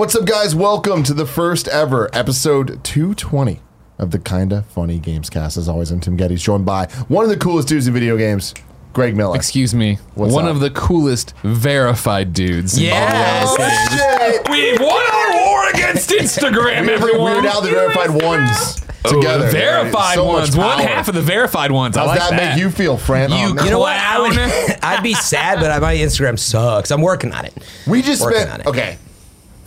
[0.00, 0.54] What's up, guys?
[0.54, 3.60] Welcome to the first ever episode 220
[3.98, 5.58] of the Kinda Funny Games Cast.
[5.58, 8.54] As always, I'm Tim Gettys, joined by one of the coolest dudes in video games,
[8.94, 9.36] Greg Miller.
[9.36, 9.98] Excuse me.
[10.14, 10.52] What's one up?
[10.52, 12.78] of the coolest verified dudes.
[12.78, 13.46] in Yes.
[13.50, 14.00] Oh, games.
[14.00, 14.48] shit!
[14.48, 17.20] We've won our war against Instagram, everyone.
[17.34, 19.44] We're now the verified ones Oh, together.
[19.44, 20.56] the verified So ones.
[20.56, 21.98] One half of the verified ones.
[21.98, 22.54] I How's like that, that.
[22.54, 23.30] make you feel, friend?
[23.34, 23.64] You Oh, no.
[23.64, 23.96] You know what?
[23.98, 24.78] I would.
[24.82, 26.90] I'd be sad, but my Instagram sucks.
[26.90, 27.52] I'm working on it.
[27.86, 28.66] We just Working spent on it.
[28.66, 28.96] okay.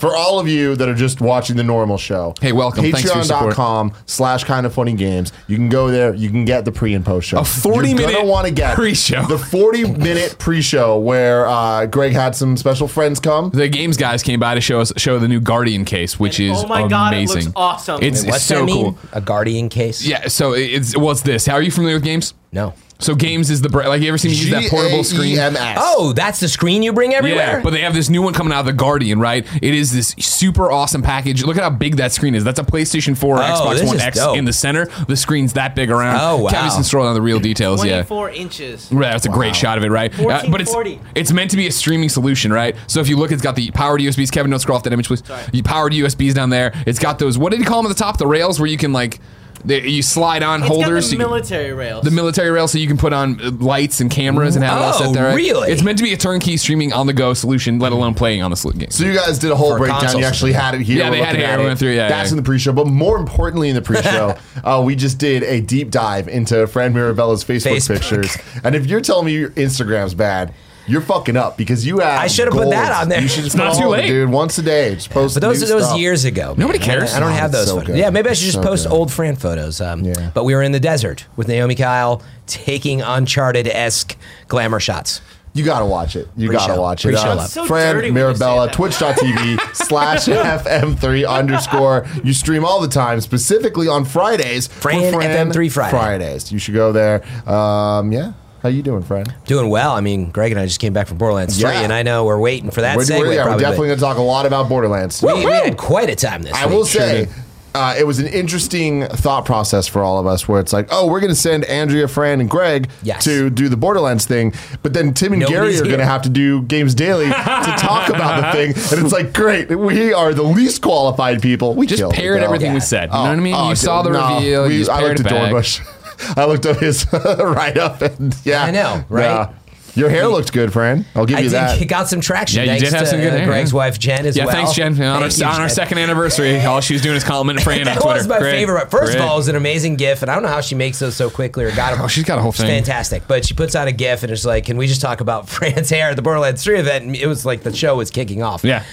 [0.03, 2.81] For all of you that are just watching the normal show, Hey, welcome.
[2.83, 3.53] Thanks for your support.
[3.53, 5.31] Patreon.com slash kind of funny games.
[5.47, 6.13] You can go there.
[6.13, 7.37] You can get the pre and post show.
[7.37, 9.25] A 40 You're minute gonna want to get pre-show.
[9.27, 13.51] The 40 minute pre show where uh, Greg had some special friends come.
[13.51, 16.51] The games guys came by to show us show the new Guardian case, which And
[16.51, 18.03] is oh my God, it looks awesome.
[18.03, 18.95] It's, Wait, it's so that mean?
[18.95, 18.97] cool.
[19.13, 20.05] A guardian case?
[20.05, 20.27] Yeah.
[20.27, 21.45] So it's what's this?
[21.45, 22.33] How are you familiar with games?
[22.51, 22.73] No.
[23.03, 25.35] So games is the bra- like you ever seen me use that portable screen?
[25.35, 25.77] G-A-E-M-S.
[25.81, 27.57] Oh, that's the screen you bring everywhere.
[27.57, 29.45] Yeah, but they have this new one coming out of the Guardian, right?
[29.61, 31.43] It is this super awesome package.
[31.43, 32.43] Look at how big that screen is.
[32.43, 34.37] That's a PlayStation 4 or Oh, Xbox One is X dope.
[34.37, 34.85] in the center.
[35.07, 36.17] The screen's that big around.
[36.21, 36.49] Oh, wow.
[36.49, 37.83] Kevin's can scroll down the real details.
[37.85, 38.03] Yeah.
[38.03, 38.91] 24 inches.
[38.91, 40.11] Right, that's a great shot of it, right?
[40.17, 40.73] Uh, but it's
[41.15, 42.75] it's meant to be a streaming solution, right?
[42.87, 44.31] So if you look, it's got the powered USBs.
[44.31, 45.23] Kevin, don't scroll off that image, please.
[45.51, 46.71] You powered USBs down there.
[46.87, 47.37] It's got those.
[47.37, 48.17] What did he call them at the top?
[48.17, 49.19] The rails where you can like,
[49.65, 51.05] they, you slide on It's holders.
[51.05, 52.03] got the you can- military rails.
[52.03, 54.83] the military rail so you can put on uh, lights and cameras and have it
[54.83, 55.25] all Oh, set there.
[55.27, 55.35] right?
[55.35, 55.71] really?
[55.71, 58.51] It's meant to be a turnkey streaming on the go solution, let alone playing on
[58.51, 58.89] the sl- game.
[58.91, 60.01] So you guys did a whole For breakdown.
[60.01, 60.21] consoles.
[60.21, 60.97] You actually had it here.
[60.99, 61.47] Yeah, We're they had it here.
[61.47, 62.33] at We went through, yeah, That's yeah.
[62.33, 62.73] in the pre-show.
[62.73, 66.93] But more importantly, in the pre-show, uh, we just did a deep dive into Fran
[66.93, 67.93] Mirabella's Facebook, Facebook.
[67.95, 68.37] pictures.
[68.63, 70.53] And if you're telling me your Instagram's bad,
[70.87, 72.19] you're fucking up because you have.
[72.19, 73.21] I should have put that on there.
[73.21, 74.07] You should just It's not put too it, late.
[74.07, 74.29] dude.
[74.29, 75.35] Once a day, just post.
[75.35, 75.97] But those new those stuff.
[75.99, 76.55] years ago.
[76.57, 76.87] Nobody man.
[76.87, 77.13] cares.
[77.13, 77.87] I don't Oh, have it's those so photos.
[77.87, 77.97] good.
[77.97, 78.93] Yeah, maybe I should just So post good.
[78.93, 79.79] old Fran photos.
[79.81, 80.31] Um, Yeah.
[80.33, 84.15] But we were in the desert with Naomi Kyle taking Uncharted esque
[84.47, 85.21] glamour shots.
[85.55, 86.27] You gotta watch it.
[86.35, 86.67] You Pre-show.
[86.67, 87.09] gotta watch it.
[87.09, 87.47] Pre-show Uh, love.
[87.49, 88.73] So Fran dirty when you Mirabella, that.
[88.73, 92.07] twitch.tv slash FM3 underscore.
[92.23, 94.65] You stream all the time, specifically on Fridays.
[94.65, 95.91] for Fran FM3 Friday.
[95.91, 96.51] Fridays.
[96.51, 97.21] You should go there.
[97.47, 98.31] Um, yeah.
[98.63, 99.33] How you doing, friend?
[99.45, 99.91] Doing well.
[99.91, 102.39] I mean, Greg and I just came back from Borderlands 3, and I know we're
[102.39, 103.19] waiting for that We're, segue.
[103.19, 105.21] we're, yeah, we're definitely going to talk a lot about Borderlands.
[105.21, 106.73] we, we had quite a time this I week.
[106.75, 107.27] will say,
[107.75, 111.07] uh, it was an interesting thought process for all of us where it's like, oh,
[111.11, 113.25] we're going to send Andrea, Fran, and Greg Yes.
[113.25, 114.53] to do the Borderlands thing.
[114.81, 117.31] But then Tim and Nobody's Gary are going to have to do Games Daily to
[117.33, 118.97] talk about the thing.
[118.97, 121.75] And it's like, great, we are the least qualified people.
[121.75, 122.73] We Just paired it, everything Yeah.
[122.75, 123.09] we said.
[123.09, 123.55] You know what I mean?
[123.55, 124.67] Oh, you saw the no, reveal.
[124.67, 125.87] we- you just I parroted looked at back.
[126.17, 126.37] Dorbush.
[126.37, 128.63] I looked up his write up and yeah.
[128.63, 129.23] I know, right?
[129.23, 129.53] Yeah.
[129.95, 131.05] Your hair looked good, Fran.
[131.15, 131.87] I'll give I you did, that.
[131.87, 132.57] got some traction.
[132.65, 133.75] Yeah, you thanks did have to, some good uh, hair, Greg's yeah.
[133.77, 134.55] wife Jen as Yeah, well.
[134.55, 134.93] Yeah, thanks, Jen.
[134.99, 137.85] On, our, you, on our second anniversary, all she was doing is complimenting Fran on
[137.85, 138.17] That Twitter.
[138.17, 138.53] was my Great.
[138.53, 138.89] favorite.
[138.89, 139.17] First Great.
[139.17, 141.15] of all, it was an amazing GIF, and I don't know how she makes those
[141.15, 142.01] so quickly or got them.
[142.01, 142.65] Oh, she's got a whole thing.
[142.65, 143.27] fantastic.
[143.27, 145.91] But she puts out a GIF, and it's like, "Can we just talk about Fran's
[145.91, 148.63] hair at the Borderlands 3 event?" And it was like the show was kicking off.
[148.63, 148.83] Yeah.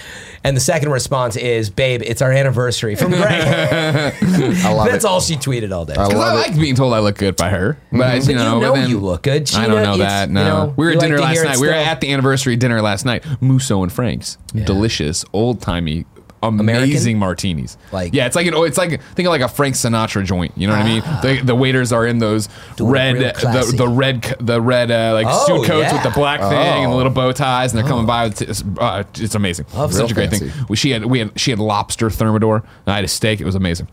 [0.42, 3.28] And the second response is, "Babe, it's our anniversary from Greg."
[4.22, 5.08] I love That's it.
[5.08, 5.92] all she tweeted all day.
[5.94, 6.50] I Because I love it.
[6.52, 8.18] like being told I look good by her, but mm-hmm.
[8.20, 9.54] But you know, you but know then- you look good.
[9.54, 10.28] I don't know it's- that.
[10.28, 11.56] you No, know, we were you at like dinner to last it night.
[11.58, 11.84] We were still.
[11.84, 13.24] at the anniversary dinner last night.
[13.42, 16.06] Musso and Frank's, delicious, old timey.
[16.42, 17.76] Amazing martinis.
[17.92, 20.52] Like- yeah, it's like an, oh, it's like think of like a Frank Sinatra joint.
[20.56, 21.02] You know what I mean?
[21.22, 25.26] The, the waiters are in those Doing red, the, the red, the red uh, like
[25.28, 26.52] Oh, suit coats with the black thing
[26.84, 28.24] and the little bow ties, and they're coming by.
[28.24, 29.66] With t- it's, uh, it's amazing.
[29.74, 30.48] Love Such a great fancy.
[30.48, 30.66] thing.
[30.68, 32.56] We, she had we had she had lobster thermidor.
[32.86, 33.40] And I had a steak.
[33.40, 33.88] It was amazing.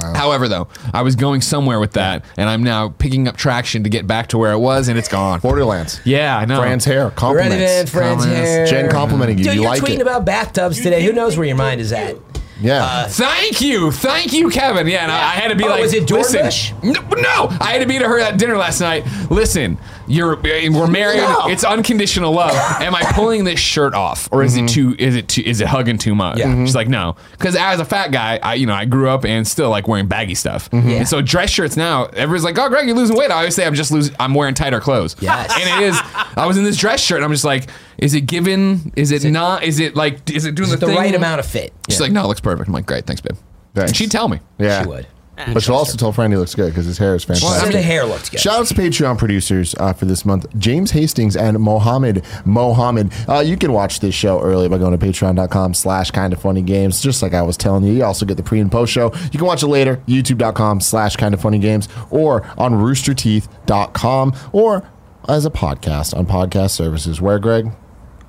[0.00, 3.90] However, though, I was going somewhere with that, and I'm now picking up traction to
[3.90, 5.40] get back to where I was, and it's gone.
[5.40, 6.00] Borderlands.
[6.04, 6.60] Yeah, I know.
[6.60, 7.04] Fran's hair.
[7.04, 7.58] Ready, Compliments.
[7.58, 8.48] man, Fran's Comments.
[8.48, 8.66] hair.
[8.66, 9.44] Jen complimenting you.
[9.44, 10.02] Dude, you you're like tweeting it.
[10.02, 11.02] about bathtubs today.
[11.04, 12.16] Who knows where your mind is at?
[12.60, 12.84] Yeah.
[12.84, 14.86] Uh, thank you, thank you, Kevin.
[14.86, 17.72] Yeah, and I, I had to be Oh, like, was it listen, no, no, I
[17.72, 19.04] had to be to her at dinner last night.
[19.30, 21.18] Listen, you're eh, we're married.
[21.18, 21.48] No.
[21.48, 22.54] It's unconditional love.
[22.80, 24.66] Am I pulling this shirt off, or is it mm-hmm.
[24.66, 24.96] too?
[24.98, 25.42] Is it too?
[25.44, 26.38] Is it hugging too much?
[26.38, 26.64] Yeah.
[26.64, 29.46] She's like, no, because as a fat guy, I you know I grew up and
[29.46, 30.70] still like wearing baggy stuff.
[30.70, 30.88] Mm-hmm.
[30.88, 30.96] Yeah.
[30.96, 33.30] And so dress shirts now, everyone's like, oh, Greg, you're losing weight.
[33.30, 34.14] I always say I'm just losing.
[34.18, 35.16] I'm wearing tighter clothes.
[35.20, 35.52] Yes.
[35.54, 35.98] and it is.
[36.36, 37.68] I was in this dress shirt, and I'm just like,
[37.98, 38.92] is it given?
[38.96, 39.62] Is it, not?
[39.64, 40.30] Is it like?
[40.30, 40.96] Is it doing Is the, it the thing?
[40.96, 41.72] right amount of fit?
[41.88, 42.04] She's Yeah.
[42.04, 42.68] like, no, it looks perfect.
[42.68, 43.36] I'm like, great, thanks, babe.
[43.74, 43.90] Thanks.
[43.90, 44.40] And she'd tell me.
[44.58, 44.82] Yeah.
[44.82, 45.06] She would.
[45.52, 47.66] But she'll also tell Fran he looks good because his hair is fantastic.
[47.66, 48.40] So the hair looked good.
[48.40, 53.12] Shout out to Patreon producers uh, for this month, James Hastings and Mohammed Mohammed.
[53.28, 56.60] Uh, you can watch this show early by going to patreon.com slash kind of funny
[56.60, 57.00] games.
[57.00, 59.12] Just like I was telling you, you also get the pre and post show.
[59.30, 64.90] You can watch it later, youtube.com slash kind of funny games, or on roosterteeth.com, or
[65.28, 67.20] as a podcast on podcast services.
[67.20, 67.70] Where, Greg?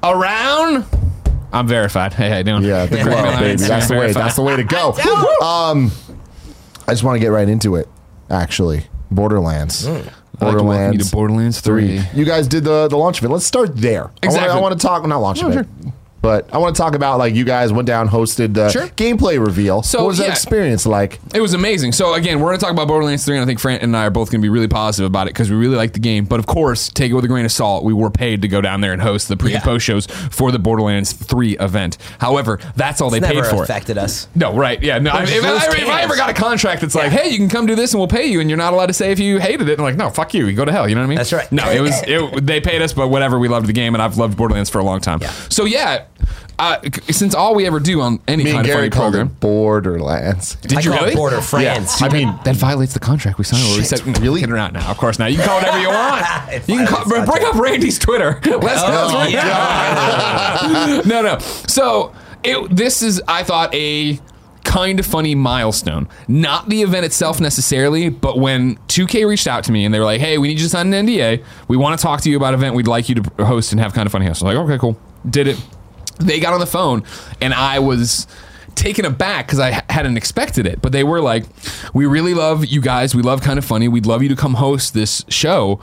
[0.03, 0.85] Around?
[1.51, 2.13] I'm verified.
[2.13, 2.63] Hey, how you doing?
[2.63, 3.61] Yeah, the Greg glow, Miller, baby.
[3.63, 4.11] That's the way.
[4.13, 4.95] That's the way to go.
[5.41, 5.91] Um,
[6.87, 7.87] I just want to get right into it.
[8.29, 9.83] Actually, Borderlands.
[9.85, 10.03] To
[10.39, 12.01] to Borderlands 3.
[12.13, 13.33] You guys did the the launch event.
[13.33, 14.11] Let's start there.
[14.21, 14.49] Exactly.
[14.49, 15.05] I want to talk.
[15.05, 15.67] Not launch event.
[16.21, 18.87] But I want to talk about like you guys went down, hosted the Sure.
[18.89, 19.81] gameplay reveal.
[19.83, 21.19] So, what was that experience like?
[21.33, 21.93] It was amazing.
[21.93, 24.05] So again, we're going to talk about Borderlands 3, and I think Fran and I
[24.05, 26.25] are both going to be really positive about it because we really like the game.
[26.25, 27.83] But of course, take it with a grain of salt.
[27.83, 30.51] We were paid to go down there and host the pre and post shows for
[30.51, 31.97] the Borderlands 3 event.
[32.19, 33.55] However, that's all they It's paid never for.
[33.57, 33.69] it.
[33.69, 34.27] affected us.
[34.35, 34.81] No, right?
[34.83, 35.11] Yeah, no.
[35.11, 37.49] I mean, if, I, if I ever got a contract that's like, "Hey, you can
[37.49, 39.39] come do this and we'll pay you," and you're not allowed to say if you
[39.39, 40.47] hated it, I'm like, "No, fuck you.
[40.47, 41.17] You go to hell." You know what I mean?
[41.17, 41.49] That's right.
[41.51, 43.39] No, it was it, they paid us, but whatever.
[43.39, 45.19] We loved the game, and I've loved Borderlands for a long time.
[45.21, 45.31] Yeah.
[45.49, 46.05] So yeah,
[46.59, 46.77] uh,
[47.09, 49.27] since all we ever do on any Me kind and of Gary funny called program,
[49.27, 50.55] it Borderlands.
[50.55, 51.15] did I you call it really?
[51.15, 52.01] Border France.
[52.01, 53.63] I mean, That violates the contract we signed.
[53.63, 54.41] Where we Shit, said, really?
[54.41, 54.89] Get her out now.
[54.91, 56.25] Of course, now you can call it whatever you want.
[56.53, 57.55] It you can call, violates bring up contract.
[57.71, 58.39] Randy's Twitter.
[58.45, 61.01] Let's Oh, let's- yeah.
[61.05, 61.39] no, no.
[61.39, 62.13] So
[62.43, 64.19] it, this is, I thought, a
[64.65, 66.07] kind of funny milestone.
[66.27, 70.05] Not the event itself necessarily, but when 2K reached out to me and they were
[70.05, 71.43] like, "Hey, we need you to sign an NDA.
[71.67, 73.79] We want to talk to you about an event we'd like you to host and
[73.81, 74.97] have kind of funny house." I was like, "Okay, cool."
[75.29, 75.57] Did it.
[76.19, 77.03] They got on the phone,
[77.41, 78.27] and I was
[78.75, 80.81] taken aback because I hadn't expected it.
[80.81, 81.45] But they were like,
[81.93, 83.15] "We really love you guys.
[83.15, 83.87] We love kind of funny.
[83.87, 85.79] We'd love you to come host this show.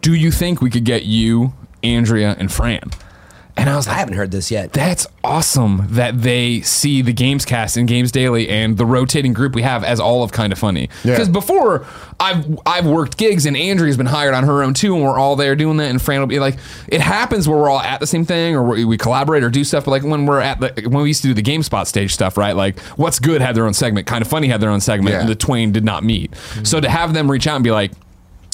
[0.00, 1.52] Do you think we could get you,
[1.82, 2.90] Andrea, and Fran?"
[3.58, 4.72] And I was like, I haven't heard this yet.
[4.72, 9.54] that's awesome that they see the Games Cast and Games Daily and the rotating group
[9.54, 10.88] we have as all of kind of funny.
[11.04, 11.12] Yeah.
[11.14, 11.84] Because before
[12.20, 15.36] I've I've worked gigs and Andrea's been hired on her own too, and we're all
[15.36, 15.90] there doing that.
[15.90, 16.56] And Fran will be like,
[16.88, 19.64] it happens where we're all at the same thing or we, we collaborate or do
[19.64, 19.84] stuff.
[19.84, 22.36] But like when we're at the when we used to do the GameSpot stage stuff,
[22.36, 22.56] right?
[22.56, 25.20] Like What's Good had their own segment, kind of funny had their own segment, Yeah.
[25.20, 26.34] and the twain did not meet.
[26.62, 27.92] So to have them reach out and be like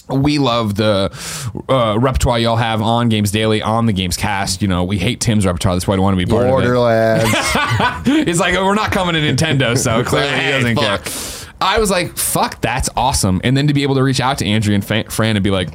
[0.09, 1.11] we love the
[1.69, 4.63] uh, repertoire y'all have on Games Daily, on the Games Cast.
[4.63, 5.75] You know, we hate Tim's repertoire.
[5.75, 6.53] That's why I don't want to be part of it.
[6.53, 7.31] Borderlands.
[8.29, 11.05] It's like we're not coming to Nintendo, so clearly he doesn't fuck.
[11.05, 11.55] care.
[11.61, 14.47] I was like, "Fuck, that's awesome!" And then to be able to reach out to
[14.47, 15.71] Andrea and Fa- Fran and be like,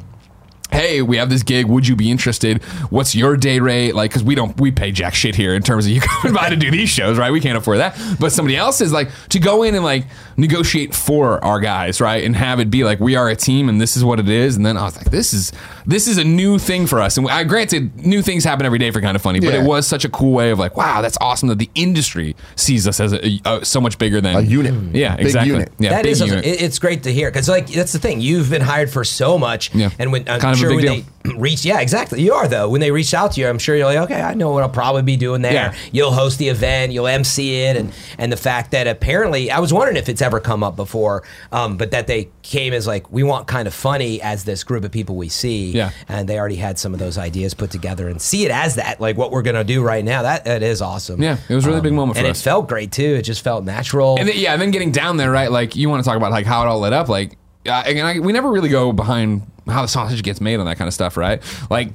[0.72, 1.66] "Hey, we have this gig.
[1.66, 2.62] Would you be interested?
[2.90, 3.94] What's your day rate?
[3.94, 6.48] Like, because we don't we pay jack shit here in terms of you coming by
[6.50, 7.30] to do these shows, right?
[7.32, 7.98] We can't afford that.
[8.18, 10.06] But somebody else is like to go in and like
[10.36, 12.24] negotiate for our guys, right?
[12.24, 14.56] And have it be like we are a team and this is what it is.
[14.56, 15.52] And then I was like, this is
[15.86, 17.16] this is a new thing for us.
[17.16, 19.62] And I granted, new things happen every day for kind of funny, but Yeah.
[19.62, 22.86] it was such a cool way of like, wow, that's awesome that the industry sees
[22.86, 24.74] us as a, a, so much bigger than A unit.
[24.74, 24.94] Mm.
[24.94, 25.52] Yeah, Big exactly.
[25.52, 25.72] unit.
[25.78, 26.44] Yeah, That big is, unit.
[26.46, 28.20] it's great to hear because like that's the thing.
[28.20, 29.90] You've been hired for so much, Yeah.
[29.98, 32.22] and when uh, I'm Kind of a sure big when they reach, yeah, exactly.
[32.22, 32.68] You are though.
[32.68, 34.68] When they reach out to you, I'm sure you're like, okay, I know what I'll
[34.70, 35.52] probably be doing there.
[35.52, 35.74] Yeah.
[35.92, 39.72] You'll host the event, you'll MC it, and and the fact that apparently, I was
[39.72, 41.22] wondering if it's ever come up before,
[41.52, 44.84] um, but that they came as like we want kind of funny as this group
[44.84, 45.90] of people we see, Yeah.
[46.08, 49.00] and they already had some of those ideas put together and see it as that,
[49.00, 50.22] like what we're gonna do right now.
[50.22, 51.22] That that is awesome.
[51.22, 52.40] Yeah, it was a really big moment for and us.
[52.40, 53.16] it felt great too.
[53.16, 54.16] It just felt natural.
[54.18, 55.50] And then, yeah, and then getting down there, right?
[55.52, 57.08] Like you want to talk about like how it all lit up.
[57.08, 57.36] Like,
[57.66, 60.76] uh, and I, we never really go behind how the sausage gets made on that
[60.78, 61.42] kind of stuff, right?
[61.70, 61.88] Like.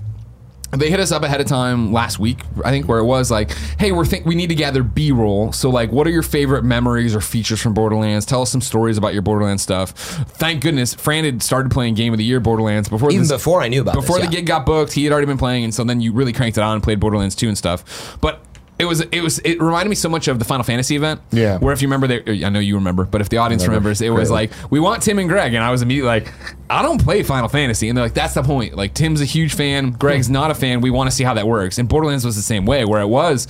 [0.72, 3.52] They hit us up ahead of time last week, I think, where it was like,
[3.80, 5.54] "Hey, we're think we need to gather B-roll.
[5.54, 8.26] So, like, what are your favorite memories or features from Borderlands?
[8.26, 12.12] Tell us some stories about your Borderlands stuff." Thank goodness, Fran had started playing Game
[12.14, 14.40] of the Year Borderlands before Even this- before I knew about before this, the yeah.
[14.40, 14.92] gig got booked.
[14.92, 17.00] He had already been playing, and so then you really cranked it on and played
[17.00, 18.18] Borderlands 2 and stuff.
[18.20, 18.42] But
[18.78, 21.22] it was it was it reminded me so much of the Final Fantasy event.
[21.32, 21.58] Yeah.
[21.60, 23.90] Where if you remember, they, I know you remember, but if the audience Remember.
[23.90, 26.34] remembers, it was like we want Tim and Greg, and I was immediately like,
[26.70, 28.76] I don't play Final Fantasy, and they're like, that's the point.
[28.76, 30.82] Like Tim's a huge fan, Greg's not a fan.
[30.82, 31.78] We want to see how that works.
[31.78, 33.48] And Borderlands was the same way, where it was.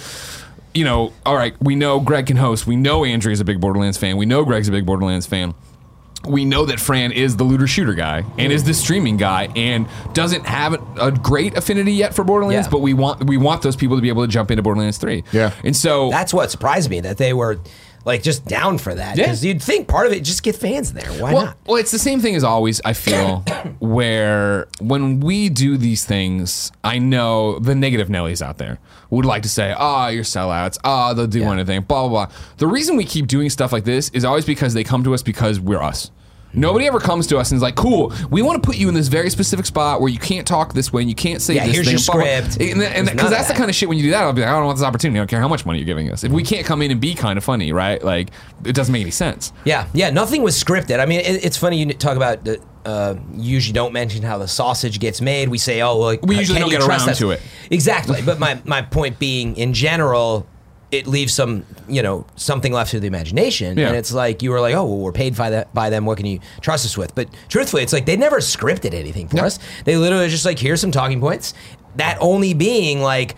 [0.73, 2.67] You know, all right, we know Greg can host.
[2.67, 4.17] We know Andrea's a big Borderlands fan.
[4.17, 5.53] We know Greg's a big Borderlands fan
[6.27, 9.87] we know that Fran is the looter shooter guy and is the streaming guy and
[10.13, 12.71] doesn't have a, a great affinity yet for Borderlands, Yeah.
[12.71, 15.23] but we want we want those people to be able to jump into Borderlands 3.
[15.31, 15.51] Yeah.
[15.63, 17.59] And so That's what surprised me that they were
[18.05, 19.17] like just down for that.
[19.17, 19.25] Yeah.
[19.25, 21.09] Because you'd think part of it just get fans there.
[21.21, 21.57] Why well, not?
[21.65, 23.39] well, it's the same thing as always, I feel,
[23.79, 29.43] where when we do these things, I know the negative Nellies out there would like
[29.43, 30.77] to say, ah, oh, you're sellouts.
[30.83, 31.51] Oh, they'll do Yeah.
[31.51, 32.35] anything, blah, blah, blah.
[32.57, 35.23] The reason we keep doing stuff like this is always because they come to us
[35.23, 36.11] because we're us.
[36.55, 38.93] Nobody ever comes to us and is like, "Cool, we want to put you in
[38.95, 41.65] this very specific spot where you can't talk this way and you can't say Yeah,
[41.65, 42.71] this here's thing." your blah, blah, blah." script.
[42.71, 44.23] And, There's and none because of that's the kind of shit when you do that,
[44.23, 45.19] I'll be like, "I don't want this opportunity.
[45.19, 46.23] I don't care how much money you're giving us.
[46.23, 48.03] If we can't come in and be kind of funny, right?
[48.03, 48.29] Like,
[48.63, 50.09] it doesn't make any sense." Yeah, yeah.
[50.09, 50.99] Nothing was scripted.
[50.99, 52.59] I mean, it, it's funny you talk about the.
[52.85, 55.49] Uh, usually don't mention how the sausage gets made.
[55.49, 57.17] We say, "Oh, well, We usually don't get around us?
[57.17, 57.41] to it.
[57.71, 58.21] Exactly.
[58.21, 60.45] but my my point being, in general,
[60.97, 63.87] it leaves some you know something left to the imagination, Yeah.
[63.87, 66.05] and it's like you were like, "Oh, well, we're paid by that by them.
[66.05, 69.37] What can you trust us with?" But truthfully, it's like they never scripted anything for
[69.37, 69.43] No.
[69.45, 69.59] us.
[69.85, 71.53] They literally just like, "Here's some talking points."
[71.97, 73.35] That only being like,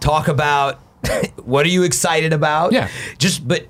[0.00, 0.80] talk about
[1.44, 2.72] what are you excited about?
[2.72, 2.88] Yeah.
[3.18, 3.66] Just but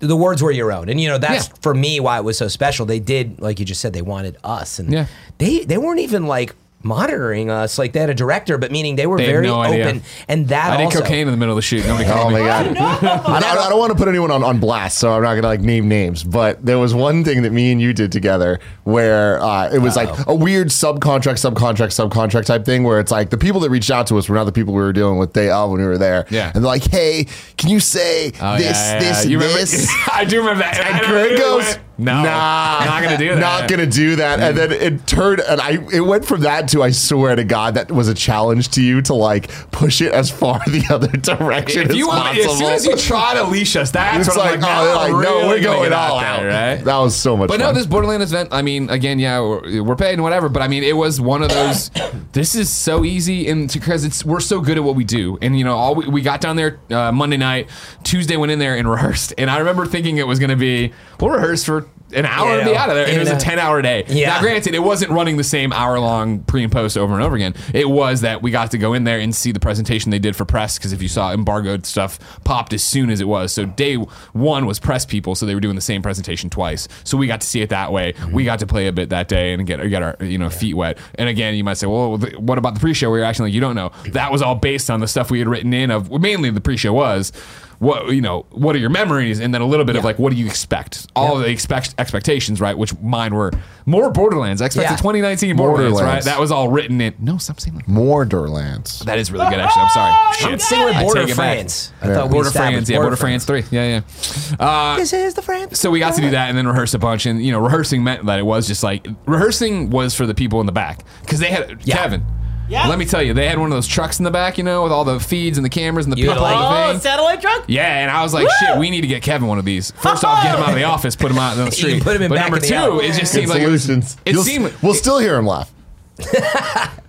[0.00, 1.54] the words were your own, and you know that's Yeah.
[1.60, 2.86] for me why it was so special.
[2.86, 5.06] They did, like you just said, they wanted us, and Yeah.
[5.38, 6.54] they they weren't even like
[6.88, 7.78] monitoring us.
[7.78, 9.86] Like they had a director, but meaning they were They had very no idea.
[9.86, 10.02] open.
[10.26, 11.86] And that I did also, cocaine in the middle of the shoot.
[11.86, 12.66] Nobody Oh called my god!
[12.76, 15.46] I, don't, I don't want to put anyone on, on blast, so I'm not gonna
[15.46, 16.24] like name names.
[16.24, 19.94] But there was one thing that me and you did together where uh, it was
[19.96, 23.90] like a weird subcontract, subcontract, subcontract type thing where it's like the people that reached
[23.90, 25.86] out to us were not the people we were dealing with day of when we
[25.86, 26.26] were there.
[26.30, 26.46] Yeah.
[26.46, 27.26] and they're like, "Hey,
[27.56, 29.30] can you say Oh, this, yeah, yeah, this, yeah.
[29.30, 30.78] You and remember- this?" I do remember that.
[30.78, 33.40] And I Greg goes, went, no, nah, not gonna do that.
[33.40, 34.38] Not gonna do that.
[34.38, 37.74] And then it turned, and I it went from that to I swear to God
[37.74, 41.82] that was a challenge to you to like push it as far the other direction
[41.82, 42.52] If as you want, possible.
[42.52, 45.16] as soon as you try to leash us, that's it's what like, I'm like, oh,
[45.16, 46.84] like, no, we're gonna going all out there, right?
[46.84, 47.48] That was so much.
[47.48, 47.58] Fun.
[47.58, 47.74] But fun.
[47.74, 48.50] no, this Borderlands event.
[48.52, 50.48] I mean, again, yeah, we're, we're paid and whatever.
[50.48, 51.90] But I mean, it was one of those.
[52.32, 55.58] this is so easy, and because it's we're so good at what we do, and
[55.58, 57.68] you know, all we, we got down there uh, Monday night,
[58.04, 60.92] Tuesday went in there and rehearsed, and I remember thinking it was going to be
[61.20, 63.32] we'll rehearse for an hour Yeah, and be out of there, and it was a
[63.32, 64.04] and, uh, ten hour day.
[64.08, 64.28] Yeah.
[64.28, 67.36] Now, granted, it wasn't running the same hour long pre and post over and over
[67.36, 67.54] again.
[67.74, 70.34] It was that we got to go in there and see the presentation they did
[70.34, 73.52] for press because if you saw embargoed stuff popped as soon as it was.
[73.52, 76.88] So day one was press people, so they were doing the same presentation twice.
[77.04, 78.14] So we got to see it that way.
[78.32, 80.74] We got to play a bit that day and get get our you know feet
[80.74, 80.98] wet.
[81.16, 83.10] And again, you might say, well, what about the pre-show?
[83.10, 83.92] We were actually like, you don't know.
[84.12, 86.92] That was all based on the stuff we had written in of mainly the pre-show
[86.92, 87.32] was
[87.80, 90.32] what you know what are your memories and then a little bit of like what
[90.32, 93.52] do you expect all of the expect expectations right which mine were
[93.86, 94.96] more borderlands i expected Yeah.
[94.96, 96.24] 2019 borderlands, right Borderlands.
[96.26, 98.98] that was all written in no stop saying like Borderlands.
[99.00, 100.48] that is really good actually i'm sorry Shit.
[100.52, 101.56] I'm singing with I Border take it back.
[101.56, 101.92] France.
[102.02, 102.14] I Yeah.
[102.14, 105.78] thought we border france yeah border france 3 yeah yeah uh, This is the France.
[105.78, 108.02] so we got to do that and then rehearse a bunch and you know rehearsing
[108.02, 111.38] meant that it was just like rehearsing was for the people in the back because
[111.38, 111.96] they had Yeah.
[111.96, 112.24] kevin
[112.68, 112.86] Yeah.
[112.88, 114.82] let me tell you they had one of those trucks in the back you know
[114.82, 117.00] with all the feeds and the cameras and the You people like- Oh, everything.
[117.00, 117.64] satellite truck?
[117.66, 119.90] Yeah, and I was like, shit, we need to get Kevin one of these.
[119.92, 122.02] First off, get him out of the office, put him out on the street.
[122.02, 123.04] put him in but back number of the two, alley.
[123.06, 123.82] it just Good seemed like it was.
[123.84, 124.16] solutions.
[124.26, 124.74] It You'll- seemed.
[124.82, 125.72] we'll still hear him laugh.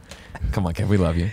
[0.52, 1.30] Come on, Kevin, we love you.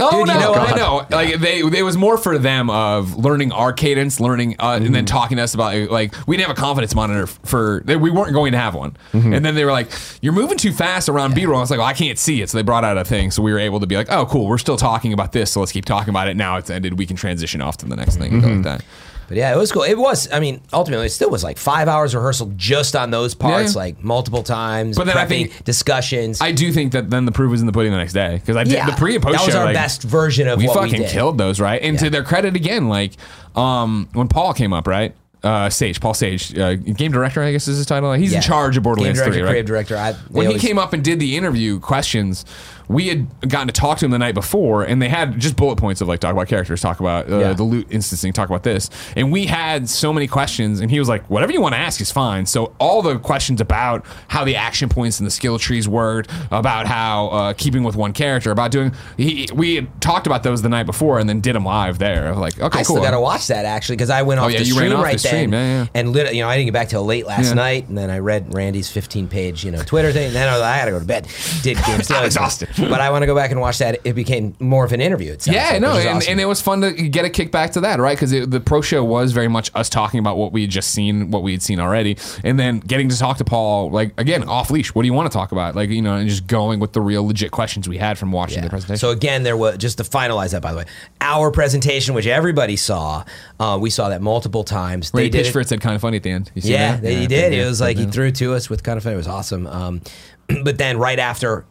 [0.00, 1.06] Oh Dude, no, you know I know.
[1.10, 4.94] Like they, it was more for them of learning our cadence, learning, uh, and Mm-hmm.
[4.94, 7.82] then talking to us about like we didn't have a confidence monitor for.
[7.84, 9.32] They, we weren't going to have one, Mm-hmm.
[9.34, 9.90] and then they were like,
[10.22, 12.58] "You're moving too fast around B-roll." I was like, well, "I can't see it," so
[12.58, 14.58] they brought out a thing, so we were able to be like, "Oh, cool, we're
[14.58, 17.16] still talking about this, so let's keep talking about it." Now it's ended, we can
[17.16, 18.62] transition off to the next thing and go Mm-hmm.
[18.62, 18.84] like that.
[19.30, 19.84] But yeah, it was cool.
[19.84, 20.28] It was.
[20.32, 23.78] I mean, ultimately, it still was like five hours rehearsal just on those parts, Yeah.
[23.78, 24.96] like multiple times.
[24.96, 26.40] But then I think- discussions.
[26.40, 28.56] I do think that then the proof was in the pudding the next day because
[28.56, 30.58] I did yeah, the pre and post That was show, our like, best version of
[30.60, 31.80] what we fucking we killed those, right?
[31.80, 32.00] And Yeah.
[32.00, 33.12] to their credit again, like
[33.54, 35.14] um, when Paul came up, right?
[35.44, 38.12] Uh, Sage, Paul Sage, uh, game director, I guess is his title.
[38.12, 39.48] He's in charge of Borderlands Game director, 3, right?
[39.50, 39.96] creative director.
[39.96, 42.44] I, when always- he came up and did the interview questions,
[42.90, 45.76] we had gotten to talk to him the night before, and they had just bullet
[45.76, 47.52] points of like talk about characters, talk about uh, Yeah.
[47.52, 51.08] the loot instancing, talk about this, and we had so many questions, and he was
[51.08, 54.56] like, "Whatever you want to ask is fine." So all the questions about how the
[54.56, 58.72] action points and the skill trees worked, about how uh, keeping with one character, about
[58.72, 61.98] doing, he, we had talked about those the night before, and then did them live
[61.98, 62.34] there.
[62.34, 62.96] Like, okay, I cool.
[62.96, 65.04] still got to watch that actually because I went off yeah, the stream off the
[65.04, 65.50] right stream.
[65.50, 65.88] then, Yeah, yeah.
[66.00, 68.18] and lit, you know I didn't get back till late last night, and then I
[68.18, 70.84] read Randy's 15 page you know Twitter thing, and then I, was like, I got
[70.86, 71.28] to go to bed.
[71.62, 72.68] Did games exhausted.
[72.80, 74.00] But I want to go back and watch that.
[74.04, 75.32] It became more of an interview.
[75.32, 76.30] It Yeah, like, no, and, awesome.
[76.32, 78.16] and it was fun to get a kickback to that, right?
[78.16, 81.30] Because the pro show was very much us talking about what we had just seen,
[81.30, 84.70] what we had seen already, and then getting to talk to Paul, like again, off
[84.70, 84.94] leash.
[84.94, 85.74] What do you want to talk about?
[85.74, 88.58] Like you know, and just going with the real legit questions we had from watching
[88.58, 88.64] Yeah.
[88.64, 88.98] the presentation.
[88.98, 90.62] So again, there was just to finalize that.
[90.62, 90.84] By the way,
[91.20, 93.24] our presentation, which everybody saw,
[93.58, 95.10] uh, we saw that multiple times.
[95.14, 96.50] Ray they it- for it said kind of funny at the end.
[96.54, 97.02] You see Yeah, that?
[97.02, 97.52] that he did.
[97.52, 98.10] It was like he yeah.
[98.10, 99.14] threw to us with kind of funny.
[99.14, 99.66] It was awesome.
[99.66, 100.00] Um,
[100.64, 101.64] but then right after,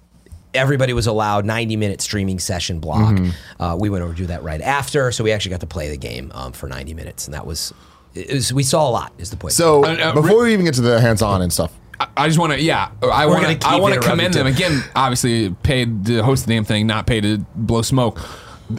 [0.54, 3.16] everybody was allowed 90 minute streaming session block.
[3.16, 3.62] Mm-hmm.
[3.62, 5.90] Uh, we went over to do that right after, so we actually got to play
[5.90, 7.74] the game um, for 90 minutes, and that was.
[8.16, 9.14] It was we saw a lot.
[9.20, 9.54] Is the point?
[9.54, 12.40] So Uh, uh, before we even get to the hands-on and stuff, I- I just
[12.40, 14.84] want to, yeah, I want gonna I want to commend them again.
[14.96, 18.20] Obviously, paid to host the damn thing, not paid to blow smoke.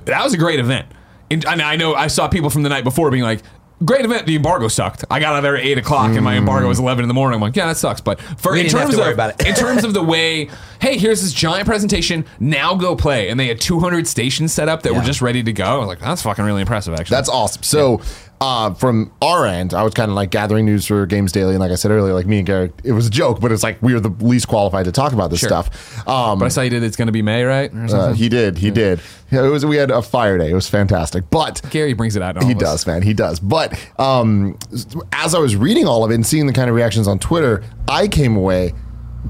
[0.07, 0.87] That was a great event.
[1.31, 3.43] And I, mean, I know I saw people from the night before being like,
[3.85, 4.27] "Great event.
[4.27, 5.05] The embargo sucked.
[5.11, 7.37] I got out there at eight o'clock, and my embargo was eleven in the morning."
[7.37, 9.17] I'm like, "Yeah, that sucks." But for We in didn't have terms to worry of
[9.17, 9.47] about it.
[9.47, 12.25] in terms of the way, hey, here's this giant presentation.
[12.39, 15.05] Now go play, and they had 200 stations set up that were Yeah.
[15.07, 15.65] just ready to go.
[15.65, 17.63] I was like, "That's fucking really impressive." Actually, That's awesome.
[17.63, 18.01] So,
[18.41, 21.61] uh, from our end, I was kind of like gathering news for Games Daily, and
[21.61, 23.81] like I said earlier, like me and Garrett, it was a joke, but it's like
[23.83, 25.49] we are the least qualified to talk about this Sure.
[25.49, 26.09] stuff.
[26.09, 26.83] Um, but I saw you did.
[26.83, 27.71] It's going to be May, right?
[27.75, 29.01] Uh, he did, he did.
[29.31, 29.65] Yeah, it was.
[29.67, 30.51] We had a fire day.
[30.51, 31.61] It was fantastic, but.
[31.71, 32.43] Gary brings it out.
[32.43, 33.03] He does, man.
[33.03, 33.39] He does.
[33.41, 34.59] But um,
[35.13, 37.63] as I was reading all of it and seeing the kind of reactions on Twitter,
[37.89, 38.73] I came away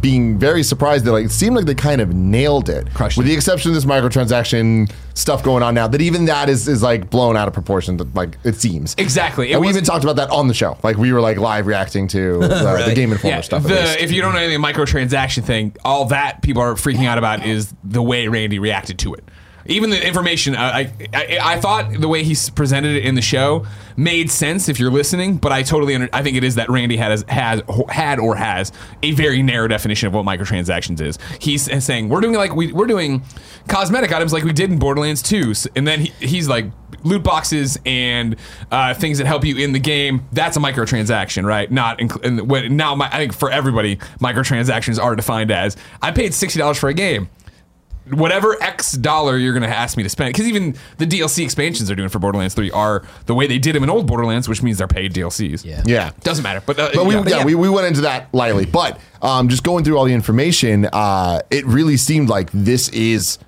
[0.00, 3.26] being very surprised that like it seemed like they kind of nailed it, Crushed with
[3.26, 3.30] it.
[3.30, 5.86] the exception of this microtransaction stuff going on now.
[5.88, 7.96] That even that is is like blown out of proportion.
[7.96, 9.50] That like it seems Exactly.
[9.50, 10.78] It And we even talked about that on the show.
[10.82, 12.94] Like we were like live reacting to uh, the Really?
[12.94, 13.62] Game Informer Yeah, stuff.
[13.64, 17.44] the, if you don't know anything microtransaction thing, all that people are freaking out about
[17.44, 19.24] is the way Randy reacted to it.
[19.70, 23.66] Even the information, I, I, I thought the way he presented it in the show
[23.96, 26.96] made sense if you're listening, but I totally, under, I think it is that Randy
[26.96, 28.72] has has had or has
[29.02, 31.18] a very narrow definition of what microtransactions is.
[31.40, 33.22] He's saying we're doing like we we're doing
[33.68, 36.66] cosmetic items like we did in Borderlands 2, and then he, he's like
[37.04, 38.36] loot boxes and
[38.70, 40.26] uh, things that help you in the game.
[40.32, 41.70] That's a microtransaction, right?
[41.70, 42.94] Not inc- and what now.
[42.94, 46.94] My, I think for everybody, microtransactions are defined as I paid sixty dollars for a
[46.94, 47.28] game.
[48.08, 51.86] Whatever X dollar you're going to ask me to spend, because even the DLC expansions
[51.86, 54.62] they're doing for Borderlands 3 are the way they did them in old Borderlands, which
[54.62, 55.64] means they're paid DLCs.
[55.64, 55.82] Yeah.
[55.86, 56.10] yeah.
[56.22, 56.62] Doesn't matter.
[56.64, 57.24] But, uh, But we, yeah.
[57.26, 58.66] yeah, we, we went into that lightly.
[58.66, 63.38] But um, just going through all the information, uh, it really seemed like this is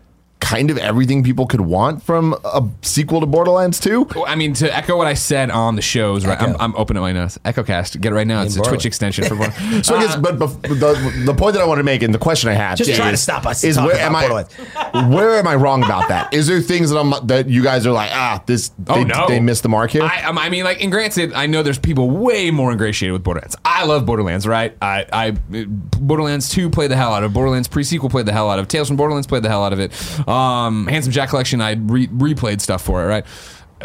[0.43, 4.09] kind of everything people could want from a sequel to Borderlands 2.
[4.15, 6.41] Well, I mean, to echo what I said on the shows, right?
[6.41, 6.59] I'm, Echo.
[6.59, 7.39] I'm opening my nose.
[7.45, 8.43] EchoCast, get it right now.
[8.43, 9.87] It's a Twitch extension for Borderlands.
[9.93, 12.19] So I guess, but, but the, the point that I want to make and the
[12.19, 15.37] question I have Just is, try to stop us is where am about I where
[15.39, 16.33] am I wrong about that?
[16.35, 19.27] Is there things that I'm that you guys are like ah this Oh, they, no.
[19.29, 20.03] they missed the mark here?
[20.03, 23.23] I, um, I mean, like, and granted, I know there's people way more ingratiated with
[23.23, 23.57] Borderlands.
[23.65, 24.77] I love Borderlands, right?
[24.83, 27.33] I, I Borderlands 2 played the hell out of.
[27.33, 28.69] Borderlands pre-sequel played the hell out of.
[28.69, 29.93] Tales from Borderlands played the hell out of it.
[30.21, 33.27] Um, Um, Handsome Jack Collection, I re- replayed stuff for it, right?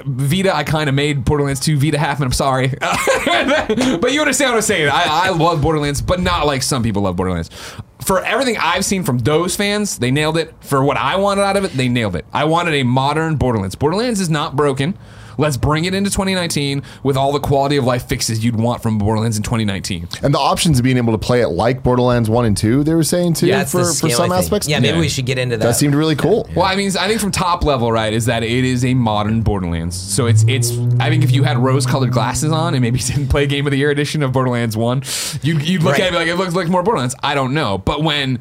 [0.06, 2.68] Vita, I kind of made Borderlands 2 Vita half, and I'm sorry.
[2.80, 4.90] but you understand what I'm saying.
[4.90, 7.50] I, I love Borderlands, but not like some people love Borderlands.
[8.04, 10.54] For everything I've seen from those fans, they nailed it.
[10.62, 12.26] For what I wanted out of it, they nailed it.
[12.32, 13.76] I wanted a modern Borderlands.
[13.76, 14.98] Borderlands is not broken.
[15.38, 18.98] Let's bring it into 2019 with all the quality of life fixes you'd want from
[18.98, 20.08] Borderlands in 2019.
[20.24, 22.94] and the options of being able to play it like Borderlands 1 and 2, they
[22.96, 24.32] were saying too Yeah, for, for some thing.
[24.32, 24.68] aspects.
[24.68, 25.00] Yeah, maybe Yeah.
[25.02, 25.64] we should get into that.
[25.66, 26.50] that seemed really cool.
[26.56, 29.42] Well, I mean, I think from top level, right, is that it is a modern
[29.42, 29.96] Borderlands.
[29.96, 30.72] So it's it's.
[31.00, 33.78] I think if you had rose-colored glasses on and maybe didn't play Game of the
[33.78, 35.04] Year edition of Borderlands One,
[35.44, 36.02] you'd, you'd look Right.
[36.02, 37.16] at it like it looks like more Borderlands.
[37.22, 38.40] I don't know, but when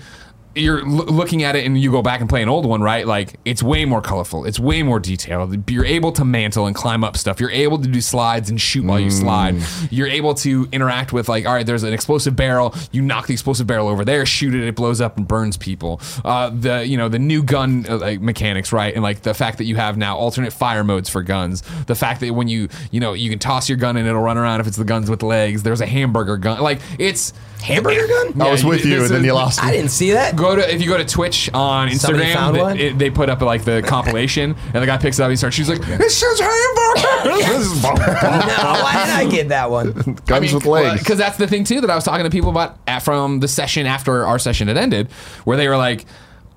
[0.57, 3.07] you're l- looking at it and you go back and play an old one, right?
[3.07, 4.45] Like it's way more colorful.
[4.45, 5.71] It's way more detailed.
[5.71, 7.41] You're able to mantle and climb up stuff.
[7.41, 9.57] You're able to do slides and shoot while you slide.
[9.91, 12.75] You're able to interact with like, all right, there's an explosive barrel.
[12.93, 16.01] You knock the explosive barrel over there, shoot it, it blows up and burns people.
[16.25, 18.95] Uh, the you know the new gun uh, like mechanics, right?
[18.95, 21.63] And like the fact that you have now alternate fire modes for guns.
[21.87, 24.39] The fact that when you you know you can toss your gun and it'll run
[24.39, 25.63] around if it's the guns with legs.
[25.63, 26.61] There's a hamburger gun.
[26.61, 28.41] Like it's Hamburger gun?
[28.41, 29.69] I was with you, this and then you lost me.
[29.69, 30.37] I didn't see that.
[30.37, 32.79] go to if you go to Twitch on Somebody Instagram, found they, one?
[32.79, 35.31] it- they put up like the compilation, and the guy picks it up.
[35.31, 35.57] He starts.
[35.57, 37.13] She's like, "It says hamburger."
[37.47, 39.93] This is- No, why did I get that one?
[40.27, 41.01] Guns with legs.
[41.01, 43.49] because that's the thing too that I was talking to people about at, from the
[43.49, 45.11] session after our session had ended,
[45.45, 46.05] where they were like.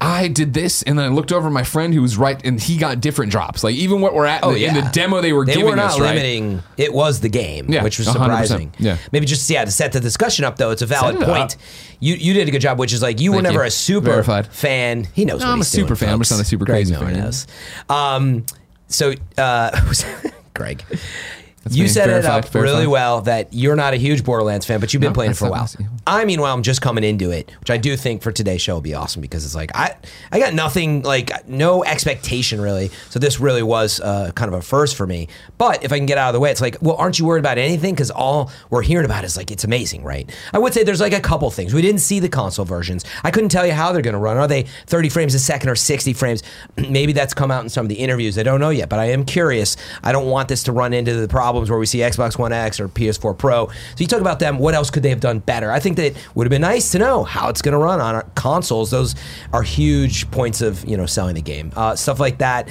[0.01, 2.59] I did this, and then I looked over at my friend who was right, and
[2.62, 3.63] he got different drops.
[3.65, 5.53] Like even what we're at Oh in, the, yeah, in the demo they were they
[5.55, 6.09] giving were not us, right?
[6.15, 6.63] limiting.
[6.77, 8.12] It was the game, Yeah, which was 100%.
[8.13, 8.73] surprising.
[8.79, 8.97] Yeah.
[9.12, 10.71] maybe just yeah to set the discussion up though.
[10.71, 11.55] It's a valid Set it point.
[11.55, 11.62] up.
[11.99, 13.67] You you did a good job, which is like you were Thank never you.
[13.67, 14.47] a super Verified.
[14.47, 15.03] fan.
[15.13, 15.41] He knows.
[15.41, 16.09] No, what I'm a he's doing, super fan.
[16.13, 16.39] I'm just folks.
[16.39, 17.19] not a super Greg crazy Miller fan.
[17.19, 17.47] knows.
[17.89, 18.45] Um,
[18.88, 19.93] so uh,
[20.53, 20.83] Greg.
[21.69, 21.89] You me.
[21.89, 25.02] set Verified, it up really well that you're not a huge Borderlands fan, but you've
[25.02, 25.62] been No, playing it for a while.
[25.62, 25.78] nice.
[26.08, 28.82] I meanwhile, I'm just coming into it, which I do think for today's show will
[28.82, 29.95] be awesome because it's like I
[30.32, 32.89] I got nothing like no expectation really.
[33.10, 35.28] So this really was uh, kind of a first for me.
[35.58, 37.39] But if I can get out of the way, it's like, well, aren't you worried
[37.41, 37.93] about anything?
[37.93, 40.30] Because all we're hearing about is like it's amazing, right?
[40.54, 43.04] I would say there's like a couple things we didn't see the console versions.
[43.24, 44.38] I couldn't tell you how they're going to run.
[44.38, 46.41] Are they 30 frames a second or 60 frames?
[46.78, 48.38] Maybe that's come out in some of the interviews.
[48.38, 49.76] I don't know yet, but I am curious.
[50.04, 51.28] I don't want this to run into the
[51.67, 53.65] where we see Xbox One X or PS4 Pro.
[53.69, 54.60] So you talk about them.
[54.60, 55.72] What else could they have done better?
[55.72, 58.13] I think that would have been nice to know how it's going to run on
[58.13, 58.91] our consoles.
[58.91, 59.15] Those
[59.52, 61.72] are huge points of you know selling the game.
[61.76, 62.69] Uh, stuff like that.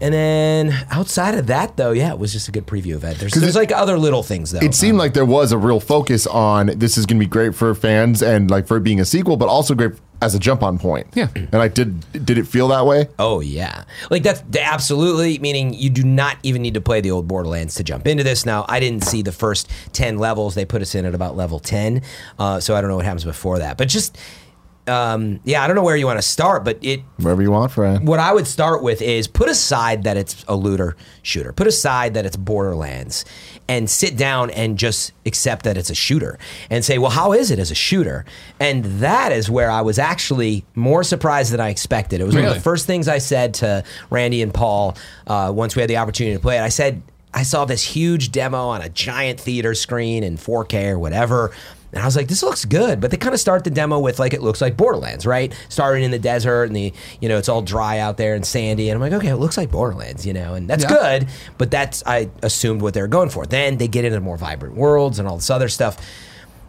[0.00, 3.18] And then outside of that, though, yeah, it was just a good preview of it.
[3.18, 4.60] There's, there's it- like other little things though.
[4.60, 7.52] It seemed like there was a real focus on this is going to be great
[7.54, 10.62] for fans and like for it being a sequel, but also great as a jump
[10.62, 11.06] on point.
[11.14, 11.28] Yeah.
[11.34, 13.08] And I did did it feel that way?
[13.18, 17.28] Oh yeah, like that's absolutely meaning you do not even need to play the old
[17.28, 18.44] Borderlands to jump into this.
[18.44, 21.58] Now I didn't see the first ten levels; they put us in at about level
[21.60, 22.02] ten,
[22.38, 23.76] uh, so I don't know what happens before that.
[23.78, 24.18] But just
[24.88, 27.70] um, yeah, I don't know where you want to start, but it Wherever you want,
[27.72, 28.08] friend.
[28.08, 31.52] what I would start with is put aside that it's a looter shooter.
[31.52, 33.24] Put aside that it's Borderlands
[33.68, 36.38] and sit down and just accept that it's a shooter
[36.70, 38.24] and say, well, how is it as a shooter?
[38.58, 42.20] And that is where I was actually more surprised than I expected.
[42.20, 45.76] It was one of the first things I said to Randy and Paul uh, once
[45.76, 46.62] we had the opportunity to play it.
[46.62, 47.02] I said,
[47.34, 51.52] I saw this huge demo on a giant theater screen in 4K or whatever.
[51.92, 53.00] And I was like, this looks good.
[53.00, 55.54] But they kind of start the demo with like, it looks like Borderlands, right?
[55.70, 58.90] Starting in the desert and the, you know, it's all dry out there and sandy.
[58.90, 60.90] And I'm like, okay, it looks like Borderlands, you know, and that's Yeah.
[61.20, 61.28] good.
[61.56, 63.46] But that's, I assumed what they were going for.
[63.46, 65.96] Then they get into more vibrant worlds and all this other stuff.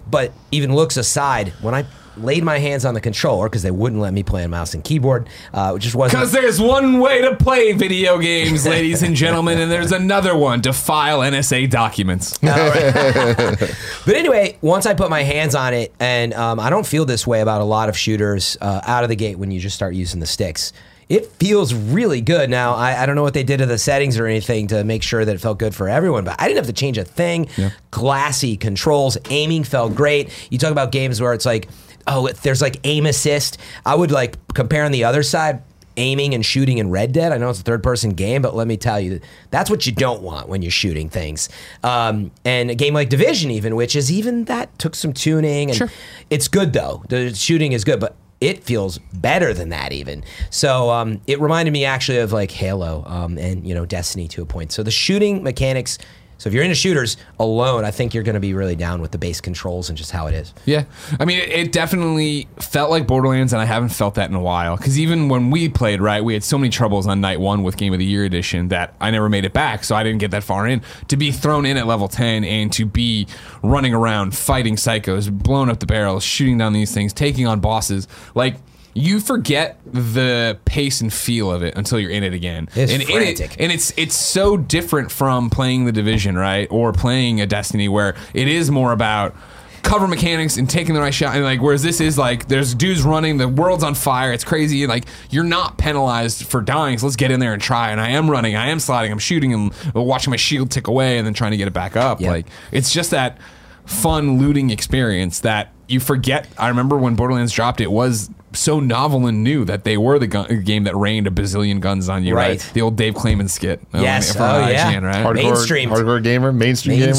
[0.09, 1.85] But even looks aside, when I
[2.23, 4.83] laid my hands on the controller, because they wouldn't let me play on mouse and
[4.83, 6.19] keyboard, uh, it just wasn't.
[6.19, 10.61] Because there's one way to play video games, ladies and gentlemen, and there's another one
[10.61, 12.37] to file NSA documents.
[14.05, 17.27] But anyway, once I put my hands on it, and um, I don't feel this
[17.27, 19.93] way about a lot of shooters uh, out of the gate when you just start
[19.93, 20.73] using the sticks.
[21.09, 22.49] It feels really good.
[22.51, 25.01] Now, I, I don't know what they did to the settings or anything to make
[25.01, 27.49] sure that it felt good for everyone, but I didn't have to change a thing.
[27.89, 30.29] Glassy controls, aiming felt great.
[30.51, 31.67] You talk about games where it's like,
[32.07, 33.57] oh, if there's like aim assist.
[33.85, 35.63] I would like compare on the other side
[35.99, 37.31] aiming and shooting in Red Dead.
[37.31, 39.19] I know it's a third person game, but let me tell you,
[39.51, 41.49] that's what you don't want when you're shooting things.
[41.83, 45.69] Um, and a game like Division, even, which is even that took some tuning.
[45.69, 45.89] And Sure.
[46.29, 47.03] It's good though.
[47.09, 50.23] The shooting is good, but it feels better than that even.
[50.49, 54.41] So um, it reminded me actually of like Halo um, and you know Destiny to
[54.41, 54.71] a point.
[54.71, 55.97] So the shooting mechanics.
[56.39, 59.11] So if you're into shooters alone, I think you're going to be really down with
[59.11, 60.53] the base controls and just how it is.
[60.65, 60.85] Yeah,
[61.19, 64.41] I mean, it, it definitely felt like Borderlands, and I haven't felt that in a
[64.41, 64.77] while.
[64.77, 67.75] Because even when we played, right, we had so many troubles on night one with
[67.75, 70.31] Game of the Year edition that I never made it back, so I didn't get
[70.31, 70.81] that far in.
[71.09, 73.27] To be thrown in at level ten and to be
[73.61, 78.07] running around fighting psychos, blowing up the barrels, shooting down these things, taking on bosses,
[78.33, 78.55] like.
[78.99, 82.67] You forget the pace and feel of it until you're in it again.
[82.75, 83.51] It's and frantic.
[83.53, 86.67] it, and it's it's so different from playing the division, right?
[86.69, 89.35] Or playing a Destiny where it is more about
[89.81, 93.01] cover mechanics and taking the right shot and like whereas this is like there's dudes
[93.01, 97.15] running the world's on fire it's crazy like you're not penalized for dying so let's
[97.15, 99.73] get in there and try and i am running i am sliding i'm shooting and
[99.95, 102.29] watching my shield tick away and then trying to get it back up Yeah.
[102.31, 103.37] like it's just that
[103.85, 109.27] fun looting experience that you forget i remember when borderlands dropped it was so novel
[109.27, 112.33] and new that they were the gun, game that rained a bazillion guns on you
[112.35, 112.71] right, Right.
[112.73, 114.33] the old dave clayman skit uh, Yes.
[114.35, 114.97] from Oh, yeah.
[114.97, 115.89] Right Hardcore, Mainstream.
[115.91, 117.13] hardcore gamer, mainstream, gamer.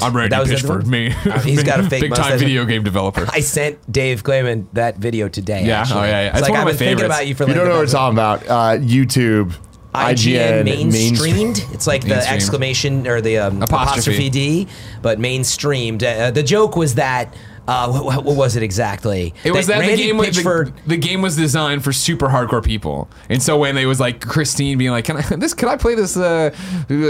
[0.00, 1.12] I'm ready That to was pitch for me.
[1.24, 3.26] Uh, he's got a fake big time video game developer.
[3.32, 5.64] I sent Dave Clayman that video today.
[5.66, 6.00] Yeah, actually.
[6.00, 6.26] oh, yeah, yeah.
[6.28, 7.14] It's It's like one of I've my been thinking favorites.
[7.16, 8.42] about you for You like don't know what we're talking about.
[8.46, 9.54] Uh, YouTube,
[9.92, 11.34] IGN, mainstream.
[11.54, 11.74] mainstreamed.
[11.74, 14.28] It's like the exclamation or the um, Apostrophe.
[14.28, 14.30] apostrophe.
[14.30, 14.68] D,
[15.02, 16.02] but mainstreamed.
[16.04, 17.34] Uh, the joke was that.
[17.68, 19.34] Uh, what, what was it exactly?
[19.44, 22.64] It was that, the Randy game was the, the game was designed for super hardcore
[22.64, 25.52] people, and so when they was like Christine being like, "Can I this?
[25.54, 26.50] Can I play this uh,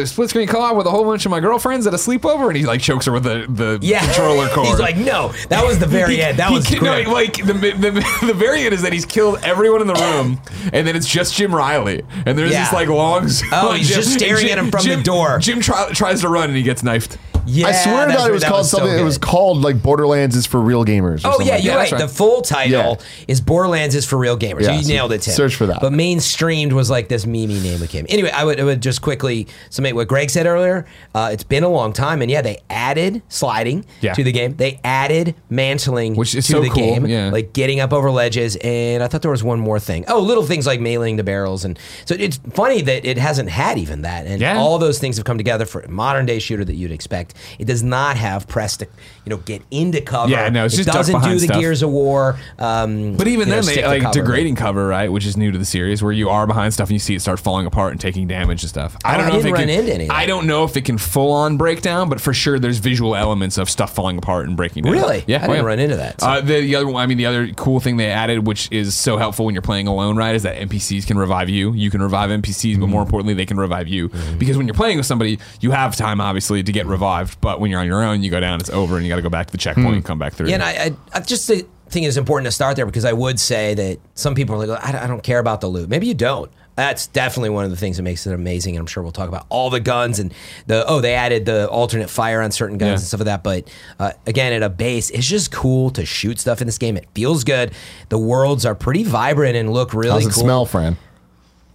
[0.07, 2.65] split screen co-op with a whole bunch of my girlfriends at a sleepover?" And he
[2.65, 4.69] like chokes her with the the yeah, controller cord.
[4.69, 6.39] He's like, no, that was the very end.
[6.39, 7.07] That He was ki- great.
[7.07, 10.41] no, like the, the the very end is that he's killed everyone in the room,
[10.73, 13.29] and then it's just Jim Riley, and there's this like long.
[13.53, 15.39] Oh, like, he's just and staring at him from the door.
[15.39, 17.19] Jim try, tries to run and he gets knifed.
[17.47, 18.99] yeah, I swear to God, it was called so something.
[18.99, 21.23] it was called like Borderlands is for real gamers.
[21.25, 21.91] Oh yeah, like you're right.
[21.91, 24.73] The full title is Borderlands is for real gamers.
[24.75, 25.35] You so nailed it, Tim.
[25.35, 25.81] search for that.
[25.81, 28.07] But mainstreamed was like this memey name that came.
[28.09, 30.87] Anyway, I would, I would just quickly summate what Greg said earlier.
[31.15, 34.57] Uh, it's been a long time, and yeah, they added sliding to the game.
[34.57, 37.31] They added mantling Which is to so the cool, game, yeah.
[37.31, 38.57] like getting up over ledges.
[38.63, 40.05] And I thought there was one more thing.
[40.09, 43.79] Oh, little things like mailing the barrels, and so it's funny that it hasn't had
[43.79, 44.27] even that.
[44.27, 44.59] And Yeah.
[44.59, 47.35] all those things have come together for a modern day shooter that you'd expect.
[47.59, 48.87] It does not have press to,
[49.25, 50.31] you know, get into cover.
[50.37, 51.61] Yeah, no, it's it just duck doesn't do behind the stuff.
[51.61, 52.39] Gears of War.
[52.59, 54.13] Um, But even you know, then, stick they to like cover.
[54.15, 55.11] degrading cover, right?
[55.11, 57.21] Which is new to the series, where you are behind stuff and you see it
[57.21, 58.97] start falling apart and taking damage and stuff.
[59.05, 59.79] I Oh, don't I know if didn't it run can.
[59.81, 60.15] into any of that.
[60.17, 63.15] I don't know if it can full on break down, but for sure, there's visual
[63.17, 64.93] elements of stuff falling apart and breaking down.
[64.93, 65.25] Really?
[65.27, 65.63] Yeah, I oh, didn't yeah.
[65.67, 67.97] run into that, so- Uh, the, the other, one- I mean, the other cool thing
[67.97, 71.19] they added, which is so helpful when you're playing alone, right, is that NPCs can
[71.19, 71.73] revive you.
[71.73, 72.81] You can revive NPCs, Mm-hmm.
[72.81, 75.95] but more importantly, they can revive you because when you're playing with somebody, you have
[75.97, 78.71] time obviously to get revived, but when you're on your own, you go down, it's
[78.71, 80.49] over, and you got to go back to the checkpoint and come back through.
[80.49, 81.67] Yeah, and I, I, I just think
[82.07, 85.05] it's important to start there because I would say that some people are like, I,
[85.05, 85.89] I don't care about the loot.
[85.89, 86.51] Maybe you don't.
[86.75, 89.29] That's definitely one of the things that makes it amazing, and I'm sure we'll talk
[89.31, 90.35] about all the guns and
[90.67, 92.93] the oh they added the alternate fire on certain guns Yeah.
[92.97, 93.43] and stuff like that.
[93.43, 96.99] But uh, again, at a base, it's just cool to shoot stuff in this game.
[96.99, 97.73] It feels good.
[98.11, 100.43] The worlds are pretty vibrant and look really How's it cool.
[100.43, 100.99] smell, Fran?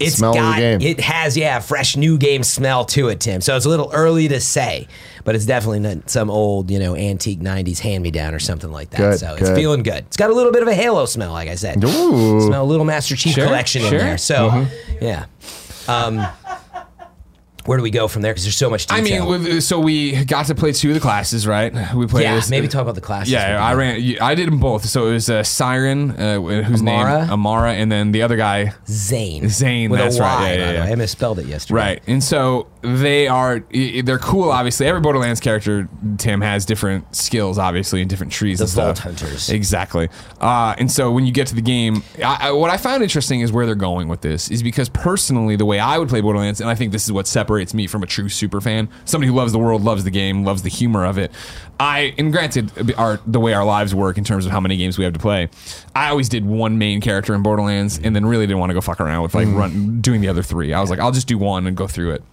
[0.01, 0.81] It's Smell of the got game.
[0.81, 3.41] it has yeah fresh new game smell to it, Tim.
[3.41, 4.87] So it's a little early to say,
[5.23, 8.71] but it's definitely not some old you know antique '90s hand me down or something
[8.71, 8.97] like that.
[8.97, 10.05] Good, so it's feeling good.
[10.07, 11.83] It's got a little bit of a Halo smell, like I said.
[11.83, 12.41] Ooh.
[12.41, 14.17] Smell a little Master Chief Sure, collection in there.
[14.17, 14.65] So uh-huh.
[15.01, 15.25] yeah,
[15.87, 16.25] um,
[17.65, 18.31] Where do we go from there?
[18.33, 19.31] Because there's so much detail.
[19.31, 21.73] I mean, so we got to play two of the classes, right?
[21.93, 22.23] We played.
[22.23, 23.31] yeah, as- maybe talk about the classes.
[23.31, 24.17] Yeah, I ran.
[24.21, 24.85] I did them both.
[24.85, 27.21] So it was uh, Siren, uh, whose Amara?
[27.21, 29.47] name Amara, and then the other guy, Zane.
[29.49, 30.53] Zane, With that's right.
[30.55, 30.91] Yeah, yeah, yeah.
[30.91, 31.75] I misspelled it yesterday.
[31.79, 33.59] Right, and so they are.
[33.71, 34.51] They're cool.
[34.51, 38.57] Obviously, every Borderlands character, Tim has different skills, obviously, and different trees.
[38.57, 38.85] The and stuff.
[38.85, 39.49] Vault Hunters.
[39.49, 40.09] Exactly.
[40.39, 43.41] Uh, and so when you get to the game, I, I, what I found interesting
[43.41, 44.49] is where they're going with this.
[44.49, 47.27] Is because personally, the way I would play Borderlands, and I think this is what
[47.27, 50.43] separates me from a true super fan, somebody who loves the world, loves the game,
[50.43, 51.31] loves the humor of it.
[51.79, 54.97] I and granted, our the way our lives work in terms of how many games
[54.97, 55.49] we have to play,
[55.95, 58.81] I always did one main character in Borderlands, and then really didn't want to go
[58.81, 59.57] fuck around with like mm.
[59.57, 60.73] run doing the other three.
[60.73, 62.23] I was like, I'll just do one and go through it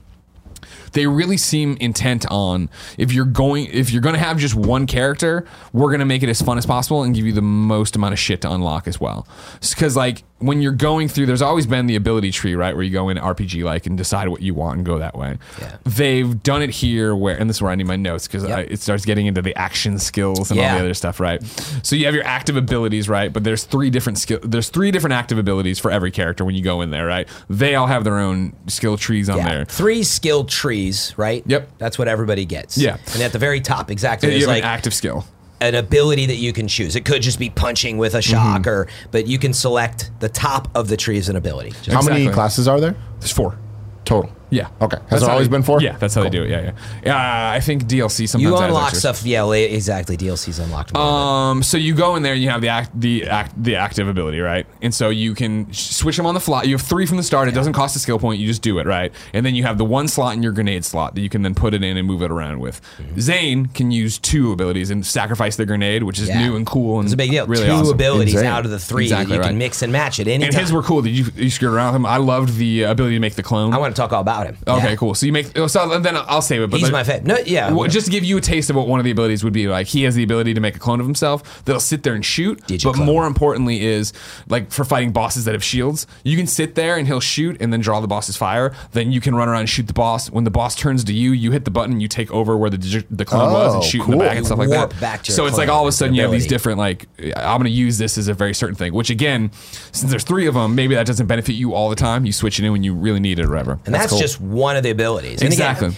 [0.92, 4.86] they really seem intent on if you're going if you're going to have just one
[4.86, 7.96] character we're going to make it as fun as possible and give you the most
[7.96, 9.26] amount of shit to unlock as well
[9.60, 12.92] because like when you're going through there's always been the ability tree right where you
[12.92, 15.76] go in rpg like and decide what you want and go that way Yeah.
[15.84, 18.70] they've done it here where and this is where i need my notes because Yep.
[18.70, 21.42] it starts getting into the action skills and all the other stuff right
[21.82, 25.14] so you have your active abilities right but there's three different skill there's three different
[25.14, 28.18] active abilities for every character when you go in there right they all have their
[28.18, 29.48] own skill trees on Yeah.
[29.48, 31.42] there Three skill trees, right?
[31.46, 31.68] Yep.
[31.78, 32.78] That's what everybody gets.
[32.78, 32.96] Yeah.
[33.14, 35.24] And at the very top, exactly, you there's have like an active skill
[35.60, 36.94] an ability that you can choose.
[36.96, 38.68] It could just be punching with a shock, Mm-hmm.
[38.70, 41.70] or but you can select the top of the tree as an ability.
[41.82, 43.58] Just- How many classes are there There's four.
[44.04, 44.30] total?
[44.50, 44.68] Yeah.
[44.80, 44.96] Okay.
[44.96, 45.80] Has That's there how always they- been four?
[45.80, 46.50] Yeah, that's how they do it.
[46.50, 46.72] Yeah, yeah.
[47.04, 49.24] Yeah, I think DLC sometimes you unlock stuff.
[49.24, 50.16] Yeah, exactly.
[50.16, 50.96] DLC's unlocked.
[50.96, 54.08] Um, so you go in there and you have the act, the act, the active
[54.08, 54.66] ability, right?
[54.82, 56.62] And so you can switch them on the fly.
[56.62, 57.48] You have three from the start.
[57.48, 58.40] It doesn't cost a skill point.
[58.40, 59.12] You just do it, right?
[59.32, 61.54] And then you have the one slot in your grenade slot that you can then
[61.54, 62.80] put it in and move it around with.
[63.18, 66.40] Zane can use two abilities and sacrifice the grenade, which is Yeah.
[66.46, 67.46] new and cool and it's a big deal.
[67.46, 67.94] Really Two awesome.
[67.94, 68.46] abilities Insane.
[68.48, 69.48] out of the three Exactly that you right.
[69.48, 70.62] can mix and match at any And time.
[70.62, 71.02] his were cool.
[71.02, 72.06] Did you you screwed around with him?
[72.06, 73.72] I loved the uh, ability to make the clone.
[73.74, 74.56] I want to talk all about him.
[74.66, 74.96] Okay, Yeah.
[74.96, 75.14] cool.
[75.14, 76.70] So you make oh, so then I'll save it.
[76.70, 77.26] But He's the- my favorite.
[77.26, 77.70] No, yeah.
[77.72, 79.68] Well, just to give you a taste of what one of the abilities would be
[79.68, 82.24] like, he has the ability to make a clone of himself that'll sit there and
[82.24, 82.62] shoot.
[82.84, 84.12] but more importantly, is
[84.48, 87.72] like for fighting bosses that have shields, you can sit there and he'll shoot and
[87.72, 88.72] then draw the boss's fire.
[88.92, 90.30] Then you can run around and shoot the boss.
[90.30, 92.78] When the boss turns to you, you hit the button, you take over where the
[92.78, 95.26] digi- the clone was and Oh, shoot in the back and stuff like that.
[95.26, 97.70] so it's like all of a sudden you have these different like I'm going to
[97.70, 98.92] use this as a very certain thing.
[98.94, 99.50] Which again,
[99.92, 102.24] since there's three of them, maybe that doesn't benefit you all the time.
[102.26, 103.78] You switch it in when you really need it or whatever.
[103.86, 104.18] and that's, cool.
[104.18, 105.42] just one of the abilities.
[105.42, 105.96] And again, exactly.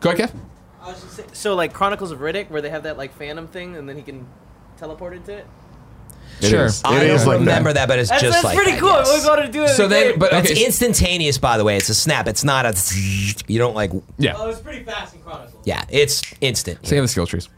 [0.00, 0.38] Go ahead, Kev.
[0.82, 3.48] I was just saying, so like Chronicles of Riddick, where they have that like Phantom
[3.48, 4.26] thing, and then he can
[4.78, 5.46] teleport into it.
[6.40, 6.66] It Sure.
[6.66, 6.82] is.
[6.84, 7.88] I It is don't like remember that.
[7.88, 8.90] but it's That's, just that's like pretty that, cool.
[8.90, 9.24] yes.
[9.24, 9.68] We're going to do it.
[9.68, 10.18] So in then, game.
[10.18, 11.76] but That's okay, instantaneous, by the way.
[11.78, 12.26] It's a snap.
[12.28, 12.74] It's not a.
[13.46, 13.90] You don't like.
[14.18, 14.34] yeah.
[14.36, 15.62] oh, it's pretty fast in Chronicles.
[15.64, 16.80] Yeah, it's instant.
[16.86, 17.48] So you have the skill trees.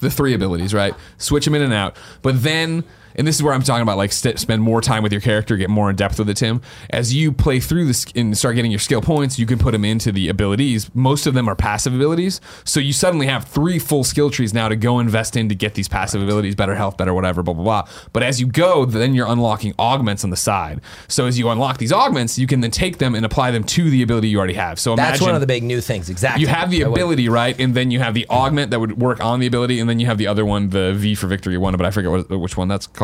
[0.00, 0.94] The three abilities, right?
[1.18, 1.96] Switch them in and out.
[2.20, 2.84] But then,
[3.16, 5.56] and this is where I'm talking about like st- spend more time with your character,
[5.56, 6.60] get more in depth with it, Tim.
[6.90, 9.84] As you play through this and start getting your skill points, you can put them
[9.84, 10.92] into the abilities.
[10.94, 12.40] Most of them are passive abilities.
[12.64, 15.74] So you suddenly have three full skill trees now to go invest in to get
[15.74, 17.88] these passive abilities, better health, better whatever, blah, blah, blah.
[18.12, 20.80] But as you go, then you're unlocking augments on the side.
[21.08, 23.90] So as you unlock these augments, you can then take them and apply them to
[23.90, 24.78] the ability you already have.
[24.80, 26.10] So That's one of the big new things.
[26.10, 26.40] Exactly.
[26.40, 27.58] you have the ability, right?
[27.58, 30.06] And then you have the augment that would work on the ability, and then you
[30.06, 32.68] have the other one, the V for victory one, but I forget what, which one
[32.68, 33.03] that's called.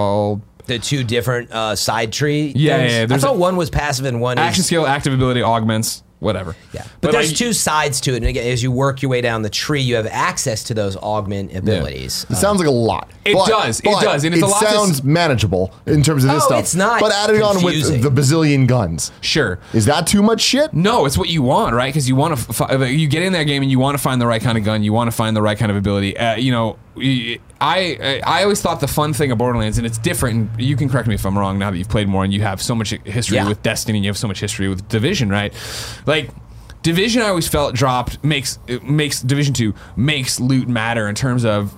[0.67, 2.53] The two different uh, side tree.
[2.55, 2.93] Yeah, things.
[2.93, 4.67] yeah, yeah, I there's thought a- one was passive and one Action is.
[4.67, 6.55] skill, active ability, augments, whatever.
[6.73, 9.21] Yeah, but, there's like, two sides to it, and again, as you work your way
[9.21, 12.25] down the tree, you have access to those augment abilities.
[12.31, 13.11] It sounds like a lot.
[13.25, 16.31] It does, it does, and it's it a lot to sounds manageable in terms of
[16.31, 16.61] this Oh, stuff.
[16.61, 19.59] it's not But adding on with the bazillion guns, Sure.
[19.75, 20.73] is that too much shit?
[20.73, 21.89] No, it's what you want, right?
[21.93, 24.21] Because you want to, fi- you get in that game and you want to find
[24.21, 26.17] the right kind of gun, you want to find the right kind of ability.
[26.17, 26.77] Uh, you know,
[27.61, 30.51] I I always thought the fun thing of Borderlands, and it's different.
[30.51, 31.59] And you can correct me if I'm wrong.
[31.59, 33.49] Now that you've played more and you have so much history Yeah.
[33.49, 35.53] with Destiny, and you have so much history with Division, right?
[36.11, 36.31] Like.
[36.83, 41.75] Division, I always felt dropped makes makes Division Two makes loot matter in terms of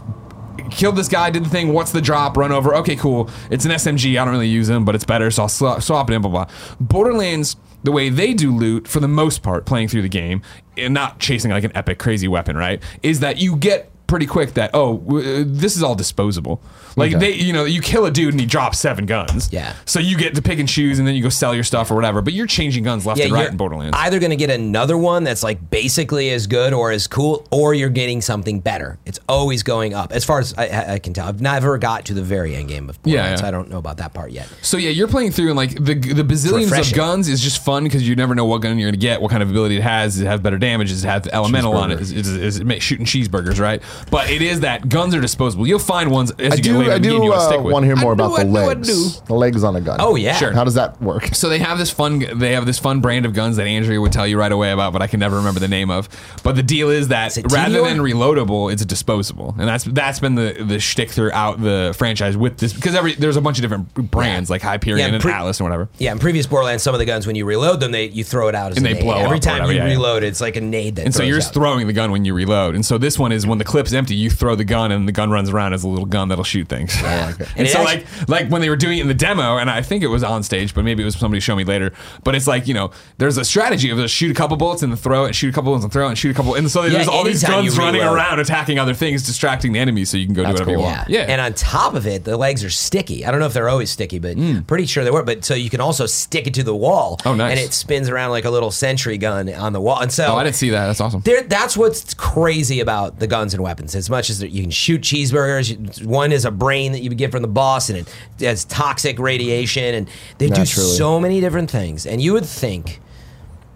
[0.71, 1.73] killed this guy, did the thing.
[1.73, 2.37] What's the drop?
[2.37, 2.73] Run over.
[2.77, 3.29] Okay, cool.
[3.51, 4.12] It's an SMG.
[4.12, 6.23] I don't really use them, but it's better, so I'll swa- swap it in.
[6.23, 6.47] Blah blah.
[6.81, 10.40] Borderlands, the way they do loot for the most part, playing through the game
[10.77, 12.81] and not chasing like an epic crazy weapon, right?
[13.03, 16.62] Is that you get pretty quick that oh w- uh, this is all disposable.
[16.97, 17.19] Like Okay.
[17.19, 19.49] they, you know, you kill a dude and he drops seven guns.
[19.53, 19.75] Yeah.
[19.85, 21.95] So you get to pick and choose, and then you go sell your stuff or
[21.95, 22.21] whatever.
[22.23, 23.97] But you're changing guns left and right in Borderlands.
[23.99, 27.75] either going to get another one that's like basically as good or as cool, or
[27.75, 28.99] you're getting something better.
[29.07, 31.27] It's always going up, as far as I- I, I can tell.
[31.29, 33.41] I've never got to the very end game of Borderlands.
[33.43, 33.47] yeah.
[33.49, 34.49] I don't know about that part yet.
[34.63, 36.97] So yeah, you're playing through and like the the bazillions of refreshing.
[36.97, 39.43] guns is just fun because you never know what gun you're gonna get, what kind
[39.43, 40.15] of ability it has.
[40.15, 40.89] Does it have better damage?
[40.91, 42.01] Does it have elemental on it?
[42.01, 43.83] Is, is, is it shooting cheeseburgers, right?
[44.11, 45.67] But it is that guns are disposable.
[45.67, 46.90] You'll find ones as I you get do.
[46.92, 48.29] I in the game do you want to uh, want to hear more I about
[48.31, 48.88] do, the I do, I legs.
[49.21, 49.27] do.
[49.27, 49.97] The legs on a gun.
[50.01, 50.35] Oh yeah.
[50.37, 50.53] Sure.
[50.53, 51.35] How does that work?
[51.35, 52.25] So they have this fun.
[52.38, 54.92] They have this fun brand of guns that Andrea would tell you right away about,
[54.92, 56.09] but I can never remember the name of.
[56.42, 60.21] But the deal is that it rather than reloadable, it's a disposable, and that's that's
[60.21, 63.62] been the the shtick throughout the franchise with this because every there's a bunch of
[63.62, 65.88] different brands like Hyperion Yeah, and pre- Atlas and whatever.
[65.99, 68.49] Yeah, in previous Borderlands, some of the guns when you reload them, they you throw
[68.49, 69.03] it out as And a they nade.
[69.05, 69.92] blow Every up or time whatever, you yeah, yeah.
[69.92, 71.05] reload, it's like a nade that.
[71.05, 71.40] And so throws you're out.
[71.40, 72.75] just throwing the gun when you reload.
[72.75, 75.12] And so this one is when the clip's empty, you throw the gun and the
[75.12, 76.95] gun runs around as a little gun that'll shoot things.
[76.99, 77.35] Oh.
[77.43, 79.71] And, And so actu- like like when they were doing it in the demo, and
[79.71, 81.93] I think it was on stage, but maybe it was somebody show me later.
[82.25, 84.91] But it's like, you know, there's a strategy of just shoot a couple bullets in
[84.91, 86.71] the throw and shoot a couple bullets in the throw and shoot a couple and
[86.71, 90.27] so there's all these guns running around attacking other things, distracting the enemy so you
[90.27, 90.89] can go That's do whatever cool.
[90.89, 91.09] you want.
[91.09, 91.23] Yeah.
[91.23, 93.25] And on top of it, the legs are sticky.
[93.25, 94.61] I don't know if they're always sticky, but hmm.
[94.61, 95.23] pretty sure they were.
[95.23, 97.19] But so you can also stick it to the wall.
[97.25, 97.53] Oh, nice.
[97.53, 100.01] And it spins around like a little sentry gun on the wall.
[100.01, 100.87] And so oh, I didn't see that.
[100.87, 101.21] That's awesome.
[101.23, 103.95] there, that's what's crazy about the guns and weapons.
[103.95, 107.31] As much as you can shoot cheeseburgers, one is a brain that you would get
[107.33, 108.09] from the boss, and it
[108.40, 112.07] has toxic radiation, and they do so many different things.
[112.07, 113.01] And you would think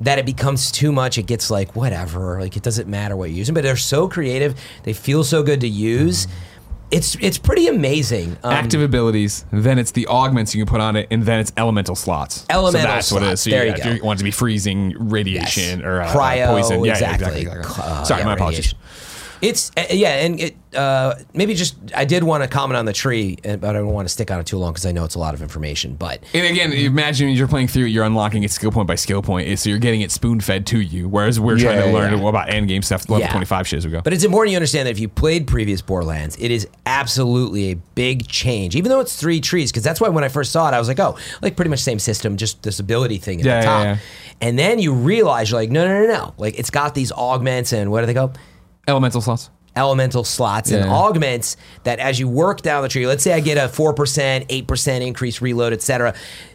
[0.01, 1.19] that it becomes too much.
[1.19, 3.55] It gets like whatever, like it doesn't matter what you're using.
[3.55, 4.55] But they're so creative.
[4.85, 6.29] They feel so good to use.
[6.93, 8.37] It's it's pretty amazing.
[8.45, 11.53] Um, Active abilities, then it's the augments you can put on it, and then it's
[11.57, 12.47] elemental slots.
[12.49, 13.41] Elemental so that's what it is.
[13.41, 13.91] So There you, you go.
[13.91, 15.87] you want it to be freezing, radiation, Yes.
[15.89, 16.85] or uh, cryo, poison.
[16.85, 17.41] Yeah, yeah, exactly.
[17.41, 17.59] exactly.
[17.59, 17.85] exactly.
[17.85, 18.75] Uh, Sorry, yeah, my apologies.
[18.75, 18.79] radiation.
[19.49, 22.93] It's uh, yeah, and it uh, maybe just I did want to comment on the
[22.93, 25.05] tree, uh, but I don't want to stick on it too long because I know
[25.05, 25.95] it's a lot of information.
[25.95, 29.59] But And again, imagine you're playing through, you're unlocking it skill point by skill point,
[29.59, 31.09] so you're getting it spoon fed to you.
[31.09, 33.31] Whereas we're trying to Yeah, learn about end game stuff level Yeah.
[33.31, 34.01] 25 shit as we go.
[34.03, 37.77] But it's important you understand that if you played previous Borderlands, it is absolutely a
[37.95, 39.71] big change, even though it's three trees.
[39.71, 41.81] Because that's why when I first saw it, I was like, oh, like pretty much
[41.81, 43.85] same system, just this ability thing at Yeah, the yeah, top.
[43.85, 43.97] yeah.
[44.41, 46.35] And then you realize you're like, no, no, no, no.
[46.39, 48.33] Like it's got these augments and what do they go?
[48.87, 49.51] Elemental slots.
[49.75, 50.91] elemental slots and Yeah.
[50.91, 55.03] augments that as you work down the tree, let's say I get a 4%, 8%
[55.07, 56.15] increase reload, etc.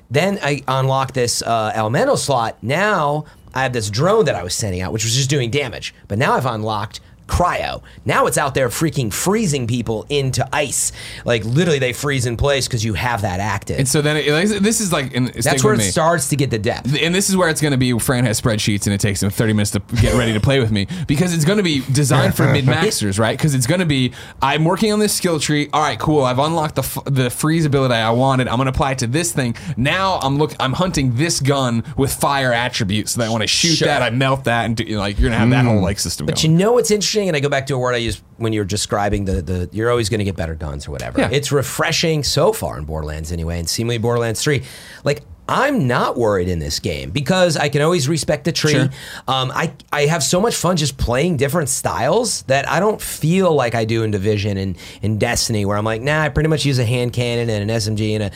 [0.09, 2.57] Then I unlock this uh, elemental slot.
[2.63, 5.93] Now I have this drone that I was sending out, which was just doing damage.
[6.07, 6.99] But now I've unlocked
[7.31, 7.81] cryo.
[8.05, 10.91] Now it's out there freaking freezing people into ice.
[11.23, 13.79] Like literally they freeze in place because you have that active.
[13.79, 15.83] And so then it, this is like, That's where it me.
[15.85, 16.95] starts to get the depth.
[17.01, 17.97] and this is where it's going to be.
[17.99, 20.71] Fran has spreadsheets, and it takes him 30 minutes to get ready to play with
[20.71, 23.37] me because it's going to be designed for min maxers, right?
[23.37, 25.69] Because it's going to be I'm working on this skill tree.
[25.71, 26.23] All right, cool.
[26.23, 28.47] I've unlocked the f- the freeze ability I wanted.
[28.47, 29.55] I'm going to apply it to this thing.
[29.77, 30.53] Now I'm look.
[30.59, 33.87] I'm hunting this gun with fire attributes, so that when I shoot Sure.
[33.87, 35.79] that, I melt that, and do, you know, like you're going to have that whole
[35.79, 35.83] mm.
[35.83, 36.25] like system.
[36.25, 38.53] But you know what's interesting, and I go back to a word I used when
[38.53, 41.19] you're describing the the you're always going to get better guns or whatever.
[41.19, 41.29] Yeah.
[41.31, 44.63] It's refreshing so far in Borderlands anyway, and seemingly Borderlands Three.
[45.03, 48.71] Like I'm not worried in this game because I can always respec the tree.
[48.71, 48.89] Sure.
[49.27, 53.53] Um, I I have so much fun just playing different styles that I don't feel
[53.53, 56.65] like I do in Division and in Destiny, where I'm like, nah, I pretty much
[56.65, 58.31] use a hand cannon and an SMG and a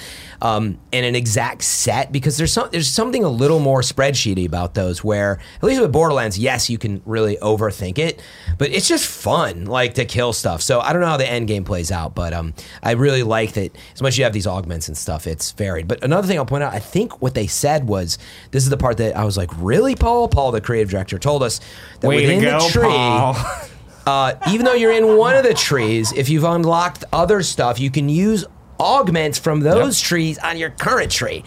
[0.45, 4.73] um, and an exact set because there's some there's something a little more spreadsheety about
[4.73, 5.03] those.
[5.03, 8.21] Where at least with Borderlands, yes, you can really overthink it,
[8.57, 10.61] but it's just fun like to kill stuff.
[10.61, 13.53] So I don't know how the end game plays out, but um, I really like
[13.53, 15.87] that as much as you have these augments and stuff, it's varied.
[15.87, 18.17] But another thing I'll point out, I think what they said was
[18.51, 20.29] this is the part that I was like, really, Paul?
[20.29, 21.59] Paul, the creative director, told us
[21.99, 23.69] that Way within go, the tree.
[24.07, 27.89] Uh, even though you're in one of the trees, if you've unlocked other stuff, you
[27.89, 28.45] can use
[28.79, 31.43] augments from those trees on your current tree.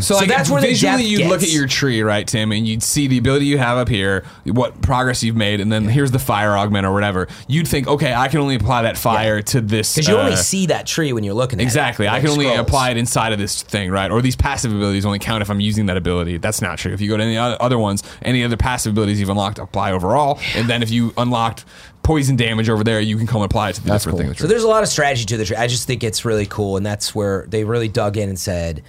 [0.00, 3.06] So, like that's where visually you'd look at your tree, right, Tim, and you'd see
[3.06, 6.56] the ability you have up here, what progress you've made, and then here's the fire
[6.56, 7.28] augment or whatever.
[7.48, 9.94] You'd think, okay, I can only apply that fire to this.
[9.94, 11.66] Because you only uh, see that tree when you're looking at it.
[11.66, 12.06] Exactly.
[12.06, 12.10] it.
[12.10, 12.60] I like can only scrolls.
[12.60, 14.10] apply it inside of this thing, right?
[14.10, 16.38] Or these passive abilities only count if I'm using that ability.
[16.38, 16.92] That's not true.
[16.92, 19.92] If you go to any other other ones, any other passive abilities you've unlocked apply
[19.92, 20.38] overall.
[20.54, 21.64] And then if you unlocked
[22.06, 24.28] poison damage over there, you can come and apply it to the That's different cool.
[24.28, 24.38] things.
[24.40, 25.56] So there's a lot of strategy to the tree.
[25.56, 28.82] I just think it's really cool, and that's where they really dug in and said,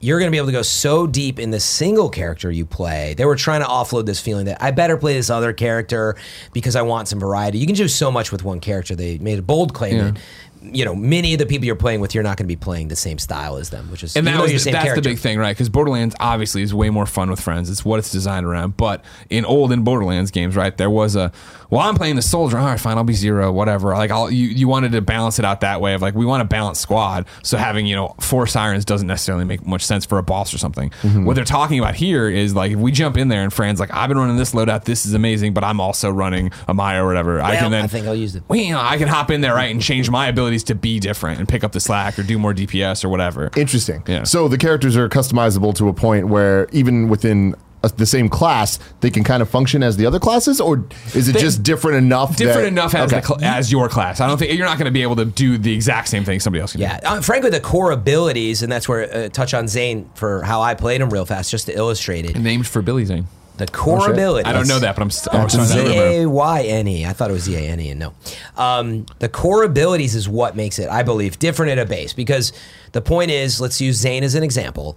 [0.00, 3.14] "You're going to be able to go so deep in the single character you play."
[3.14, 6.14] They were trying to offload this feeling that I better play this other character
[6.52, 7.58] because I want some variety.
[7.58, 8.94] You can do so much with one character.
[8.94, 10.04] They made a bold claim Yeah.
[10.10, 10.18] that.
[10.60, 12.88] You know, many of the people you're playing with, you're not going to be playing
[12.88, 15.00] the same style as them, which is and that was the, same that's character.
[15.02, 15.56] the big thing, right?
[15.56, 17.70] Because Borderlands obviously is way more fun with friends.
[17.70, 18.76] It's what it's designed around.
[18.76, 21.30] But in olden Borderlands games, right, there was a
[21.70, 22.58] well, I'm playing the soldier.
[22.58, 23.94] All right, fine, I'll be zero, whatever.
[23.94, 26.40] Like, I'll you you wanted to balance it out that way of like we want
[26.42, 27.26] a balanced squad.
[27.42, 30.58] So having you know four sirens doesn't necessarily make much sense for a boss or
[30.58, 30.90] something.
[31.02, 31.24] Mm-hmm.
[31.24, 33.92] What they're talking about here is like if we jump in there and Fran's like
[33.92, 37.06] I've been running this loadout, this is amazing, but I'm also running a Maya or
[37.06, 37.40] whatever.
[37.40, 38.42] I can then I think I'll use it.
[38.48, 40.98] Well, you know, I can hop in there right and change my abilities to be
[40.98, 43.50] different and pick up the slack or do more DPS or whatever.
[43.56, 44.02] Interesting.
[44.06, 44.24] Yeah.
[44.24, 48.78] So the characters are customizable to a point where even within a, the same class,
[49.00, 51.98] they can kind of function as the other classes, or is it They- just different
[51.98, 52.36] enough?
[52.36, 53.20] Different that- enough as Okay.
[53.20, 54.20] the cl- as your class.
[54.20, 56.40] I don't think you're not going to be able to do the exact same thing
[56.40, 56.80] somebody else can.
[56.80, 60.60] Yeah, uh, frankly, the core abilities, and that's where uh, touch on Zane for how
[60.60, 62.34] I played him real fast, just to illustrate it.
[62.34, 62.40] do.
[62.40, 63.26] Named for Billy Zane.
[63.58, 64.10] The core shit.
[64.10, 64.46] abilities.
[64.48, 65.10] I don't know that, but I'm.
[65.10, 66.02] St- I was trying to Z remember.
[66.22, 67.04] A Y N E.
[67.06, 68.12] I thought it was Z A N E, and no.
[68.56, 72.12] Um, the core abilities is what makes it, I believe, different at a base.
[72.12, 72.52] Because
[72.92, 74.96] the point is, let's use Zane as an example.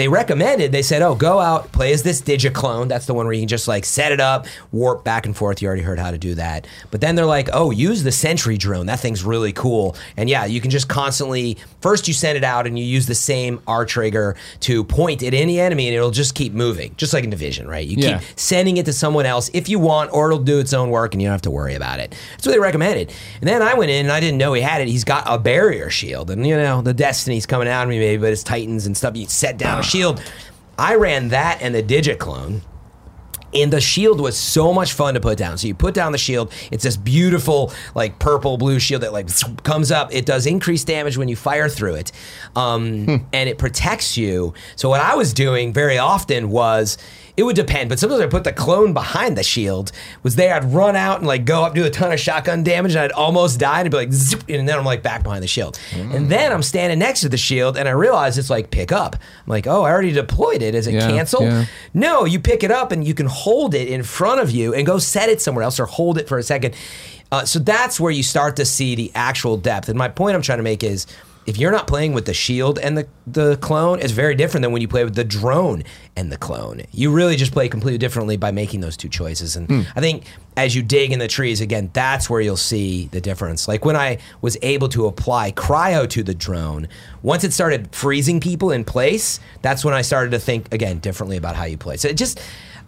[0.00, 2.88] They recommended, they said, oh, go out, play as this Digiclone.
[2.88, 5.60] That's the one where you can just like set it up, warp back and forth.
[5.60, 6.66] You already heard how to do that.
[6.90, 8.86] But then they're like, oh, use the Sentry drone.
[8.86, 9.94] That thing's really cool.
[10.16, 13.14] And yeah, you can just constantly, first you send it out and you use the
[13.14, 17.24] same R trigger to point at any enemy and it'll just keep moving, just like
[17.24, 17.86] in Division, right?
[17.86, 18.20] You Yeah.
[18.20, 21.12] keep sending it to someone else if you want, or it'll do its own work
[21.12, 22.14] and you don't have to worry about it.
[22.32, 23.12] That's what they recommended.
[23.42, 24.88] And then I went in and I didn't know he had it.
[24.88, 28.18] He's got a barrier shield, and you know the Destiny's coming out of me maybe,
[28.22, 29.14] but it's Titans and stuff.
[29.14, 30.22] You set down a shield.
[30.78, 32.62] I ran that and the Digiclone.
[33.52, 35.58] And the shield was so much fun to put down.
[35.58, 36.52] So you put down the shield.
[36.70, 39.28] It's this beautiful, like purple blue shield that like
[39.64, 40.14] comes up.
[40.14, 42.12] It does increased damage when you fire through it,
[42.54, 44.54] um, and it protects you.
[44.76, 46.96] So what I was doing very often was.
[47.40, 49.92] It would depend, but sometimes I put the clone behind the shield.
[50.22, 50.54] Was there?
[50.54, 53.12] I'd run out and like go up, do a ton of shotgun damage, and I'd
[53.12, 55.80] almost die, and it'd be like, zip, and then I'm like back behind the shield,
[55.94, 59.16] and then I'm standing next to the shield, and I realize it's like pick up.
[59.16, 60.74] I'm like, oh, I already deployed it.
[60.74, 61.42] Is it Yeah, cancel?
[61.42, 61.64] yeah.
[61.94, 64.84] No, you pick it up and you can hold it in front of you and
[64.86, 66.74] go set it somewhere else or hold it for a second.
[67.32, 69.88] Uh, so that's where you start to see the actual depth.
[69.88, 71.06] And my point I'm trying to make is
[71.50, 74.70] if you're not playing with the shield and the, the clone, it's very different than
[74.70, 75.82] when you play with the drone
[76.14, 76.82] and the clone.
[76.92, 79.56] You really just play completely differently by making those two choices.
[79.56, 79.80] And Hmm.
[79.96, 80.22] I think
[80.56, 83.66] as you dig in the trees, again, that's where you'll see the difference.
[83.66, 86.86] Like when I was able to apply cryo to the drone,
[87.22, 91.36] once it started freezing people in place, that's when I started to think again differently
[91.36, 91.96] about how you play.
[91.96, 92.40] So it just,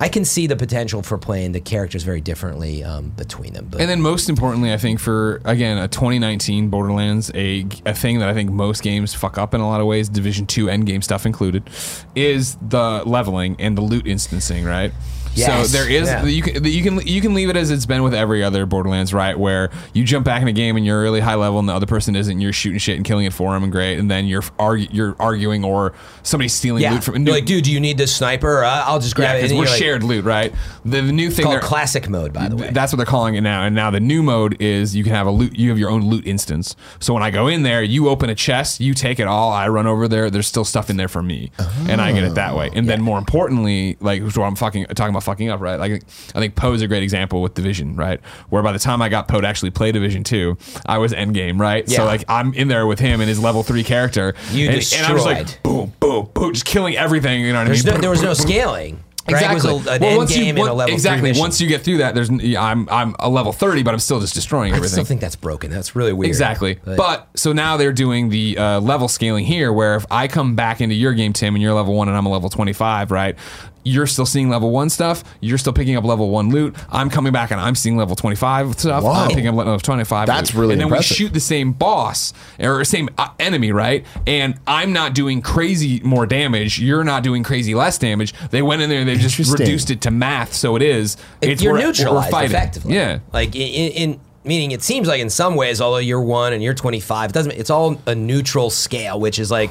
[0.02, 3.68] I can see the potential for playing the characters very differently um, between them.
[3.70, 8.18] But And then most importantly, I think for again a 2019 Borderlands, a, a thing
[8.18, 10.86] that I think most games fuck up in a lot of ways, Division Two end
[10.86, 11.70] game stuff included,
[12.16, 14.92] is the leveling and the loot instancing, right?
[15.34, 15.70] Yes.
[15.70, 16.24] So there is Yeah.
[16.24, 19.14] you can you can you can leave it as it's been with every other Borderlands,
[19.14, 19.38] right?
[19.38, 21.86] Where you jump back in a game and you're really high level and the other
[21.86, 24.26] person isn't, and you're shooting shit and killing it for them and great, and then
[24.26, 27.80] you're argu- you're arguing or somebody's stealing yeah, loot from You're like, dude, do you
[27.80, 28.64] need this sniper?
[28.64, 29.50] I'll just yeah, grab it.
[29.50, 30.52] And we're you're like- shared loot, right?
[30.84, 32.70] The, the new thing Called classic mode, by the way.
[32.70, 33.62] that's what they're calling it now.
[33.64, 35.56] And now the new mode is you can have a loot.
[35.56, 36.76] You have your own loot instance.
[37.00, 39.50] So when I go in there, you open a chest, you take it all.
[39.52, 40.28] I run over there.
[40.30, 41.50] There's still stuff in there for me,
[41.88, 42.70] and I get it that way.
[42.74, 45.78] And then more importantly, like what I'm fucking talking about fucking up, right?
[45.78, 46.02] Like
[46.34, 48.20] I think Poe's a great example with Division, right?
[48.48, 50.56] Where by the time I got Poe to actually play Division two,
[50.86, 51.88] I was endgame, right?
[51.88, 51.98] Yeah.
[51.98, 55.06] So like I'm in there with him and his level three character, You and, and
[55.06, 55.62] I was like destroyed.
[55.62, 57.42] boom, boom, boom, just killing everything.
[57.42, 57.94] You know what There's I mean?
[57.96, 59.02] no, there was no scaling.
[59.28, 59.70] Exactly.
[59.70, 61.68] It was a, an well, once you game and a one- level exactly once you
[61.68, 64.76] get through that, there's I'm I'm a level thirty, but I'm still just destroying I
[64.78, 64.94] everything.
[64.94, 65.70] still think that's broken.
[65.70, 66.26] That's really weird.
[66.26, 66.80] Exactly.
[66.84, 70.80] But, so now they're doing the uh, level scaling here, where if I come back
[70.80, 73.36] into your game, Tim, and you're level one and I'm a level 25, right?
[73.84, 75.24] You're still seeing level one stuff.
[75.40, 76.74] You're still picking up level one loot.
[76.90, 79.02] I'm coming back and I'm seeing level 25 stuff.
[79.04, 79.12] Wow.
[79.12, 80.26] I'm picking up level 25.
[80.26, 80.60] That's loot.
[80.60, 81.10] really And then impressive.
[81.10, 84.04] we shoot the same boss or same uh, enemy, right?
[84.26, 86.78] And I'm not doing crazy more damage.
[86.78, 88.34] You're not doing crazy less damage.
[88.50, 91.16] They went in there and they just reduced it to math, so it is.
[91.40, 92.50] If you're we're- we're neutralized fighting.
[92.56, 92.94] effectively.
[92.94, 93.18] Yeah.
[93.32, 96.62] Like in, in, in meaning it seems like in some ways, although you're one and
[96.62, 97.52] you're 25, it doesn't.
[97.52, 99.70] It's all a neutral scale, which is like.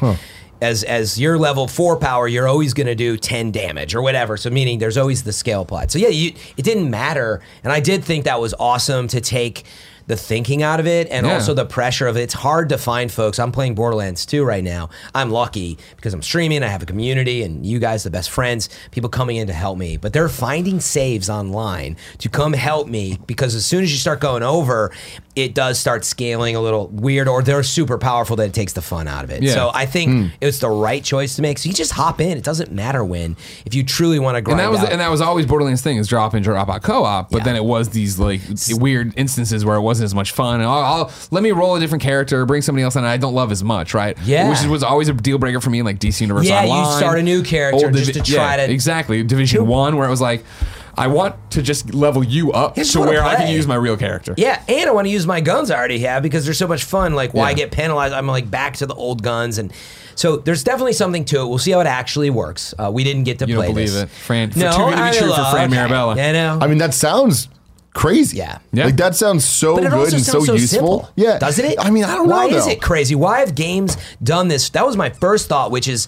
[0.61, 4.37] As, as your level four power, you're always going to do 10 damage or whatever.
[4.37, 5.91] So, meaning there's always the scale applied.
[5.91, 7.41] So, yeah, you, it didn't matter.
[7.63, 9.63] And I did think that was awesome to take
[10.11, 11.35] the thinking out of it and Yeah.
[11.35, 12.21] also the pressure of it.
[12.21, 13.39] It's hard to find folks.
[13.39, 14.89] I'm playing Borderlands 2 right now.
[15.15, 18.69] I'm lucky because I'm streaming, I have a community, and you guys, the best friends,
[18.91, 19.95] people coming in to help me.
[19.95, 24.19] But they're finding saves online to come help me because as soon as you start
[24.19, 24.91] going over,
[25.35, 28.81] it does start scaling a little weird or they're super powerful that it takes the
[28.81, 29.41] fun out of it.
[29.41, 29.53] Yeah.
[29.53, 30.25] So I think hmm.
[30.41, 31.57] it's the right choice to make.
[31.57, 32.37] So you just hop in.
[32.37, 33.37] It doesn't matter when.
[33.65, 34.91] If you truly want to grind and that was out.
[34.91, 37.43] and that was always Borderlands thing is drop in drop out co-op, but Yeah.
[37.45, 38.41] then it was these like
[38.71, 40.55] weird instances where it wasn't as much fun.
[40.61, 43.33] And I'll, I'll let me roll a different character, bring somebody else in I don't
[43.33, 44.17] love as much, right?
[44.23, 44.49] Yeah.
[44.49, 46.97] which was always a deal breaker for me in like DC Universe Yeah, you Online.
[46.97, 50.11] start a new character Old just to try yeah, to- exactly Division One where it
[50.11, 50.43] was like.
[50.97, 53.53] I want to just level you up just to wanna where I can play.
[53.55, 54.35] use my real character.
[54.37, 56.83] Yeah, and I want to use my guns I already have because they're so much
[56.83, 57.13] fun.
[57.13, 57.55] Like, why Yeah.
[57.55, 58.13] get penalized?
[58.13, 59.71] I'm like back to the old guns, and
[60.15, 61.47] so there's definitely something to it.
[61.47, 62.73] We'll see how it actually works.
[62.77, 64.03] Uh, we didn't get to You don't play believe this.
[64.03, 64.09] it.
[64.09, 65.75] Fran- for no, too good to be I true for know, Fran okay.
[65.77, 66.11] Mirabella.
[66.21, 66.59] I know.
[66.61, 67.47] I mean, that sounds
[67.93, 68.37] crazy.
[68.37, 68.59] Yeah.
[68.71, 68.85] Yeah.
[68.85, 70.99] Like that sounds so but it good also and so so useful.
[71.03, 71.09] simple.
[71.15, 71.39] Yeah.
[71.39, 71.79] doesn't it?
[71.79, 72.51] I mean, I don't Why know.
[72.53, 72.71] Why is though.
[72.71, 73.15] it crazy?
[73.15, 74.69] Why have games done this?
[74.69, 76.07] That was my first thought, which is.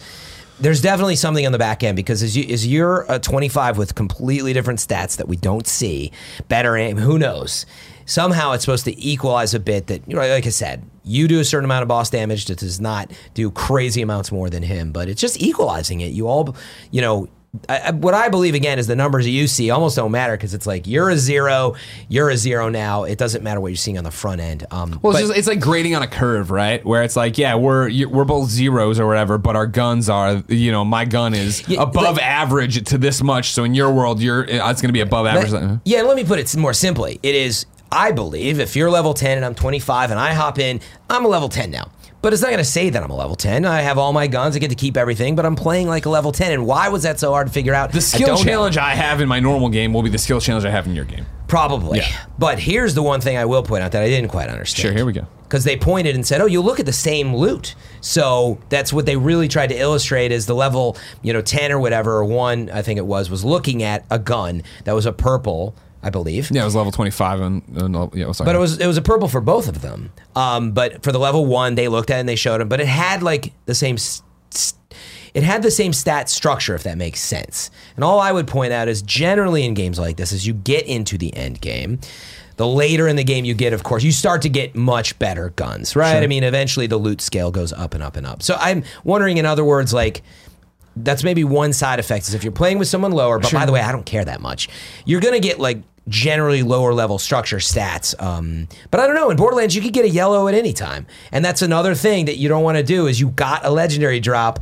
[0.59, 3.95] there's definitely something on the back end because as you as you're a 25 with
[3.95, 6.11] completely different stats that we don't see,
[6.47, 7.65] better aim, who knows?
[8.05, 11.39] Somehow it's supposed to equalize a bit that you know, like I said, you do
[11.39, 14.91] a certain amount of boss damage that does not do crazy amounts more than him,
[14.91, 16.11] but it's just equalizing it.
[16.13, 16.55] You all,
[16.91, 17.27] you know.
[17.70, 20.56] I, what I believe again is the numbers that you see almost don't matter because
[20.56, 21.76] it's like you're a zero,
[22.10, 23.04] you're a zero now.
[23.04, 24.66] It doesn't matter what you're seeing on the front end.
[24.72, 26.84] Um, Well, but- it's, just, it's like grading on a curve, right?
[26.84, 30.72] Where it's like, yeah, we're we're both zeros or whatever, but our guns are, you
[30.72, 33.51] know, my gun is Yeah, above like- average to this much.
[33.51, 35.51] So in your world, you're it's going to be above average.
[35.51, 37.20] Let- yeah, let me put it more simply.
[37.22, 40.82] It is, I believe, if you're level 10 and I'm 25 and I hop in,
[41.08, 41.91] I'm a level 10 now.
[42.24, 43.65] But it's not going to say that I'm a level 10.
[43.65, 44.55] I have all my guns.
[44.55, 46.53] I get to keep everything, but I'm playing like a level 10.
[46.53, 47.91] And why was that so hard to figure out?
[47.91, 48.43] The skill don't know.
[48.43, 50.95] challenge I have in my normal game will be the skill challenge I have in
[50.95, 51.26] your game.
[51.49, 51.99] Probably.
[51.99, 52.26] Yeah.
[52.39, 54.84] But here's the one thing I will point out that I didn't quite understand.
[54.84, 55.28] Sure, here we go.
[55.43, 59.05] Because they pointed and said, "Oh, you look at the same loot." So that's what
[59.05, 62.69] they really tried to illustrate is the level, you know, ten or whatever, or one,
[62.71, 66.51] I think it was, was looking at a gun that was a purple, I believe.
[66.51, 68.45] Yeah, it was level 25 and, and yeah, sorry.
[68.45, 70.12] But it was it was a purple for both of them.
[70.36, 72.68] Um, but for the level one, they looked at it and they showed him.
[72.70, 73.95] But it had like the same.
[73.95, 74.22] s-
[74.54, 74.74] s-
[75.34, 77.72] It had the same stat structure, if that makes sense.
[77.95, 80.86] And all I would point out is generally in games like this, as you get
[80.86, 81.99] into the end game,
[82.58, 85.49] the later in the game you get, of course, you start to get much better
[85.56, 86.22] guns, right?
[86.22, 88.43] I mean, eventually the loot scale goes up and up and up.
[88.43, 90.22] So I'm wondering, in other words, like
[90.95, 93.72] that's maybe one side effect is if you're playing with someone lower, but by the
[93.72, 94.70] way, I don't care that much.
[95.06, 98.20] You're gonna get like generally lower level structure stats.
[98.22, 99.30] Um, but I don't know.
[99.30, 102.38] In Borderlands, you could get a yellow at any time, and that's another thing that
[102.38, 103.08] you don't want to do.
[103.08, 104.60] Is you got a legendary drop,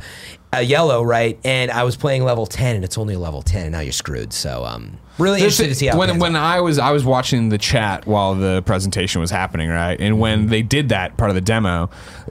[0.52, 1.38] a yellow, right?
[1.44, 3.92] And I was playing level ten, and it's only a level ten, and now you're
[3.92, 4.32] screwed.
[4.32, 6.44] So um, really There's- interested to see how when when out.
[6.44, 9.98] I was I was watching the chat while the presentation was happening, right?
[9.98, 10.20] And Mm-hmm.
[10.20, 11.88] when they did that part of the demo,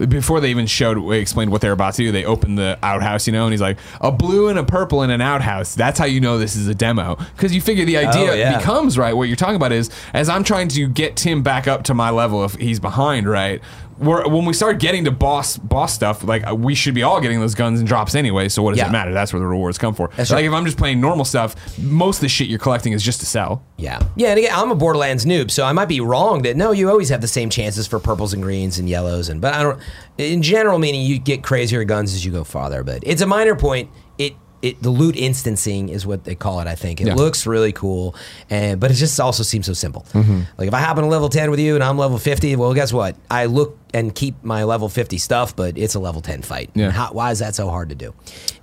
[0.07, 3.25] before they even showed explained what they were about to do, they opened the outhouse,
[3.27, 5.73] you know, and he's like a blue and a purple in an outhouse.
[5.73, 8.57] That's how you know this is a demo because you figure the idea Oh, yeah.
[8.57, 9.13] becomes right.
[9.13, 12.11] What you're talking about is as I'm trying to get Tim back up to my
[12.11, 13.61] level if he's behind, right?
[14.01, 17.21] We're, when we start getting to boss boss stuff, like uh, we should be all
[17.21, 18.49] getting those guns and drops anyway.
[18.49, 18.89] So what does Yeah.
[18.89, 19.13] it matter?
[19.13, 20.09] That's where the rewards come for.
[20.17, 20.45] That's like right.
[20.45, 23.25] if I'm just playing normal stuff, most of the shit you're collecting is just to
[23.25, 23.63] sell.
[23.77, 23.99] Yeah.
[24.15, 26.89] Yeah, and again, I'm a Borderlands noob, so I might be wrong that no, you
[26.89, 29.79] always have the same chances for purples and greens and yellows and but I don't
[30.17, 33.55] in general meaning you get crazier guns as you go farther, but it's a minor
[33.55, 33.89] point.
[34.17, 37.01] It it the loot instancing is what they call it, I think.
[37.01, 37.15] It Yeah.
[37.15, 38.15] looks really cool,
[38.49, 40.05] and but it just also seems so simple.
[40.13, 40.41] Mm-hmm.
[40.57, 42.93] Like if I happen to level 10 with you and I'm level 50, well guess
[42.93, 43.15] what?
[43.29, 46.69] I look and keep my level 50 stuff, but it's a level 10 fight.
[46.75, 46.91] Yeah.
[46.91, 48.13] How, why is that so hard to do?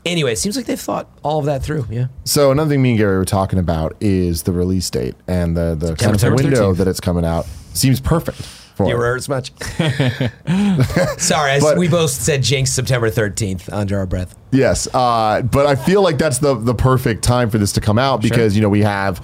[0.06, 1.86] Anyway, it seems like they've thought all of that through.
[1.90, 2.06] Yeah.
[2.24, 5.74] So another thing me and Gary were talking about is the release date and the
[5.74, 6.76] the kind of the window 13th.
[6.78, 9.52] that it's coming out seems perfect for You were as much.
[11.18, 14.34] Sorry, But- we both said Jinx September 13th under our breath.
[14.50, 17.98] Yes, uh, but I feel like that's the the perfect time for this to come
[17.98, 19.22] out because you know we have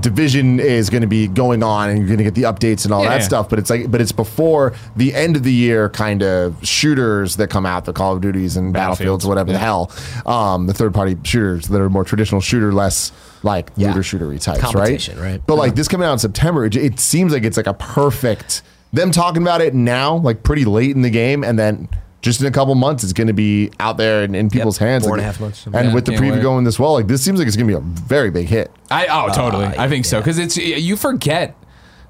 [0.00, 2.92] division is going to be going on and you're going to get the updates and
[2.92, 3.26] all Yeah, that yeah.
[3.26, 3.48] stuff.
[3.48, 7.48] But it's like, but it's before the end of the year kind of shooters that
[7.48, 9.90] come out, the Call of Duties and Battlefields, Battlefields, whatever the hell,
[10.26, 13.12] um, the third party shooters that are more traditional shooter, less
[13.42, 13.88] like Yeah.
[13.88, 15.08] looter shootery types, right?
[15.18, 15.40] right?
[15.46, 18.62] But like this coming out in September, it, it seems like it's like a perfect.
[18.94, 21.88] Them talking about it now, like pretty late in the game, and then.
[22.22, 25.04] Just in a couple months, it's going to be out there in, in people's hands.
[25.04, 25.66] four and a half months.
[25.66, 26.42] And Yeah, with the preview wait.
[26.42, 28.70] going this well, like this seems like it's going to be a very big hit.
[28.90, 29.66] I oh totally.
[29.66, 31.56] Uh, I think so because it's you forget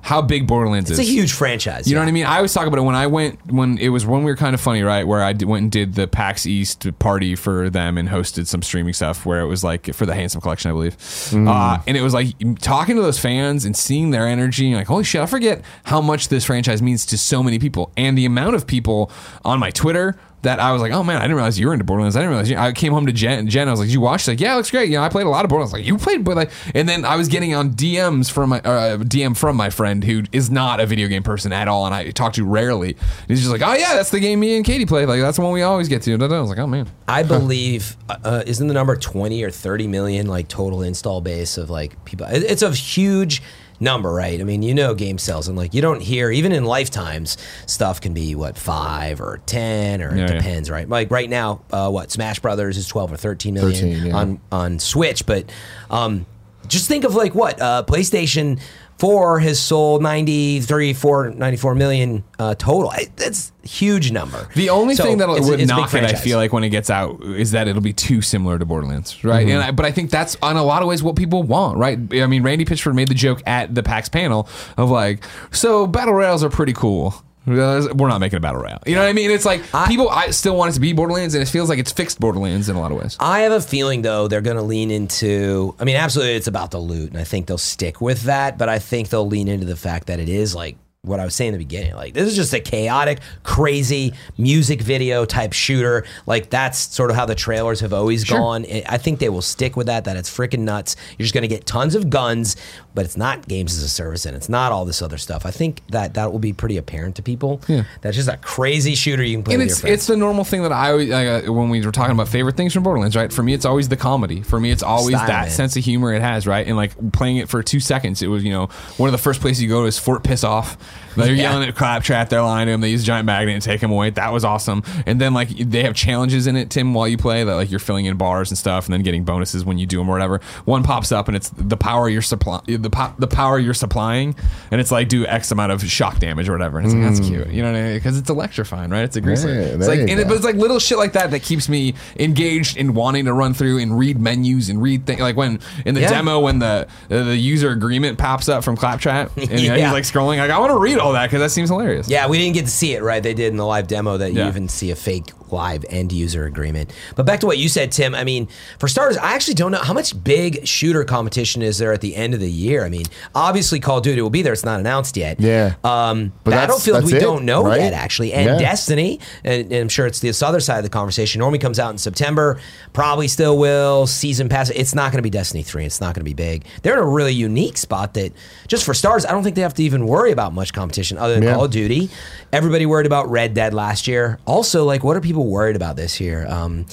[0.03, 1.07] how big Borderlands It's is.
[1.07, 1.88] It's a huge franchise.
[1.88, 2.26] You know what I mean?
[2.26, 4.53] I always talk about it when I went when it was when we were kind
[4.53, 5.07] of funny, right?
[5.07, 8.94] Where I went and did the PAX East party for them and hosted some streaming
[8.94, 10.96] stuff where it was like for the Handsome Collection, I believe.
[11.32, 14.88] Uh, and it was like talking to those fans and seeing their energy, and like
[14.88, 18.26] holy shit, I forget how much this franchise means to so many people and the
[18.26, 19.11] amount of people
[19.44, 20.18] on my Twitter.
[20.43, 22.16] That I was like, oh man, I didn't realize you were into Borderlands.
[22.16, 22.57] I didn't realize you.
[22.57, 23.47] I came home to Jen.
[23.47, 24.24] Jen, I was like, you watched?
[24.24, 25.72] She's like, "Yeah, it looks great." You know, I played a lot of Borderlands.
[25.72, 28.99] Like, you played, but like, and then I was getting on DMs from my uh,
[28.99, 32.11] DM from my friend who is not a video game person at all, and I
[32.11, 32.90] talk to rarely.
[32.90, 35.07] And he's just like, "Oh yeah, that's the game me and Katie play.
[35.07, 37.22] Like, that's the one we always get to." And I was like, "Oh man." I
[37.22, 41.70] believe uh, uh, isn't the number twenty or thirty million like total install base of
[41.70, 42.26] like people?
[42.28, 43.43] It's a huge
[43.83, 44.41] number, right?
[44.41, 48.01] I mean, you know, game sales and like you don't hear even in lifetimes stuff
[48.01, 50.35] can be what five or ten or Yeah, it yeah.
[50.37, 50.89] depends, right?
[50.89, 54.16] Like right now, uh, what Smash Brothers is twelve or thirteen million 13, yeah.
[54.16, 55.51] on on Switch, but
[55.91, 56.24] um,
[56.68, 58.61] just think of like what uh, PlayStation.
[59.03, 62.88] 4 has sold 93 4 94 million uh, total.
[62.88, 64.48] I, that's a huge number.
[64.55, 66.88] The only So thing that would it's knock it, I feel like, when it gets
[66.88, 69.44] out, is that it'll be too similar to Borderlands, right?
[69.44, 69.57] Mm-hmm.
[69.57, 71.98] And I, but I think that's on a lot of ways what people want, right?
[72.14, 76.14] I mean, Randy Pitchford made the joke at the PAX panel of like, so battle
[76.14, 77.24] royales are pretty cool.
[77.47, 78.82] We're not making a battle royale.
[78.86, 79.30] You know what I mean?
[79.30, 80.09] It's like I- people.
[80.09, 82.76] I still want it to be Borderlands, and it feels like it's fixed Borderlands in
[82.76, 83.16] a lot of ways.
[83.18, 85.74] I have a feeling though they're going to lean into.
[85.80, 88.59] I mean, absolutely, it's about the loot, and I think they'll stick with that.
[88.59, 91.34] But I think they'll lean into the fact that it is like what I was
[91.34, 91.97] saying in the beginning.
[91.97, 96.05] Like this is just a chaotic, crazy music video type shooter.
[96.26, 98.64] Like that's sort of how the trailers have always gone.
[98.66, 100.05] I I think they will stick with that.
[100.05, 100.95] That it's freaking nuts.
[101.18, 102.55] You're just going to get tons of guns,
[102.95, 105.47] but it's not games as a service, and it's not all this other stuff.
[105.47, 107.61] I think that that will be pretty apparent to people.
[107.68, 107.84] Yeah.
[108.01, 110.72] That's just a crazy shooter you can play and it's it's the normal thing that
[110.72, 113.32] I always like, uh, when we were talking about favorite things from Borderlands, right?
[113.32, 114.43] For me, it's always the comedy.
[114.43, 115.51] For me, it's always Style, that man.
[115.51, 116.66] sense of humor it has, right?
[116.66, 118.66] And like playing it for two seconds, it was you know
[118.97, 120.76] one of the first places you go is Fort Piss Off.
[121.17, 121.51] They're Yeah.
[121.53, 122.81] yelling at Claptrap, they're lying to him.
[122.81, 124.11] They use a giant magnet and take him away.
[124.11, 124.83] That was awesome.
[125.07, 127.81] And then like they have challenges in it, Tim, while you play that like you're
[127.81, 130.41] filling in bars and stuff, and then getting bonuses when you do them or whatever.
[130.65, 134.35] One pops up and it's the power you're supply the po- the power you're supplying,
[134.71, 136.79] and it's like do X amount of shock damage or whatever.
[136.79, 137.95] And it's like that's cute, you know what I mean?
[137.95, 139.05] Because it's electrifying, right?
[139.05, 139.49] It's a greaser.
[139.49, 141.95] Yeah, it's like and it, but it's like little shit like that that keeps me
[142.19, 145.21] engaged in wanting to run through and read menus and read things.
[145.21, 146.11] Like when in the Yeah.
[146.11, 149.87] demo when the the user agreement pops up from Claptrap and you know, Yeah.
[149.87, 152.09] he's like scrolling, like I want to read all that because that seems hilarious.
[152.09, 153.22] Yeah, we didn't get to see it, right?
[153.22, 154.48] They did in the live demo that you Yeah.
[154.48, 156.92] even see a fake live end user agreement.
[157.16, 158.14] But back to what you said, Tim.
[158.14, 158.48] I mean,
[158.78, 162.16] for starters, I actually don't know how much big shooter competition is there at the
[162.16, 162.84] end of the year.
[162.84, 164.53] I mean, obviously Call of Duty will be there.
[164.53, 165.40] It's not announced yet.
[165.40, 165.74] Yeah.
[165.84, 167.80] Um, But that's- Battlefield, that's we it, don't know right?
[167.80, 168.32] yet, actually.
[168.32, 168.59] And Yeah.
[168.59, 171.90] Destiny, and, and I'm sure it's this other side of the conversation, normally comes out
[171.90, 172.59] in September.
[172.92, 174.07] Probably still will.
[174.07, 174.70] Season pass.
[174.70, 175.84] It's not going to be Destiny 3.
[175.84, 176.64] It's not going to be big.
[176.82, 178.32] They're in a really unique spot that,
[178.68, 181.34] just for stars, I don't think they have to even worry about much competition other
[181.34, 181.55] than Yeah.
[181.55, 182.11] Call of Duty.
[182.53, 184.38] Everybody worried about Red Dead last year.
[184.46, 186.47] Also, like, what are people worried about this year?
[186.49, 186.86] Um,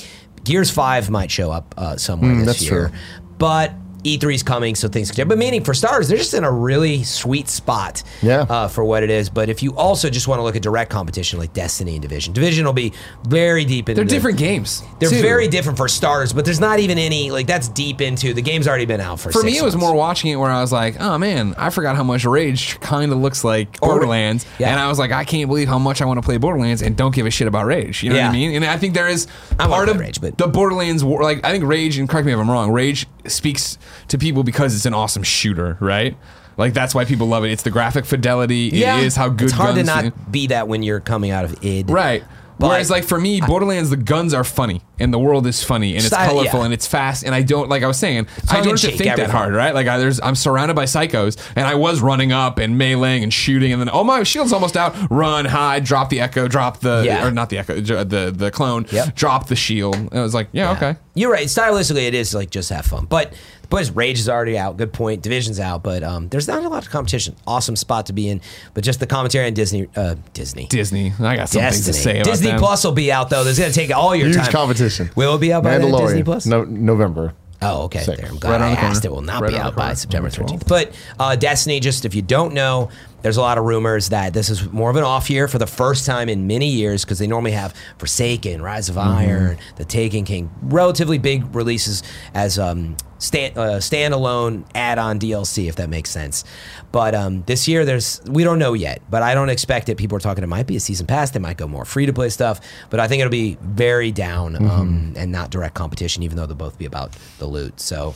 [0.43, 2.89] Gears 5 might show up uh, somewhere this Mm, that's year.
[2.89, 2.97] true.
[3.37, 3.73] But
[4.03, 5.29] E3's coming, so things can change.
[5.29, 8.41] But meaning for starters, they're just in a really sweet spot Yeah.
[8.49, 9.29] uh, for what it is.
[9.29, 12.33] But if you also just want to look at direct competition like Destiny and Division,
[12.33, 12.93] Division will be
[13.27, 14.83] very deep into They're different games.
[14.99, 15.21] They're too.
[15.21, 18.67] very different for starters, but there's not even any like that's deep into the game's
[18.67, 19.31] already been out for.
[19.31, 21.69] For six me, it was more watching it where I was like, "Oh man, I
[21.69, 24.69] forgot how much Rage kind of looks like Or- Borderlands," yeah.
[24.71, 26.95] and I was like, "I can't believe how much I want to play Borderlands and
[26.95, 28.55] don't give a shit about Rage." You know what I mean?
[28.55, 29.27] And I think there is
[29.59, 31.21] I wanna part of Rage, but- the Borderlands war.
[31.23, 33.77] Like I think Rage, and correct me if I'm wrong, Rage speaks
[34.09, 36.17] to people because it's an awesome shooter, right?
[36.57, 37.51] Like that's why people love it.
[37.51, 38.69] It's the graphic fidelity.
[38.73, 38.97] Yeah.
[38.99, 40.13] It is how good It's hard to not feel.
[40.29, 41.89] be that when you're coming out of id.
[41.89, 42.23] Right.
[42.59, 45.91] But- Whereas, like for me, Borderlands, the guns are funny and the world is funny
[45.91, 46.65] and it's Style- colorful yeah.
[46.65, 47.23] and it's fast.
[47.23, 49.73] And I don't, like I was saying, I don't have to think that hard, right?
[49.73, 53.33] Like I, there's, I'm surrounded by psychos and I was running up and meleeing and
[53.33, 54.93] shooting and then oh my shield's almost out.
[55.09, 57.25] Run, hide, drop the echo, drop the Yeah.
[57.25, 59.15] or not the echo, the the clone, Yep.
[59.15, 59.95] drop the shield.
[59.95, 60.97] And I was like, yeah, okay.
[61.13, 61.47] You're right.
[61.47, 63.05] Stylistically, it is like just have fun.
[63.05, 63.31] But
[63.69, 64.77] but Rage is already out.
[64.77, 65.21] Good point.
[65.21, 67.35] Division's out, but um, there's not a lot of competition.
[67.47, 68.41] Awesome spot to be in.
[68.73, 71.13] But just the commentary on Disney, uh, Disney, Disney.
[71.19, 72.59] I got some things to say about Disney them.
[72.59, 73.43] Plus will be out though.
[73.43, 74.51] That's gonna take all your Huge time.
[74.51, 75.09] competition.
[75.15, 76.45] Will it be out by then, Disney Plus?
[76.45, 77.33] No, November.
[77.61, 77.99] Oh, okay.
[77.99, 78.21] Six.
[78.21, 79.01] There, I'm glad Right I asked.
[79.03, 79.05] corner.
[79.05, 79.93] It will not Right be out by.
[79.93, 80.65] September 13th.
[80.65, 82.89] But uh, Destiny, just if you don't know,
[83.21, 85.67] there's a lot of rumors that this is more of an off year for the
[85.67, 89.17] first time in many years because they normally have Forsaken, Rise of Mm-hmm.
[89.17, 92.03] Iron, The Taken King, relatively big releases
[92.33, 96.43] as um, stand, uh, standalone add-on DLC, if that makes sense.
[96.91, 99.97] But um, this year, there's we don't know yet, but I don't expect it.
[99.97, 101.31] People are talking it might be a season pass.
[101.31, 102.59] They might go more free to play stuff,
[102.89, 106.55] but I think it'll be very down um, and not direct competition, even though they'll
[106.55, 107.79] both be about the loot.
[107.79, 108.15] So.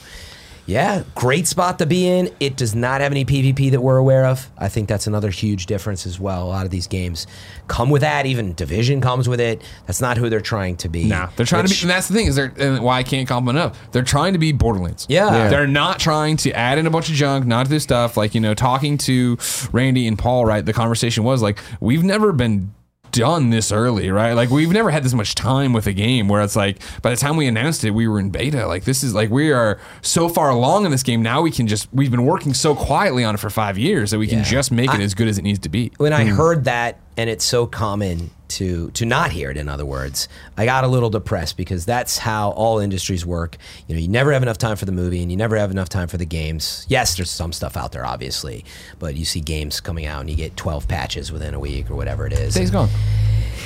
[0.66, 2.30] Yeah, great spot to be in.
[2.40, 4.50] It does not have any PvP that we're aware of.
[4.58, 6.44] I think that's another huge difference as well.
[6.46, 7.28] A lot of these games
[7.68, 8.26] come with that.
[8.26, 9.62] Even Division comes with it.
[9.88, 11.04] That's not who they're trying to be.
[11.06, 13.04] Nah, they're trying Which- to be, and that's the thing is they're and why I
[13.04, 13.92] can't compliment enough.
[13.92, 15.06] They're trying to be Borderlands.
[15.10, 15.26] Yeah.
[15.34, 15.50] Yeah.
[15.50, 18.40] they're not trying to add in a bunch of junk, not do stuff like you
[18.42, 19.38] know talking to
[19.74, 20.46] Randy and Paul.
[20.46, 22.74] Right, the conversation was like we've never been
[23.14, 24.34] done this early, right?
[24.34, 27.16] Like we've never had this much time with a game where it's like by the
[27.16, 28.68] time we announced it, we were in beta.
[28.68, 31.42] Like this is like we are so far along in this game now.
[31.42, 34.28] We can just we've been working so quietly on it for five years that we
[34.28, 35.94] can just make it I- as good as it needs to be.
[35.98, 36.36] when I hmm.
[36.36, 39.58] heard that, and it's so common to to not hear it.
[39.58, 43.58] In other words, I got a little depressed because that's how all industries work.
[43.88, 45.90] You know, you never have enough time for the movie, and you never have enough
[45.90, 46.86] time for the games.
[46.90, 48.64] Yes, there's some stuff out there, obviously,
[49.00, 51.96] but you see games coming out and you get 12 patches within a week or
[51.96, 52.54] whatever it is.
[52.54, 52.90] Days gone.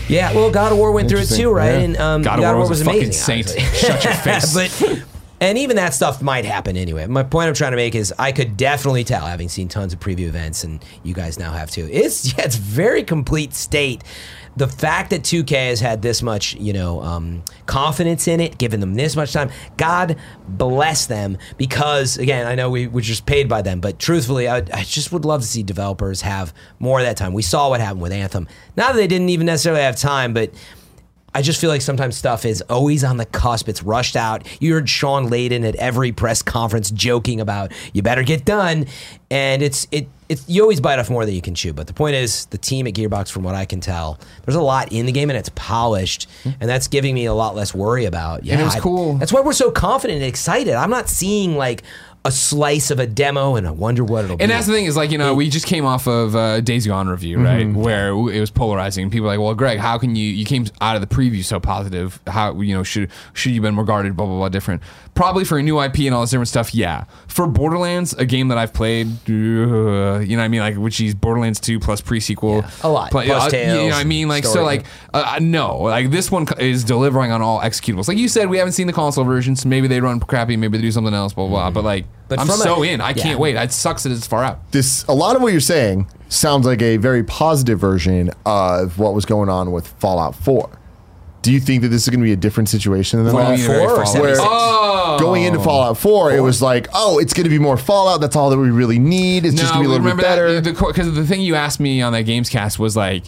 [0.08, 1.72] Yeah, well, God of War went through it too, right?
[1.72, 1.80] Yeah.
[1.80, 3.50] And um, God of War was a fucking saint.
[3.50, 4.54] Shut your face.
[4.54, 5.06] but
[5.40, 7.06] And even that stuff might happen anyway.
[7.06, 10.00] My point I'm trying to make is I could definitely tell, having seen tons of
[10.00, 11.88] preview events, and you guys now have too.
[11.92, 14.04] It's yeah, it's very complete state.
[14.56, 18.80] The fact that 2K has had this much, you know, um, confidence in it, given
[18.80, 20.18] them this much time, God
[20.48, 21.38] bless them.
[21.58, 25.12] Because again, I know we we're just paid by them, but truthfully, I, I just
[25.12, 27.34] would love to see developers have more of that time.
[27.34, 28.48] We saw what happened with Anthem.
[28.76, 30.52] Not that they didn't even necessarily have time, but
[31.34, 33.70] I just feel like sometimes stuff is always on the cusp.
[33.70, 34.48] It's rushed out.
[34.62, 38.88] You heard Shawn Layden at every press conference joking about you better get done,
[39.30, 40.08] and it's it.
[40.30, 41.72] It's, you always bite off more than you can chew.
[41.72, 44.62] But the point is, the team at Gearbox, from what I can tell, there's a
[44.62, 46.50] lot in the game and it's polished, mm-hmm.
[46.60, 48.44] and that's giving me a lot less worry about.
[48.44, 49.14] Yeah, it was I- cool.
[49.14, 50.74] That's why we're so confident and excited.
[50.74, 51.84] I'm not seeing like
[52.28, 54.44] a slice of a demo and I wonder what it'll be.
[54.44, 56.86] And that's the thing is like you know we just came off of uh, Days
[56.86, 57.82] Gone review right Mm-hmm.
[57.82, 59.10] where it was polarizing.
[59.10, 61.60] People were like, well, Greg, how can you you came out of the preview so
[61.60, 62.20] positive?
[62.28, 64.82] How you know should should you been regarded blah blah blah different?
[65.16, 66.76] Probably for a new IP and all this different stuff.
[66.76, 70.76] Yeah, for Borderlands, a game that I've played, uh, you know what I mean, like
[70.76, 73.10] which is Borderlands two plus pre sequel, Yeah, a lot.
[73.12, 73.74] Plus Tales.
[73.84, 74.28] you know what I mean?
[74.28, 78.08] Like so, like uh, no, like this one is delivering on all executables.
[78.08, 79.66] Like you said, we haven't seen the console versions.
[79.66, 80.56] Maybe they run crappy.
[80.58, 81.34] Maybe they do something else.
[81.34, 81.72] Blah blah.
[81.72, 81.72] blah.
[81.72, 82.06] But like.
[82.28, 83.00] But I'm from a- so in.
[83.02, 83.24] I yeah.
[83.24, 83.56] can't wait.
[83.56, 84.72] It sucks that it's far out.
[84.72, 89.14] this a lot of what you're saying sounds like a very positive version of what
[89.14, 90.70] was going on with Fallout 4.
[91.42, 93.48] Do you think that this is going to be a different situation than What do
[93.48, 93.60] that?
[93.60, 94.22] you mean, very Four or Fallout?
[94.22, 95.64] Where- Oh, Going into oh.
[95.64, 98.20] Fallout 4, it was like, oh, it's going to be more Fallout.
[98.20, 99.46] That's all that we really need.
[99.46, 100.60] It's just going to be a little bit remember better.
[100.62, 103.24] that because the thing you asked me on that Gamescast was like,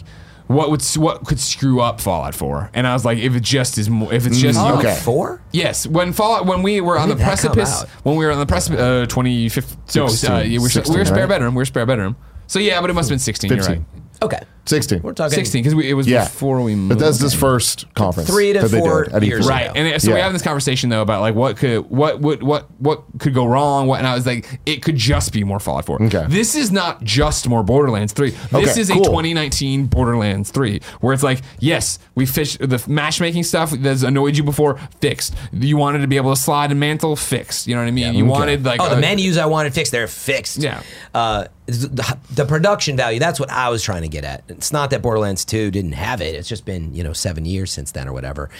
[0.50, 2.70] what would what could screw up Fallout 4?
[2.74, 4.96] And I was like, if it just is more, if it's just Oh, Okay.
[4.96, 5.40] four?
[5.52, 8.32] Yes, when Fallout, when we were on the did that come precipice, when we were
[8.32, 11.20] on the precipice, uh, 2015, no, uh, 16, yeah, we were, we 16, were spare
[11.20, 11.28] right?
[11.28, 12.16] bedroom, we were spare bedroom.
[12.48, 13.48] So yeah, but it must have been 16.
[13.52, 13.80] You're right.
[14.22, 14.40] Okay.
[14.66, 15.00] 16.
[15.02, 16.24] We're talking 16 because it was yeah.
[16.24, 16.90] before we moved.
[16.90, 18.28] But that's this first conference.
[18.30, 19.48] Three to that they four did at years E3.
[19.48, 19.48] ago.
[19.48, 20.22] Right, and it- so we're Yeah.
[20.24, 23.86] having this conversation though about like what could what would what what could go wrong.
[23.88, 26.02] What and I was like, it could just be more Fallout 4.
[26.04, 26.26] Okay.
[26.28, 28.30] This is not just more Borderlands 3.
[28.30, 29.00] This Okay, is cool.
[29.00, 34.36] a 2019 Borderlands 3, where it's like, yes, we fish the matchmaking stuff that's annoyed
[34.36, 35.34] you before, fixed.
[35.52, 37.66] You wanted to be able to slide and mantle, fixed.
[37.66, 38.14] You know what I mean?
[38.14, 38.30] you okay.
[38.30, 40.58] wanted like Oh, the a- menus I wanted fixed, they're fixed.
[40.58, 40.82] Yeah.
[41.14, 44.44] Uh, the, the production value, that's what I was trying to get at.
[44.48, 46.34] It's not that Borderlands 2 didn't have it.
[46.34, 48.50] It's just been, you know, seven years since then or whatever.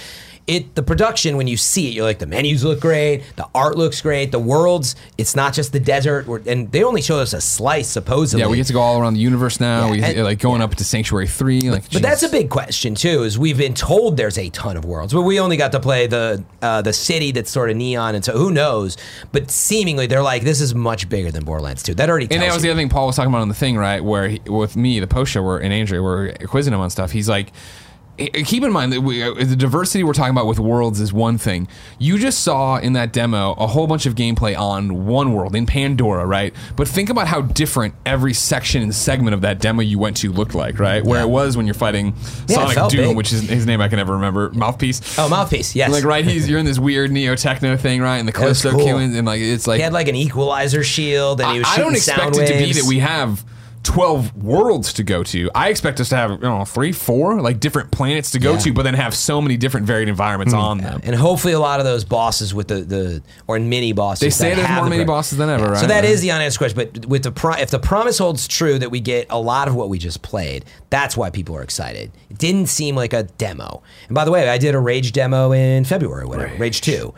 [0.46, 3.76] It the production when you see it, you're like the menus look great, the art
[3.76, 4.96] looks great, the worlds.
[5.18, 8.42] It's not just the desert, and they only showed us a slice supposedly.
[8.42, 9.84] Yeah, we get to go all around the universe now.
[9.84, 11.70] Yeah, we and- like going up to Sanctuary 3.
[11.70, 13.22] Like, But that's a big question too.
[13.22, 16.06] Is we've been told there's a ton of worlds, but we only got to play
[16.08, 18.96] the uh, the city that's sort of neon, and so who knows?
[19.30, 21.94] But seemingly they're like this is much bigger than Borderlands 2.
[21.94, 22.62] That already And that was you.
[22.62, 24.02] the other thing Paul was talking about on the thing, right?
[24.02, 27.10] Where he, with me, the post show, where and Andrea were quizzing him on stuff.
[27.10, 27.52] He's like,
[28.28, 31.38] keep in mind that we, uh, the diversity we're talking about with worlds is one
[31.38, 31.68] thing.
[31.98, 35.66] You just saw in that demo a whole bunch of gameplay on one world in
[35.66, 36.54] Pandora, right?
[36.76, 40.32] But think about how different every section and segment of that demo you went to
[40.32, 41.04] looked like, right?
[41.04, 41.26] Where Yeah.
[41.26, 42.14] it was when you're fighting
[42.46, 43.16] Yeah, Sonic Doom, big.
[43.16, 45.18] which is his name I can never remember, Mouthpiece.
[45.18, 45.74] Oh, mouthpiece.
[45.74, 45.90] Yes.
[45.90, 48.18] Like right, he's you're in this weird neo techno thing, right?
[48.18, 48.84] And the Callisto cool.
[48.84, 51.70] killing, and like it's like He had like an equalizer shield, and he was I
[51.70, 53.44] shooting don't expect it to be that we have
[53.82, 55.50] 12 worlds to go to.
[55.54, 58.58] I expect us to have, you know, three, four, like different planets to go Yeah.
[58.58, 60.60] to, but then have so many different varied environments hmm.
[60.60, 61.00] on them.
[61.02, 64.20] and hopefully a lot of those bosses with the, the or mini bosses.
[64.20, 65.88] They say there's more the mini bosses than ever, So right?
[65.88, 66.10] that Yeah.
[66.10, 66.90] is the unanswered question.
[66.92, 69.74] But with the pro- if the promise holds true that we get a lot of
[69.74, 72.10] what we just played, that's why people are excited.
[72.28, 73.82] It didn't seem like a demo.
[74.08, 77.14] And by the way, I did a Rage demo in February, whatever, Rage Two.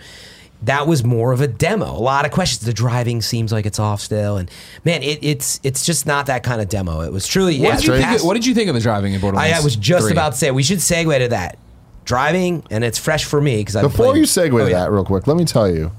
[0.62, 1.90] That was more of a demo.
[1.90, 2.64] A lot of questions.
[2.64, 4.50] The driving seems like it's off still, and
[4.84, 7.00] man, it, it's it's just not that kind of demo.
[7.00, 7.58] It was truly.
[7.58, 9.58] What, yeah, did you think of, what did you think of the driving in Borderlands?
[9.58, 10.12] I was just 3?
[10.12, 11.58] about to say we should segue to that
[12.04, 14.80] driving, and it's fresh for me because I Before you segue Oh, to yeah.
[14.80, 15.90] that, real quick, let me tell you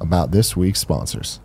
[0.00, 1.40] about this week's sponsors.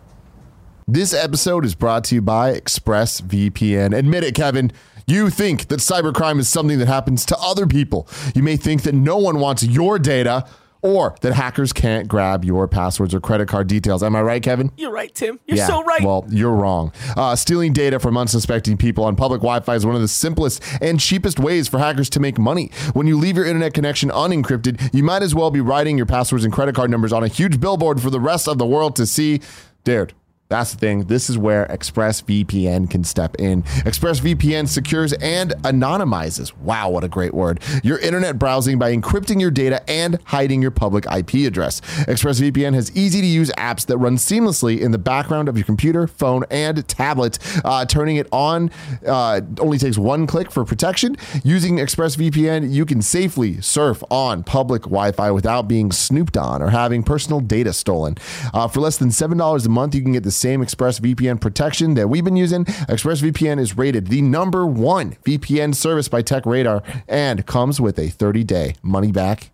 [0.88, 3.96] This episode is brought to you by ExpressVPN.
[3.96, 4.72] Admit it, Kevin.
[5.06, 8.08] You think that cybercrime is something that happens to other people.
[8.34, 10.46] You may think that no one wants your data
[10.82, 14.02] or that hackers can't grab your passwords or credit card details.
[14.02, 14.70] Am I right, Kevin?
[14.76, 15.40] You're right, Tim.
[15.46, 16.02] You're so right.
[16.02, 16.92] Well, you're wrong.
[17.16, 20.62] Uh, stealing data from unsuspecting people on public Wi Fi is one of the simplest
[20.80, 22.70] and cheapest ways for hackers to make money.
[22.92, 26.44] When you leave your internet connection unencrypted, you might as well be writing your passwords
[26.44, 29.06] and credit card numbers on a huge billboard for the rest of the world to
[29.06, 29.40] see.
[29.84, 30.14] Dared.
[30.52, 31.04] That's the thing.
[31.04, 33.62] This is where ExpressVPN can step in.
[33.62, 36.54] ExpressVPN secures and anonymizes.
[36.58, 37.58] Wow, what a great word.
[37.82, 41.80] Your internet browsing by encrypting your data and hiding your public IP address.
[41.80, 46.06] ExpressVPN has easy to use apps that run seamlessly in the background of your computer,
[46.06, 47.38] phone, and tablet.
[47.64, 48.70] Uh, turning it on
[49.06, 51.16] uh, only takes one click for protection.
[51.42, 56.68] Using ExpressVPN, you can safely surf on public Wi Fi without being snooped on or
[56.68, 58.18] having personal data stolen.
[58.52, 62.08] Uh, for less than $7 a month, you can get the same ExpressVPN protection that
[62.08, 62.64] we've been using.
[62.64, 68.44] ExpressVPN is rated the number one VPN service by TechRadar and comes with a 30
[68.44, 69.52] day money back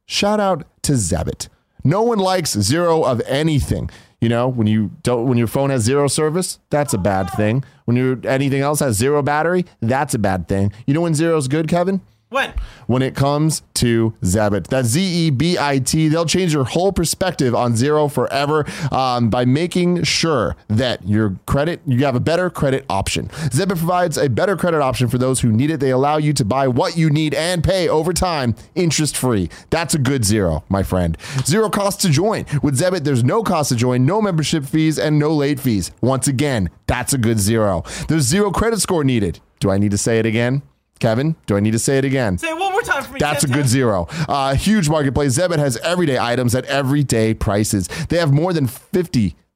[0.06, 1.50] shout out to Zebit.
[1.84, 3.90] No one likes zero of anything.
[4.20, 7.64] You know, when you don't when your phone has zero service, that's a bad thing.
[7.86, 10.74] When you anything else has zero battery, that's a bad thing.
[10.88, 12.02] You know when zero is good, Kevin?
[12.36, 12.54] When?
[12.88, 14.68] when it comes to Zebit.
[14.68, 16.08] That's Z E B I T.
[16.08, 21.82] They'll change your whole perspective on zero forever um, by making sure that your credit,
[21.86, 23.28] you have a better credit option.
[23.52, 25.80] Zebit provides a better credit option for those who need it.
[25.80, 29.50] They allow you to buy what you need and pay over time interest free.
[29.70, 31.18] That's a good zero, my friend.
[31.46, 32.46] Zero cost to join.
[32.62, 35.92] With Zebit, there's no cost to join, no membership fees, and no late fees.
[36.02, 37.84] Once again, that's a good zero.
[38.08, 39.40] There's zero credit score needed.
[39.60, 40.62] Do I need to say it again?
[41.00, 42.38] Kevin, do I need to say it again?
[42.38, 43.20] Say it one more time for me.
[43.20, 44.08] That's a good zero.
[44.30, 45.38] Uh, huge marketplace.
[45.38, 47.88] Zebit has everyday items at everyday prices.
[48.10, 48.68] They have more than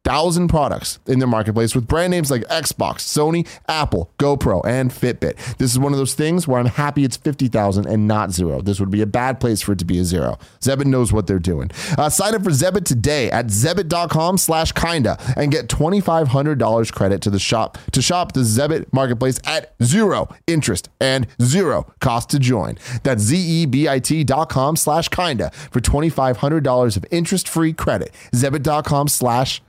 [0.06, 5.58] 50,000 products in their marketplace with brand names like Xbox, Sony, Apple, GoPro, and Fitbit.
[5.58, 8.62] This is one of those things where I'm happy it's 50,000 and not zero.
[8.62, 10.40] This would be a bad place for it to be a zero.
[10.62, 11.70] Zebit knows what they're doing.
[11.98, 17.30] Uh, sign up for Zebit today at zebit.com slash kinda and get $2,500 credit to
[17.30, 22.78] the shop to shop the Zebit marketplace at zero interest and zero cost to join.
[23.04, 28.12] That's Z-E-B-I-T dot com slash kinda for $2,500 of interest-free credit.
[28.34, 29.69] Zebit.com slash kinda.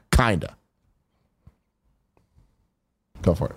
[3.22, 3.56] Go for it.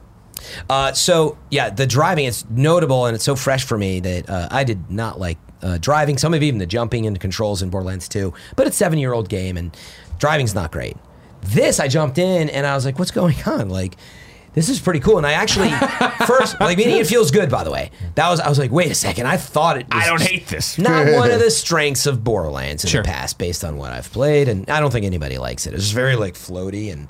[0.70, 4.48] Uh, so yeah, the driving is notable and it's so fresh for me that uh,
[4.50, 6.18] I did not like uh, driving.
[6.18, 9.30] Some of even the jumping and controls in Borderlands 2, but it's seven year old
[9.30, 9.76] game and
[10.20, 10.96] driving's not great.
[11.42, 13.70] This I jumped in and I was like, what's going on?
[13.70, 13.98] Like.
[14.54, 15.70] This is pretty cool, and I actually
[16.28, 17.50] first like meaning it feels good.
[17.50, 19.88] By the way, that was I was like, wait a second, I thought it.
[19.94, 20.78] Was I don't hate this.
[20.78, 23.02] not one of the strengths of Borderlands in Sure.
[23.04, 25.74] the past, based on what I've played, and I don't think anybody likes it.
[25.74, 27.08] It's just very like floaty and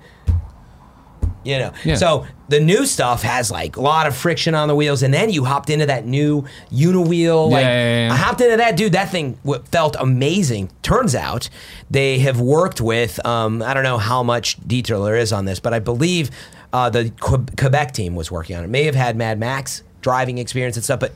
[1.44, 1.74] you know.
[1.84, 1.96] Yeah.
[1.96, 5.30] So the new stuff has like a lot of friction on the wheels, and then
[5.30, 7.50] you hopped into that new Uniwheel.
[7.50, 8.14] Like Yeah, yeah.
[8.14, 8.92] I hopped into that, dude.
[8.94, 10.70] That thing w- felt amazing.
[10.82, 11.50] Turns out
[11.90, 15.60] they have worked with um, I don't know how much detail there is on this,
[15.60, 16.30] but I believe
[16.72, 18.68] uh, the Que- Quebec team was working on it.
[18.70, 21.14] May have had Mad Max driving experience and stuff, but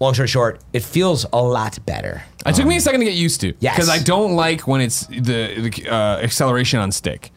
[0.00, 2.22] long story short, it feels a lot better.
[2.46, 3.52] It took me a second to get used to.
[3.60, 3.76] Yes.
[3.76, 5.20] Because I don't like when it's the,
[5.70, 7.30] the uh, acceleration on stick.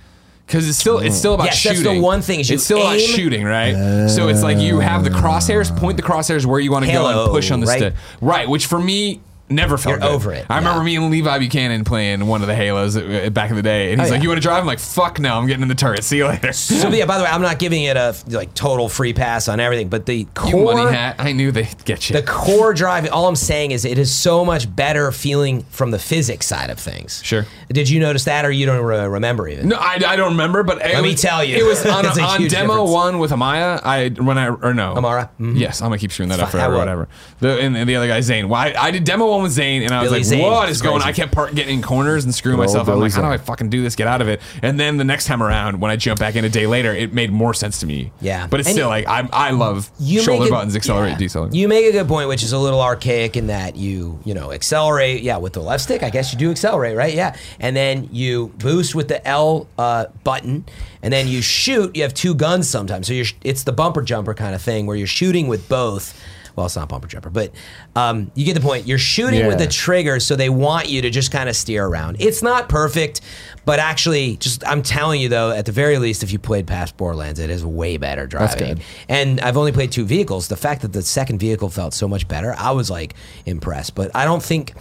[0.45, 1.95] Because it's still it's still about Yes, that's shooting.
[1.95, 4.07] the one thing is you it's still about aim- shooting, right?
[4.09, 7.07] so it's like you have the crosshairs, point the crosshairs where you want to go
[7.07, 7.77] and push on the right?
[7.79, 7.93] stick.
[8.21, 9.21] Right, which for me
[9.54, 10.12] never felt You're good.
[10.16, 13.49] over it, I remember me and Levi Buchanan playing one of the Halos uh, back
[13.49, 14.24] in the day, and he's Oh, like, yeah.
[14.24, 16.04] "You want to drive?" I'm like, "Fuck no, I'm getting in the turret.
[16.04, 18.89] See you later." So yeah, by the way, I'm not giving it a like total
[18.89, 21.16] free pass on everything, but the you core money hat.
[21.20, 22.16] I knew they'd get you.
[22.16, 25.99] the core drive all i'm saying is it is so much better feeling from the
[25.99, 27.45] physics side of things Sure.
[27.70, 30.64] did you notice that or you don't re- remember even No, I, I don't remember,
[30.64, 31.58] but Let me was- tell you.
[31.58, 32.91] it was on, a on demo difference.
[32.91, 33.80] one with Amaya.
[33.84, 35.30] I when I or no Amara?
[35.39, 35.58] Mhm.
[35.60, 36.78] Yes, I'm gonna keep screwing that up fine, forever.
[36.78, 37.08] Whatever.
[37.39, 38.49] The and, and the other guy Zane.
[38.49, 40.41] Well, I, I did demo one with Zane, and I was Billy like, Zane.
[40.41, 41.09] "What is going?" crazy.
[41.09, 42.87] I kept part getting in corners and screwing Good old myself.
[42.87, 43.45] I'm Billy like, "How do I Zane.
[43.45, 43.95] fucking do this?
[43.95, 46.43] Get out of it!" And then the next time around, when I jump back in
[46.45, 48.11] a day later, it made more sense to me.
[48.21, 48.47] Yeah.
[48.49, 51.11] but it's And still you- like I I love you shoulder make a- buttons, accelerate,
[51.11, 51.17] yeah.
[51.17, 51.53] decelerate.
[51.53, 54.51] You make a good point, which is a little archaic in that you, you know,
[54.51, 55.21] accelerate.
[55.23, 57.13] Yeah, with the left stick, I guess you do accelerate, right?
[57.13, 60.65] Yeah, and then you boost with the L uh, button,
[61.01, 61.95] and then you shoot.
[61.95, 64.95] You have two guns sometimes, so you're it's the bumper jumper kind of thing where
[64.95, 66.19] you're shooting with both.
[66.56, 67.51] Well, it's not bumper jumper, but
[67.95, 68.86] um, you get the point.
[68.88, 69.66] You're shooting with Yeah.
[69.66, 72.18] the trigger, so they want you to just kind of steer around.
[72.20, 73.22] It's not perfect,
[73.66, 76.95] but actually, just I'm telling you though, at the very least, if you played past
[76.97, 78.76] Borderlands, it is way better driving.
[78.76, 78.82] good.
[79.10, 80.47] And I've only played two vehicles.
[80.47, 83.16] The fact that the second vehicle felt so much better, I was like
[83.47, 83.95] impressed.
[83.95, 84.74] But I don't think,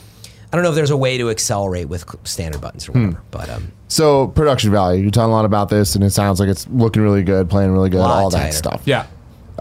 [0.53, 3.23] I don't know if there's a way to accelerate with standard buttons or whatever.
[3.31, 6.51] But um, So production value, you're talking a lot about this, and it sounds like
[6.51, 8.83] it's looking really good, playing really good, Lot all that stuff.
[8.85, 9.07] yeah.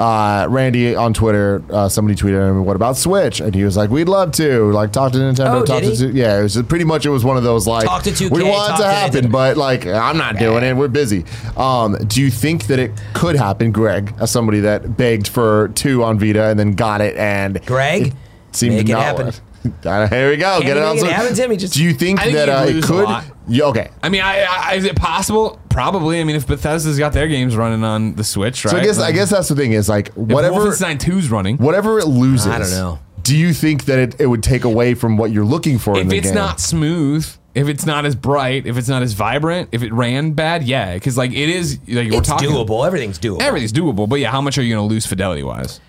[0.02, 3.90] Uh, Randy on Twitter, uh, somebody tweeted him, "What about Switch?" And he was like,
[3.92, 6.20] "We'd love to like talk to Nintendo, Oh, talk did to he?
[6.20, 8.44] yeah." It was pretty much it was one of those like Talk to 2K, we
[8.44, 9.32] want talk it to to happen, Nintendo.
[9.32, 10.76] but like I'm not doing it.
[10.76, 11.24] We're busy.
[11.56, 16.04] Um, do you think that it could happen, Greg, as somebody that begged for two
[16.04, 18.14] on Vita and then got it and Greg, it
[18.56, 19.26] seemed make to it not happen.
[19.28, 19.36] work?
[19.84, 20.60] Here we go.
[20.60, 20.96] Can't Get it you on.
[20.96, 21.12] make it Switch.
[21.12, 21.58] happen, Timmy?
[21.58, 23.04] Just- do you think I think that you'd uh, it lose a could?
[23.06, 23.26] lot.
[23.48, 23.90] Yeah, okay.
[24.02, 25.60] I mean, I, I, is it possible?
[25.70, 26.20] Probably.
[26.22, 28.72] I mean, if Bethesda's got their games running on the Switch, right?
[28.72, 31.58] So I guess I guess that's the thing is like if whatever Wolfenstein 2's running.
[31.58, 32.48] whatever it loses.
[32.48, 33.00] I don't know.
[33.24, 36.02] Do you think that it, it would take away from what you're looking for in
[36.02, 36.36] if the it's game?
[36.36, 40.32] not smooth, if it's not as bright, if it's not as vibrant, if it ran
[40.32, 42.86] bad, yeah, because like it is like we're it's talking doable.
[42.86, 43.42] Everything's doable.
[43.42, 45.80] Everything's doable, but yeah, how much are you going to lose fidelity wise?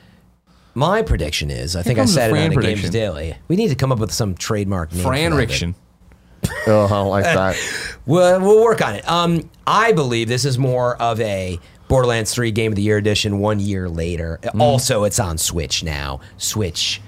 [0.75, 2.91] My prediction is, I think I comes the said it Fran on a Games prediction.
[2.93, 3.35] Daily.
[3.49, 5.03] We need to come up with some trademark name.
[5.03, 5.75] Fran for that, but- Riction.
[6.67, 7.57] oh, I don't like that.
[8.07, 9.09] We'll, we'll work on it.
[9.09, 13.39] Um, I believe this is more of a Borderlands 3 Game of the Year edition
[13.39, 14.41] one year later.
[14.59, 16.19] Also, it's on Switch now.
[16.37, 17.01] Switch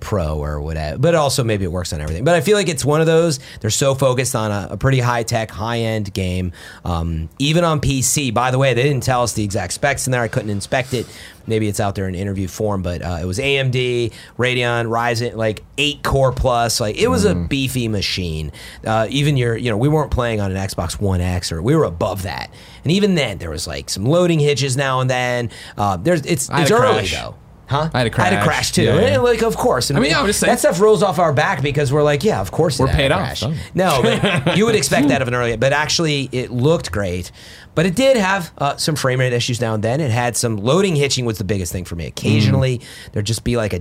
[0.00, 0.98] Pro or whatever.
[0.98, 2.24] But also, maybe it works on everything.
[2.24, 3.38] But I feel like it's one of those.
[3.60, 6.52] They're so focused on a, a pretty high tech, high end game.
[6.84, 8.34] Um, even on PC.
[8.34, 10.20] By the way, they didn't tell us the exact specs in there.
[10.22, 11.06] I couldn't inspect it.
[11.46, 15.64] Maybe it's out there in interview form, but uh, it was AMD, Radeon, Ryzen, like
[15.78, 16.80] eight core plus.
[16.80, 18.52] Like it was a beefy machine.
[18.86, 21.74] Uh, even your, you know, we weren't playing on an Xbox One X or we
[21.74, 22.50] were above that.
[22.84, 25.50] And even then, there was like some loading hitches now and then.
[25.76, 27.12] Uh, there's it's it's early crash.
[27.12, 27.34] though.
[27.72, 27.90] Huh?
[27.92, 28.46] I had a I had a crash.
[28.46, 28.82] crash too.
[28.84, 29.06] Yeah, yeah.
[29.14, 29.90] And, like, of course.
[29.90, 32.22] And I mean, I'm just saying- that stuff rolls off our back because we're like,
[32.22, 32.78] yeah, of course.
[32.78, 33.54] We're paid off, so.
[33.74, 35.56] No, but you would expect that of an early.
[35.56, 37.32] But actually, it looked great.
[37.74, 40.00] But it did have uh, some frame rate issues now and then.
[40.00, 42.06] It had some loading hitching was the biggest thing for me.
[42.06, 43.80] Occasionally, there'd just be like a.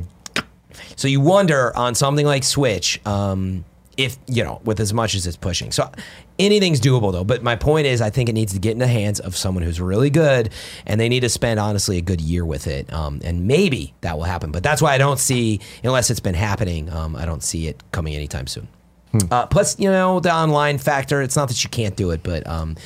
[0.95, 3.65] So you wonder on something like Switch, um,
[4.05, 5.71] if you know, with as much as it's pushing.
[5.71, 5.91] So
[6.39, 7.23] anything's doable though.
[7.23, 9.63] But my point is, I think it needs to get in the hands of someone
[9.63, 10.51] who's really good,
[10.85, 12.91] and they need to spend honestly a good year with it.
[12.93, 14.51] Um, and maybe that will happen.
[14.51, 17.83] But that's why I don't see, unless it's been happening, um, I don't see it
[17.91, 18.67] coming anytime soon.
[19.29, 21.21] Uh, plus, you know, the online factor.
[21.21, 22.77] It's not that you can't do it, but um,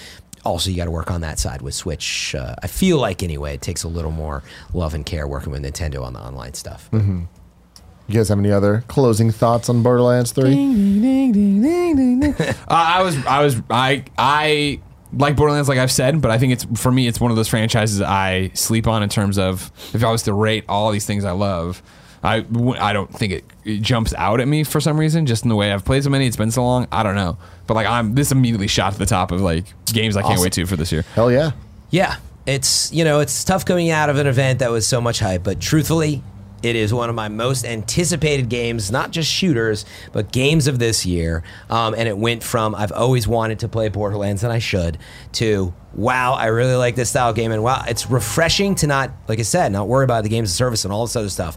[0.43, 2.33] also you got to work on that side with Switch.
[2.33, 4.41] Uh, I feel like anyway, it takes a little more
[4.73, 6.89] love and care working with Nintendo on the online stuff.
[8.07, 10.53] You guys have any other closing thoughts on Borderlands 3?
[12.33, 14.79] Uh, I was, I was, I, I
[15.13, 17.47] like Borderlands, like I've said, but I think it's for me, it's one of those
[17.47, 21.25] franchises I sleep on in terms of if I was to rate all these things
[21.25, 21.81] I love.
[22.23, 22.43] I,
[22.79, 25.55] I don't think it, it jumps out at me for some reason, just in the
[25.55, 26.25] way I've played so many.
[26.25, 26.87] It's been so long.
[26.91, 27.37] I don't know,
[27.67, 30.43] but like I'm this immediately shot to the top of like games I can't Awesome.
[30.43, 31.03] wait to for this year.
[31.13, 31.51] Hell yeah.
[31.91, 32.15] Yeah,
[32.47, 35.43] it's you know it's tough coming out of an event that was so much hype,
[35.43, 36.23] but truthfully,
[36.65, 41.05] it is one of my most anticipated games, not just shooters, but games of this
[41.05, 41.43] year.
[41.69, 44.97] Um, and it went from I've always wanted to play Borderlands and I should
[45.33, 49.11] to wow, I really like this style of game, and wow, it's refreshing to not
[49.27, 51.55] like I said, not worry about the games of service and all this other stuff.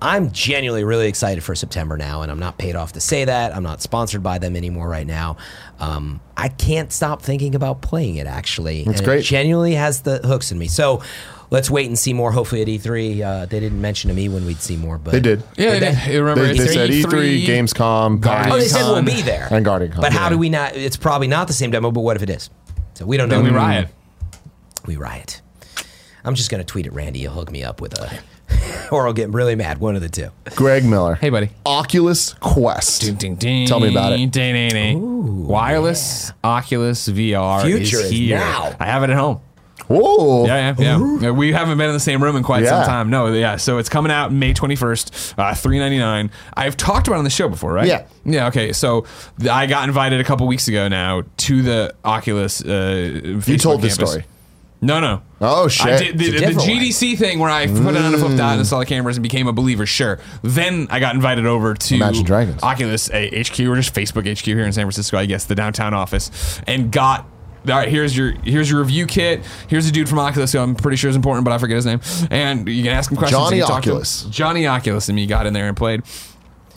[0.00, 3.56] I'm genuinely really excited for September now, and I'm not paid off to say that.
[3.56, 5.38] I'm not sponsored by them anymore right now.
[5.80, 8.84] Um, I can't stop thinking about playing it actually.
[8.84, 9.20] That's and great.
[9.20, 10.68] It genuinely has the hooks in me.
[10.68, 11.02] So
[11.50, 12.32] let's wait and see more.
[12.32, 15.20] Hopefully at E3, uh, they didn't mention to me when we'd see more, but They
[15.20, 15.42] did.
[15.56, 16.18] Yeah, Did they they?
[16.20, 19.48] Remember, They, they said E3, E3, Gamescom, Guardians Oh, they said we'll be there.
[19.50, 20.00] and Guardian Con.
[20.00, 20.30] But how yeah.
[20.30, 20.76] do we not?
[20.76, 21.90] It's probably not the same demo.
[21.90, 22.50] But what if it is?
[22.94, 23.42] So we don't know.
[23.42, 23.88] then we riot.
[24.86, 25.42] We riot.
[26.24, 27.20] I'm just gonna tweet at Randy.
[27.20, 28.20] He'll hook me up with a,
[28.90, 29.78] or I'll get really mad.
[29.78, 30.30] One of the two.
[30.56, 31.14] Greg Miller.
[31.14, 31.50] Hey, buddy.
[31.64, 33.02] Oculus Quest.
[33.02, 33.66] Ding, ding, ding.
[33.68, 34.16] Tell me about it.
[34.16, 35.46] Ding, ding, ding.
[35.46, 38.38] Wireless Oculus VR Future is is here.
[38.38, 38.74] now.
[38.80, 39.40] I have it at home.
[39.88, 40.46] Whoa.
[40.46, 41.30] Yeah, yeah, yeah.
[41.30, 42.70] We haven't been in the same room in quite Yeah.
[42.82, 43.10] some time.
[43.10, 43.56] No, yeah.
[43.56, 47.48] So it's coming out May 21st, uh, 399 I've talked about it on the show
[47.48, 47.86] before, right?
[47.86, 48.04] Yeah.
[48.24, 48.72] Yeah, okay.
[48.72, 49.06] So
[49.50, 53.96] I got invited a couple weeks ago now to the Oculus uh, You told this
[53.96, 54.10] campus.
[54.12, 54.24] story.
[54.82, 55.22] No, no.
[55.40, 55.86] Oh, shit.
[55.86, 56.66] I did the, the one.
[56.68, 59.22] GDC thing where I put it on a flip dot and saw the cameras and
[59.22, 59.86] became a believer.
[59.86, 60.18] Sure.
[60.42, 62.62] Then I got invited over to Imagine Dragons.
[62.62, 66.60] Oculus HQ or just Facebook HQ here in San Francisco, I guess, the downtown office,
[66.66, 67.26] and got.
[67.68, 69.44] All right, here's your here's your review kit.
[69.68, 71.86] Here's a dude from Oculus who I'm pretty sure is important, but I forget his
[71.86, 72.00] name.
[72.30, 73.40] And you can ask him questions.
[73.40, 73.90] Johnny you can talk to.
[73.90, 74.24] Oculus.
[74.30, 76.02] Johnny Oculus and me got in there and played.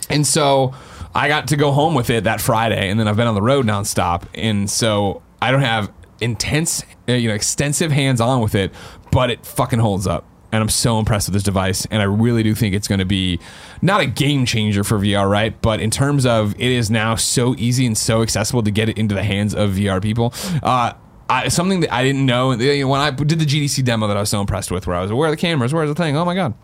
[0.09, 0.73] And so
[1.13, 3.41] I got to go home with it that Friday, and then I've been on the
[3.41, 8.71] road nonstop, and so I don't have intense, you know, extensive hands on with it,
[9.11, 10.25] but it fucking holds up.
[10.51, 13.05] And I'm so impressed with this device, and I really do think it's going to
[13.05, 13.39] be
[13.83, 15.59] not a game changer for VR, right?
[15.61, 18.97] But in terms of it is now so easy and so accessible to get it
[18.97, 20.33] into the hands of VR people.
[20.63, 20.93] Uh,
[21.29, 24.29] I, something that I didn't know, when I did the GDC demo that I was
[24.29, 25.71] so impressed with, where I was, where are the cameras?
[25.71, 26.17] Where's the thing?
[26.17, 26.55] Oh my god!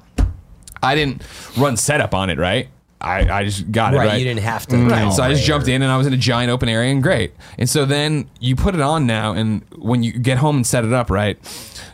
[0.81, 1.21] I didn't
[1.55, 2.69] run setup on it, right?
[3.05, 4.19] I, I just got it Right, right.
[4.19, 4.77] you didn't have to.
[4.77, 5.13] Right.
[5.13, 7.03] So I just jumped or- in and I was in a giant open area and
[7.03, 7.33] great.
[7.57, 10.83] And so then you put it on now, and when you get home and set
[10.83, 11.37] it up right,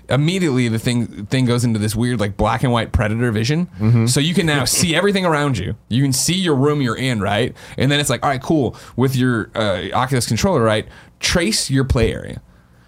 [0.09, 3.67] immediately the thing thing goes into this weird like black and white predator vision.
[3.79, 4.05] Mm-hmm.
[4.07, 5.75] So you can now see everything around you.
[5.89, 7.55] You can see your room you're in, right?
[7.77, 8.75] And then it's like, all right, cool.
[8.95, 10.87] With your uh, Oculus controller, right?
[11.19, 12.41] Trace your play area.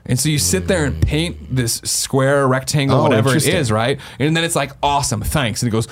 [0.06, 4.00] And so you sit there and paint this square, rectangle, Oh, whatever it is, right?
[4.20, 5.64] And then it's like, awesome, thanks.
[5.64, 5.88] And it goes,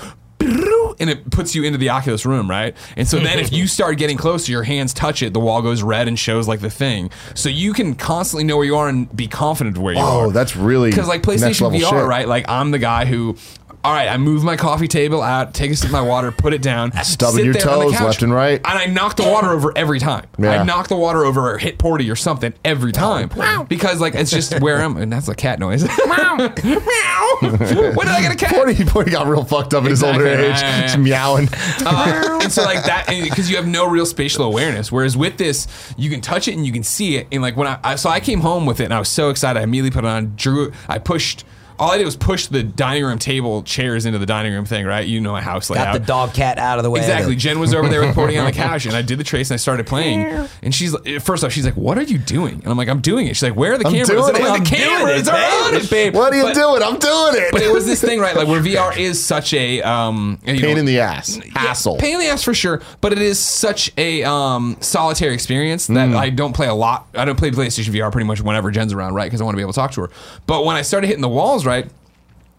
[1.02, 2.76] and it puts you into the Oculus room, right?
[2.96, 5.84] And so then if you start getting closer, your hands touch it, the wall goes
[5.84, 7.12] red and shows like the thing.
[7.36, 10.28] So you can constantly know where you are and be confident of where you are.
[10.28, 12.06] Oh, that's really Because like next PlayStation level VR, shit.
[12.08, 12.28] right?
[12.28, 13.36] Like I'm the guy who.
[13.84, 16.54] All right, I move my coffee table out, take a sip of my water, put
[16.54, 18.62] it down, Stubbing sit your there on the toes couch, left and right.
[18.64, 20.28] and I knock the water over every time.
[20.38, 20.62] Yeah.
[20.62, 23.30] I knock the water over or hit porty or something every time
[23.68, 25.84] because like it's just where I'm, and that's a cat noise.
[26.08, 26.36] Meow.
[26.64, 27.38] Meow.
[27.42, 28.54] when did I get a cat?
[28.54, 30.96] Forty, Forty got real fucked up in his older age, Yeah, yeah, yeah.
[30.98, 31.50] meowing.
[31.84, 35.68] Uh, and so like that because you have no real spatial awareness whereas with this
[35.98, 38.10] you can touch it and you can see it and like when I, I so
[38.10, 40.34] i came home with it and i was so excited i immediately put it on
[40.36, 41.44] drew i pushed
[41.82, 44.86] all I did was push the dining room table chairs into the dining room thing,
[44.86, 45.06] right?
[45.06, 45.88] You know my house layout.
[45.88, 47.00] Got the dog cat out of the way.
[47.00, 47.36] Exactly.
[47.36, 49.58] Jen was over there reporting on the couch, and I did the trace, and I
[49.58, 50.22] started playing.
[50.62, 53.02] And she's like- first off, she's like, "What are you doing?" And I'm like, "I'm
[53.02, 54.40] doing it." She's like, "Where are the I'm cameras?" doing I'm it.
[54.44, 56.14] like, I'm the doing cameras it, are on it, babe.
[56.16, 56.84] What are you But- doing?
[56.84, 57.52] I'm doing it.
[57.52, 58.36] But it was this thing, right?
[58.36, 61.98] Like where VR is such a um, you pain know, in the ass, yeah, hassle.
[61.98, 62.82] pain in the ass for sure.
[63.02, 66.16] But it is such a um, solitary experience that Mm.
[66.16, 67.08] I don't play a lot.
[67.16, 69.26] I don't play PlayStation VR pretty much whenever Jen's around, right?
[69.26, 70.10] Because I want to be able to talk to her.
[70.46, 71.71] But when I started hitting the walls, right?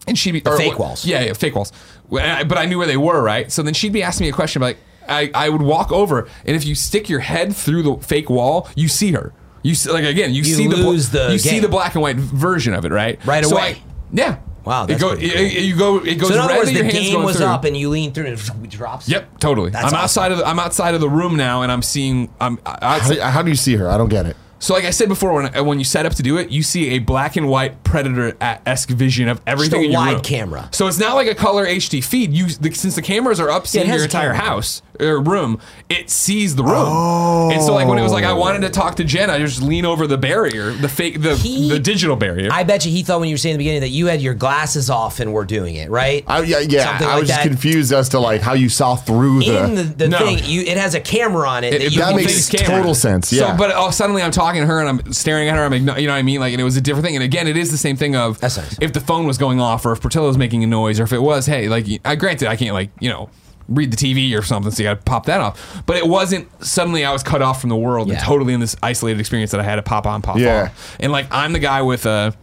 [0.07, 1.05] And she'd be or fake walls.
[1.05, 1.71] Yeah, yeah, fake walls.
[2.11, 3.51] I- But I knew where they were, right?
[3.51, 6.55] So then she'd be asking me a question like, I, I would walk over, and
[6.55, 9.33] if you stick your head through the fake wall, you see her.
[9.61, 12.01] You see, like again, you, You see the bl- the you see the black and
[12.01, 13.17] white version of it, right?
[13.25, 13.63] Right So away.
[13.71, 14.37] I- yeah.
[14.65, 15.97] Wow, It go, pretty it- it- you go.
[15.99, 17.45] It goes So in other red words, the game was through.
[17.47, 19.09] up and you lean through and it drops.
[19.09, 19.71] Yep, totally.
[19.71, 20.03] That's I'm awesome.
[20.03, 22.29] outside of the, I'm outside of the room now, and I'm seeing.
[22.39, 23.19] I'm How, outside.
[23.19, 23.89] how do you see her?
[23.89, 24.37] I don't get it.
[24.63, 26.91] So, like I said before, when when you set up to do it, you see
[26.91, 30.21] a black and white predator esque vision of everything a in your wide room.
[30.21, 30.69] camera.
[30.71, 32.31] So it's not like a color HD feed.
[32.31, 34.45] You the, since the cameras are up seeing has your entire camera.
[34.45, 35.59] house or room,
[35.89, 36.73] it sees the room.
[36.87, 37.51] Oh.
[37.51, 39.61] And so, like when it was like I wanted to talk to Jen, I just
[39.61, 42.47] lean over the barrier, the fake, the He- the digital barrier.
[42.49, 44.21] I bet you he thought when you were saying in the beginning that you had
[44.21, 46.23] your glasses off and were doing it, right?
[46.25, 46.85] I, yeah, yeah.
[46.85, 47.47] Something I like was just that.
[47.49, 49.63] confused as to like how you saw through the.
[49.65, 50.19] in the, the No.
[50.19, 51.73] thing, you it has a camera on it.
[51.73, 52.57] It- that you that makes see.
[52.57, 52.77] camera.
[52.77, 53.51] total sense, yeah.
[53.51, 55.63] So, but oh, suddenly I'm talking to her and I'm staring at her.
[55.63, 56.39] I'm, igno- you know what I mean?
[56.39, 57.15] Like, and it was a different thing.
[57.15, 58.77] And again, it is the same thing of That's nice.
[58.81, 61.13] if the phone was going off or if Portillo was making a noise or if
[61.13, 63.29] it was, hey, like, I granted, I can't like, you know,
[63.69, 65.83] read the TV or something, so you got to pop that off.
[65.85, 68.15] But it wasn't suddenly I was cut off from the world Yeah.
[68.15, 70.63] and totally in this isolated experience that I had to pop on, pop Yeah.
[70.71, 70.97] off.
[70.99, 72.35] And like, I'm the guy with a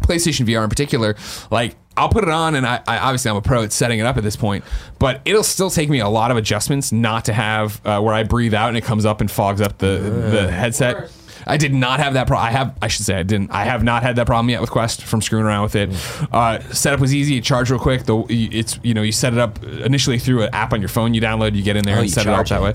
[0.00, 1.16] PlayStation VR in particular,
[1.50, 1.76] like.
[1.96, 4.16] I'll put it on, and I, I obviously I'm a pro at setting it up
[4.16, 4.62] at this point,
[5.00, 8.22] but it'll still take me a lot of adjustments not to have uh, where I
[8.22, 9.98] breathe out and it comes up and fogs up the
[10.30, 11.10] the headset.
[11.48, 12.46] I did not have that problem.
[12.46, 13.50] I have, I should say, I didn't.
[13.50, 15.90] I have not had that problem yet with Quest from screwing around with it.
[16.32, 17.38] Uh, setup was easy.
[17.38, 18.04] It charged real quick.
[18.04, 21.14] The it's you know you set it up initially through an app on your phone.
[21.14, 22.74] You download, you get in there Oh, and set it up that way.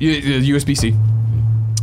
[0.00, 0.94] USB C.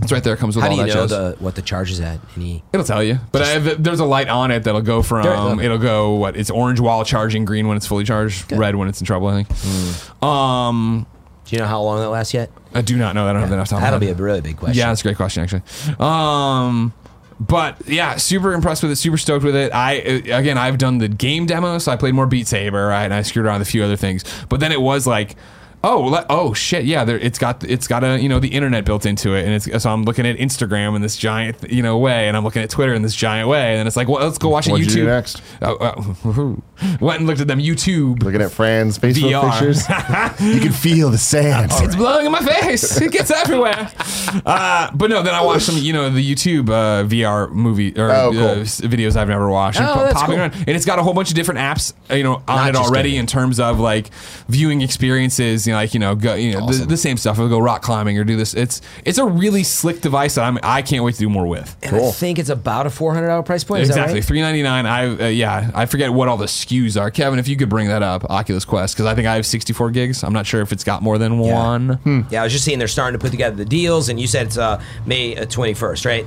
[0.02, 0.34] It's right there.
[0.34, 2.20] It comes with How all do you that know the what the charge is at?
[2.36, 5.60] Any It'll tell you, but I have, there's a light on it that'll go from
[5.60, 9.00] it'll go what it's orange while charging, green when it's fully charged, red when it's
[9.00, 9.28] in trouble.
[9.28, 9.48] I think.
[9.52, 10.26] Hmm.
[10.26, 11.06] Um,
[11.46, 12.50] do you know how long that lasts yet?
[12.74, 13.28] I do not know.
[13.28, 13.82] I don't have enough time.
[13.82, 14.78] That'll be a really big question.
[14.78, 15.62] Yeah, that's a great question actually.
[16.00, 16.94] Um,
[17.40, 18.96] but yeah, super impressed with it.
[18.96, 19.72] Super stoked with it.
[19.74, 23.04] I uh, again, I've done the game demo, so I played more Beat Saber, right?
[23.06, 24.24] And I screwed around with a few other things.
[24.50, 25.36] But then it was like.
[25.84, 26.86] Oh, oh shit!
[26.86, 29.54] Yeah, there, it's got it's got a you know the internet built into it, and
[29.54, 32.64] it's so I'm looking at Instagram in this giant you know way, and I'm looking
[32.64, 34.88] at Twitter in this giant way, and it's like, well, let's go watch a What'd
[34.88, 34.92] YouTube.
[34.96, 35.42] you do next?
[35.62, 38.24] Oh, uh, went and looked at them YouTube.
[38.24, 39.52] Looking at friends Facebook VR.
[39.52, 39.88] pictures,
[40.56, 41.72] you can feel the sand.
[41.76, 43.00] It's blowing in my face.
[43.00, 43.92] It gets everywhere.
[44.46, 48.12] Uh, but no, then I watched some, you know, the YouTube uh, VR movie or
[48.12, 48.42] Oh, cool.
[48.42, 49.80] uh, videos I've never watched.
[49.80, 50.36] and Oh, popping cool.
[50.40, 52.70] around, and it's got a whole bunch of different apps, uh, you know, on Not
[52.70, 54.10] it already in terms of like
[54.50, 55.65] viewing experiences.
[55.68, 56.88] You know, like you know, go, you know, the, Awesome.
[56.88, 57.38] the same stuff.
[57.38, 58.54] We'll go rock climbing or do this.
[58.54, 61.76] It's it's a really slick device that I'm I can't wait to do more with.
[61.84, 63.82] And I think it's about a four hundred dollar price point.
[63.84, 64.26] Is Exactly, that right?
[64.26, 64.86] three ninety nine.
[64.86, 67.10] I uh, yeah, I forget what all the SKUs are.
[67.12, 69.74] Kevin, if you could bring that up, Oculus Quest, because I think I have sixty
[69.74, 70.24] four gigs.
[70.24, 71.54] I'm not sure if it's got more than Yeah.
[71.54, 72.26] one.
[72.30, 74.48] Yeah, I was just seeing they're starting to put together the deals, and you said
[74.48, 76.26] it's uh, May twenty first, right?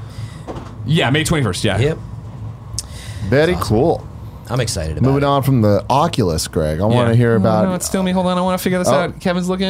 [0.87, 1.65] Yeah, May twenty first.
[1.65, 1.79] Yeah.
[1.79, 1.99] Yep.
[3.29, 4.07] Very cool.
[4.51, 5.27] I'm excited about Moving it.
[5.27, 6.81] on from the Oculus, Greg.
[6.81, 7.65] I want to hear Oh, about.
[7.69, 8.13] no, it's still me.
[8.13, 8.95] Hold on, I want to figure this Oh.
[8.95, 9.21] out.
[9.21, 9.67] Kevin's looking.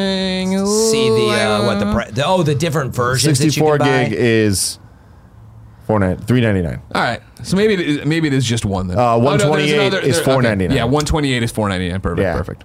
[0.66, 3.38] See the uh, what the, pri- the oh the different versions.
[3.38, 4.04] that you 64 can buy.
[4.08, 4.78] gig is
[5.86, 6.82] Four nine three ninety nine.
[6.94, 8.98] All right, so maybe it is, maybe it is just one then.
[8.98, 10.48] Uh, Oh, no, there's 128 another- is there- okay.
[10.48, 10.74] $4.99.
[10.74, 12.02] Yeah, one twenty eight is four ninety nine.
[12.02, 12.36] Perfect, Yeah.
[12.36, 12.64] perfect.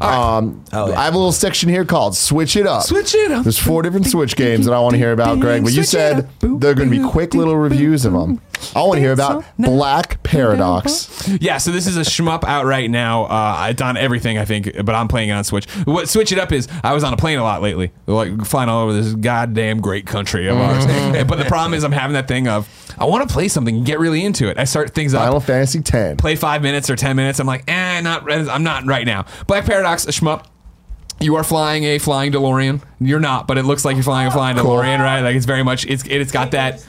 [0.00, 0.98] Um, Oh, yeah.
[0.98, 3.42] I have a little section here called "Switch It Up." Switch it up.
[3.44, 5.62] There's four different Switch games that I want to hear about, Greg.
[5.64, 6.24] But you Switch it said up.
[6.40, 8.40] Boop, they're going to be boop, quick little boop, reviews of them.
[8.74, 11.28] I want to hear about Black Paradox.
[11.40, 13.24] Yeah, so this is a shmup out right now.
[13.24, 15.68] Uh, it's on everything, I think, but I'm playing it on Switch.
[15.84, 18.68] What Switch It Up is, I was on a plane a lot lately, like flying
[18.68, 20.86] all over this goddamn great country of ours.
[20.86, 21.26] Mm-hmm.
[21.26, 23.86] but the problem is, I'm having that thing of, I want to play something and
[23.86, 24.58] get really into it.
[24.58, 25.22] I start things up.
[25.22, 26.20] Final Fantasy X.
[26.20, 27.40] play five minutes or ten minutes.
[27.40, 28.30] I'm like, eh, not.
[28.30, 29.26] I'm not right now.
[29.46, 30.46] Black Paradox, a shmup.
[31.20, 32.82] You are flying a flying DeLorean.
[33.00, 35.20] You're not, but it looks like you're flying a flying DeLorean, right?
[35.20, 35.86] Like it's very much.
[35.86, 36.84] It's it's got that.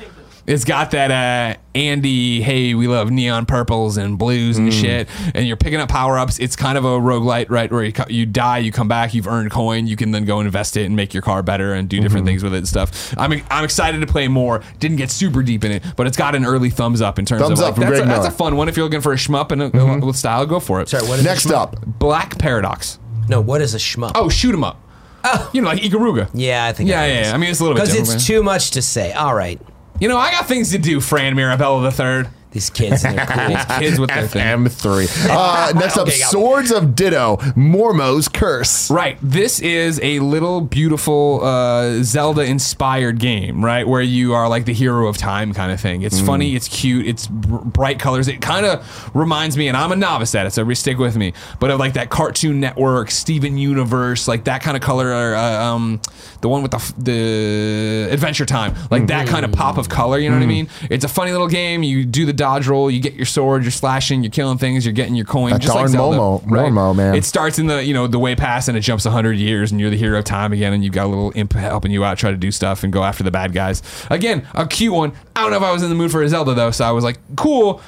[0.45, 4.81] It's got that uh, Andy, hey, we love neon purples and blues and mm.
[4.81, 6.37] shit, and you're picking up power ups.
[6.39, 7.71] It's kind of a roguelite, right?
[7.71, 10.45] Where you, you die, you come back, you've earned coin, you can then go and
[10.45, 12.31] invest it and make your car better and do different mm-hmm.
[12.31, 13.13] things with it and stuff.
[13.17, 14.61] I'm, I'm excited to play more.
[14.79, 17.41] Didn't get super deep in it, but it's got an early thumbs up in terms
[17.41, 19.17] Thumbs of up like, that's, a, that's a fun one if you're looking for a
[19.17, 20.05] shmup and a, mm-hmm.
[20.05, 20.45] with style.
[20.45, 20.89] Go for it.
[20.89, 22.99] Sorry, what is Next up, Black Paradox.
[23.29, 24.11] No, what is a shmup?
[24.15, 24.81] Oh, shoot 'em up.
[25.23, 25.49] Oh.
[25.53, 26.29] You know, like Ikaruga.
[26.33, 26.89] yeah, I think.
[26.89, 27.33] Yeah, I yeah, yeah.
[27.33, 28.19] I mean, it's a little bit because it's man.
[28.19, 29.13] too much to say.
[29.13, 29.61] All right,
[29.99, 32.25] You know, I got things to do, Fran Mirabella III.
[32.53, 33.47] These kids and their cool.
[33.47, 34.41] These kids with their thing.
[34.41, 35.29] FM3.
[35.33, 36.39] Uh, next up, Okay, got me.
[36.39, 38.89] Swords of Ditto, Mormo's Curse.
[38.91, 39.17] Right.
[39.21, 43.87] This is a little beautiful uh, Zelda inspired game, right?
[43.87, 46.01] Where you are like the hero of time kind of thing.
[46.03, 46.25] It's Mm.
[46.25, 48.27] funny, it's cute, it's br- bright colors.
[48.27, 51.33] It kind of reminds me, and I'm a novice at it, so stick with me,
[51.59, 55.99] but of like that Cartoon Network, Steven Universe, like that kind of color, uh, um,
[56.41, 60.17] the one with the, f- the Adventure Time, like that kind of pop of color,
[60.19, 60.39] you know Mm.
[60.39, 60.69] what I mean?
[60.89, 61.83] It's a funny little game.
[61.83, 64.91] You do the dodge roll, you get your sword, you're slashing, you're killing things, you're
[64.93, 65.51] getting your coin.
[65.51, 66.71] That just like darn Zelda, Momo- right?
[66.71, 67.15] Mormo, man.
[67.15, 69.79] It's starts in the you know the way past and it jumps 100 years and
[69.79, 72.17] you're the hero of time again and you've got a little imp helping you out
[72.17, 75.41] try to do stuff and go after the bad guys again a cute one i
[75.41, 77.03] don't know if i was in the mood for a zelda though so i was
[77.03, 77.81] like cool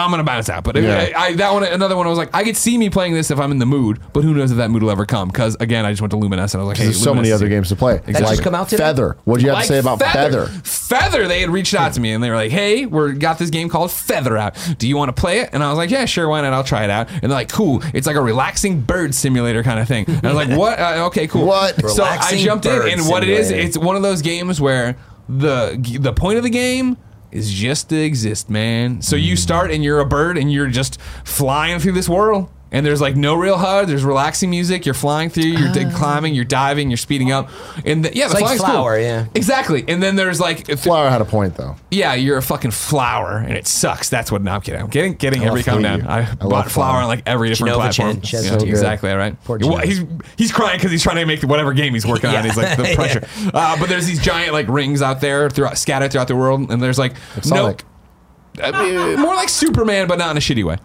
[0.00, 1.10] i'm gonna bounce out but Yeah.
[1.16, 3.30] I, I, that one another one i was like i could see me playing this
[3.30, 5.56] if i'm in the mood but who knows if that mood will ever come because
[5.60, 7.34] again i just went to luminous and i was like hey There's so many Luminous
[7.34, 7.98] other is- games to play.
[8.06, 8.82] That just come out today?
[8.82, 9.16] Feather.
[9.24, 10.46] What do you have to say about Feather?
[10.46, 13.50] Feather, they had reached out to me and they were like, "Hey, we're got this
[13.50, 14.54] game called Feather out.
[14.78, 16.52] Do you want to play it?" And I was like, "Yeah, sure, why not?
[16.52, 19.80] I'll try it out." And they're like, "Cool, it's like a relaxing bird simulator kind
[19.80, 20.78] of thing." And I was like, "What?
[20.78, 21.74] Uh, okay, cool." What?
[21.90, 23.68] So I Relaxing jumped in, bird and what it is, simulator.
[23.68, 24.96] it's one of those games where
[25.28, 26.96] the the point of the game
[27.36, 29.02] is just to exist, man.
[29.02, 32.48] So you start and you're a bird and you're just flying through this world.
[32.76, 33.88] And there's like no real HUD.
[33.88, 34.84] There's relaxing music.
[34.84, 35.44] You're flying through.
[35.44, 36.34] You're d- climbing.
[36.34, 36.90] You're diving.
[36.90, 37.48] You're speeding up.
[37.86, 38.70] And the, yeah, the like flying's cool.
[38.70, 39.26] Flower, yeah.
[39.34, 39.82] Exactly.
[39.88, 41.76] And then there's like th- Flower had a point, though.
[41.90, 44.10] yeah, you're a fucking flower, and it sucks.
[44.10, 44.42] That's what.
[44.42, 44.82] No, I'm kidding.
[44.82, 45.98] I'm getting getting I every love calm Flower.
[45.98, 46.06] down.
[46.06, 47.00] I, I bought love flower Flower.
[47.02, 48.12] on like every different Jenova platform.
[48.16, 49.42] Chen, she has Yeah, it exactly right.
[49.44, 49.84] Poor Well, Jenova.
[49.84, 50.04] he's
[50.36, 52.44] he's crying because he's trying to make whatever game he's working on.
[52.44, 52.94] He's like the Yeah.
[52.94, 53.26] pressure.
[53.54, 56.82] uh, but there's these giant like rings out there throughout, scattered throughout the world, and
[56.82, 57.84] there's like no, Sonic.
[58.62, 60.76] uh, more like Superman, but not in a shitty way.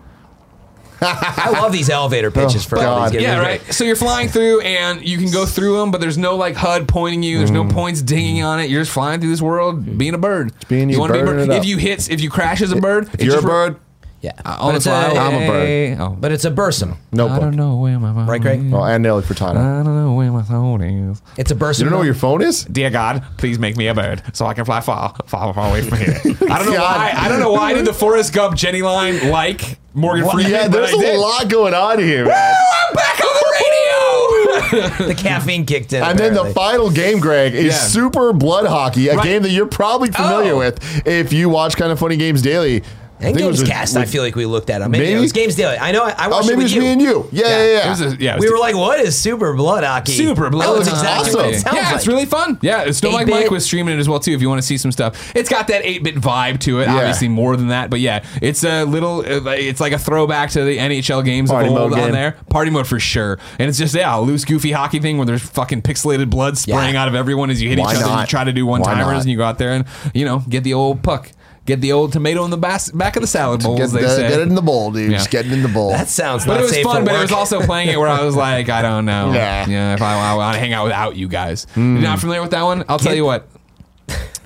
[1.02, 3.06] I love these elevator oh, pitches Oh, for all God.
[3.06, 3.23] these games.
[3.23, 3.73] Yeah, right.
[3.73, 6.88] So you're flying through, and you can go through them, but there's no like HUD
[6.88, 7.40] pointing you.
[7.40, 7.72] There's no mm.
[7.72, 8.69] points dinging on it.
[8.69, 10.53] You're just flying through this world, being a bird.
[10.68, 11.49] being you, wanna be a birding bird.
[11.49, 11.65] it If up.
[11.65, 13.80] you hit, if you crash as a bird, If you're a bird,
[14.22, 15.98] Yeah, on but the it's, fly, a, I'm a bird.
[15.99, 16.10] Oh.
[16.19, 16.93] but it's a bursum.
[17.11, 18.30] I don't know where my phone is.
[18.30, 18.60] Right, Greg?
[18.65, 18.72] is.
[18.72, 19.57] Well, and Nelly Furtado.
[19.57, 21.22] I don't know where my phone is.
[21.38, 21.80] It's a bursum.
[21.80, 22.64] You don't know where your phone is?
[22.65, 25.81] Dear God, please make me a bird so I can fly far, far, far away
[25.81, 26.14] from here.
[26.23, 26.98] I don't know God.
[26.98, 27.14] why.
[27.18, 30.52] I don't know why I did the Forrest Gump Jenny line like Morgan Freeman.
[30.52, 31.19] yeah, but there's I a did.
[31.19, 32.56] lot going on here, man.
[32.89, 35.07] I'm back on the radio.
[35.07, 36.03] the caffeine kicked in.
[36.03, 36.53] And then the apparently.
[36.53, 37.80] final game, Greg, is Yeah.
[37.80, 39.23] Super Blood Hockey, a Right.
[39.23, 40.60] game that you're probably familiar Oh.
[40.60, 42.84] with if you watch Kinda Funny Games Daily.
[43.22, 44.91] I and think it was Games with- Cast, I feel like we looked at them.
[44.91, 45.18] Maybe, Maybe?
[45.18, 45.77] it was Games Daily.
[45.77, 46.03] I know.
[46.03, 46.81] I, I Oh, watched maybe it it with was you.
[46.81, 47.30] me and you.
[47.31, 47.49] Yeah, Yeah.
[47.57, 47.85] yeah, yeah.
[47.85, 50.49] It was a, yeah, it was We were like, "What is Super Blood Hockey?" Super
[50.49, 50.68] blood.
[50.68, 51.61] Oh, it's That's exactly what it awesome.
[51.61, 51.95] sounds yeah, like.
[51.95, 52.60] it's really fun.
[52.61, 53.41] Yeah, it's Snow Like 8-bit.
[53.43, 54.31] Mike was streaming it as well too.
[54.34, 56.85] If you want to see some stuff, it's got that eight bit vibe to it.
[56.88, 56.95] Yeah.
[56.95, 59.19] Obviously more than that, but yeah, it's a little.
[59.19, 62.11] uh, It's like a throwback to the NHL games Party of old mode on game.
[62.14, 62.38] there.
[62.49, 65.41] Party mode for sure, and it's just yeah, a loose goofy hockey thing where there's
[65.41, 67.02] fucking pixelated blood spraying Yeah.
[67.03, 68.10] out of everyone as you hit Why each other.
[68.11, 70.26] and You try to do one Why timers and you go out there and you
[70.26, 71.31] know get the old puck.
[71.67, 73.79] Get the old tomato in the bas- back of the salad bowls.
[73.79, 74.27] Get, they the- say.
[74.29, 75.11] get it in the bowl, dude.
[75.11, 75.17] Yeah.
[75.19, 75.89] Just get it in the bowl.
[75.91, 77.05] That sounds But not it was safe fun.
[77.05, 77.21] But it work.
[77.23, 79.31] was also playing it where I was like, I don't know.
[79.33, 79.67] Yeah.
[79.67, 79.93] Yeah.
[79.93, 81.67] If I, want to hang out without you guys.
[81.75, 82.83] You're not familiar with that one?
[82.89, 83.47] I'll tell you what.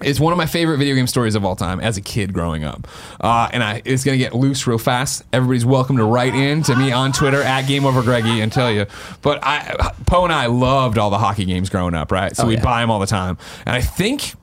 [0.02, 2.66] It's one of my favorite video game stories of all time as a kid growing
[2.66, 2.86] up.
[3.20, 5.24] Uh, and I, it's going to get loose real fast.
[5.32, 8.70] Everybody's welcome to write in to me on Twitter at Game Over Greggy and tell
[8.70, 8.86] you.
[9.22, 12.36] But I, Poe and I loved all the hockey games growing up, right?
[12.36, 12.64] So Oh, we'd yeah.
[12.64, 13.38] buy them all the time.
[13.66, 14.34] And I think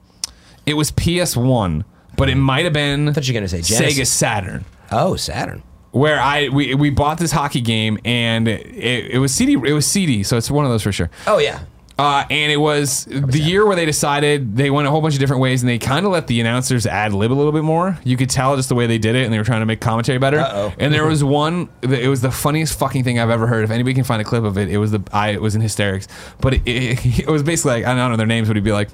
[0.64, 1.84] it was PS1,
[2.16, 3.98] but it might have been thought you were gonna say Genesis.
[3.98, 5.62] Sega Saturn oh Saturn.
[5.90, 8.66] where I we, we bought this hockey game and it,
[9.12, 11.10] it was CD it was CD so it's one of those for sure.
[11.26, 11.60] Oh yeah.
[11.98, 15.20] Uh, and it was the year where they decided they went a whole bunch of
[15.20, 17.98] different ways, and they kind of let the announcers ad lib a little bit more.
[18.02, 19.80] You could tell just the way they did it, and they were trying to make
[19.80, 20.40] commentary better.
[20.40, 20.74] Uh-oh.
[20.78, 21.68] And there was one.
[21.82, 23.62] It was the funniest fucking thing I've ever heard.
[23.62, 25.60] If anybody can find a clip of it, it was the I it was in
[25.60, 26.08] hysterics.
[26.40, 28.72] But it, it, it was basically like I don't know their names, but he'd be
[28.72, 28.88] like.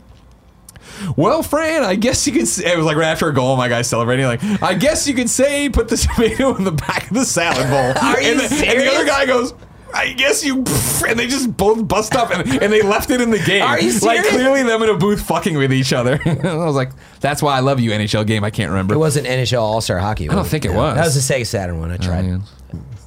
[1.16, 3.56] Well, Fran, I guess you could say it was like right after a goal.
[3.56, 7.10] My guy's celebrating, like, I guess you could say put the tomato in the back
[7.10, 8.02] of the salad bowl.
[8.02, 9.54] Are you and, the, and the other guy goes,
[9.94, 10.56] I guess you,
[11.08, 13.62] and they just both bust up and, and they left it in the game.
[13.62, 16.20] Are you Like clearly them in a booth fucking with each other.
[16.24, 18.44] I was like, that's why I love you, NHL game.
[18.44, 18.94] I can't remember.
[18.94, 20.28] It wasn't NHL All Star Hockey.
[20.28, 20.96] I don't think it was.
[20.96, 21.90] That was the Sega Saturn one.
[21.90, 22.24] I oh, tried.
[22.24, 22.42] man.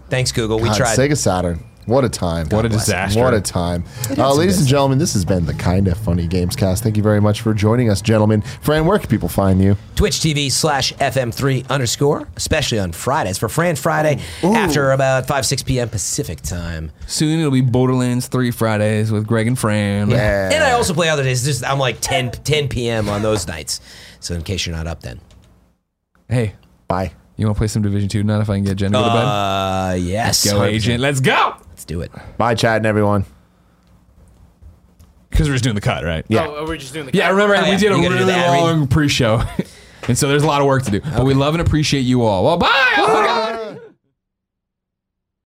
[0.09, 0.57] Thanks, Google.
[0.59, 0.97] We God, tried.
[0.97, 1.63] Sega Saturn.
[1.91, 2.47] What a time.
[2.49, 2.85] What a bless.
[2.85, 3.19] disaster.
[3.21, 3.83] What a time.
[4.17, 6.79] Uh, ladies and gentlemen, this has been the Kinda Funny Gamescast.
[6.79, 8.41] Thank you very much for joining us, gentlemen.
[8.61, 9.75] Fran, where can people find you?
[9.95, 15.63] Twitch TV slash FM3 underscore, especially on Fridays for Fran Friday after about 5, 6
[15.63, 15.89] p.m.
[15.89, 16.91] Pacific time.
[17.07, 20.09] Soon it'll be Borderlands 3 Fridays with Greg and Fran.
[20.09, 20.49] Yeah.
[20.51, 21.43] And I also play other days.
[21.43, 23.09] Just, I'm like 10, 10 p.m.
[23.09, 23.81] on those nights.
[24.21, 25.19] So in case you're not up then.
[26.29, 26.55] Hey,
[26.87, 27.13] Bye.
[27.41, 29.03] You want to play some Division 2 tonight if I can get Jen to go
[29.03, 29.23] to bed?
[29.25, 30.45] Uh, yes.
[30.49, 30.67] Go, 100%.
[30.67, 30.99] agent.
[31.01, 31.55] Let's go.
[31.69, 32.11] Let's do it.
[32.37, 33.25] Bye, Chad and everyone.
[35.29, 36.25] Because we're just doing the cut, right?
[36.27, 36.45] Yeah.
[36.47, 37.11] Oh, we're just doing the.
[37.11, 37.17] cut.
[37.17, 38.59] Yeah, remember Oh, we did a You gotta really the ad read.
[38.61, 39.41] long pre-show,
[40.07, 40.99] and so there's a lot of work to do.
[41.01, 42.43] But we love and appreciate you all.
[42.43, 42.67] Well, bye.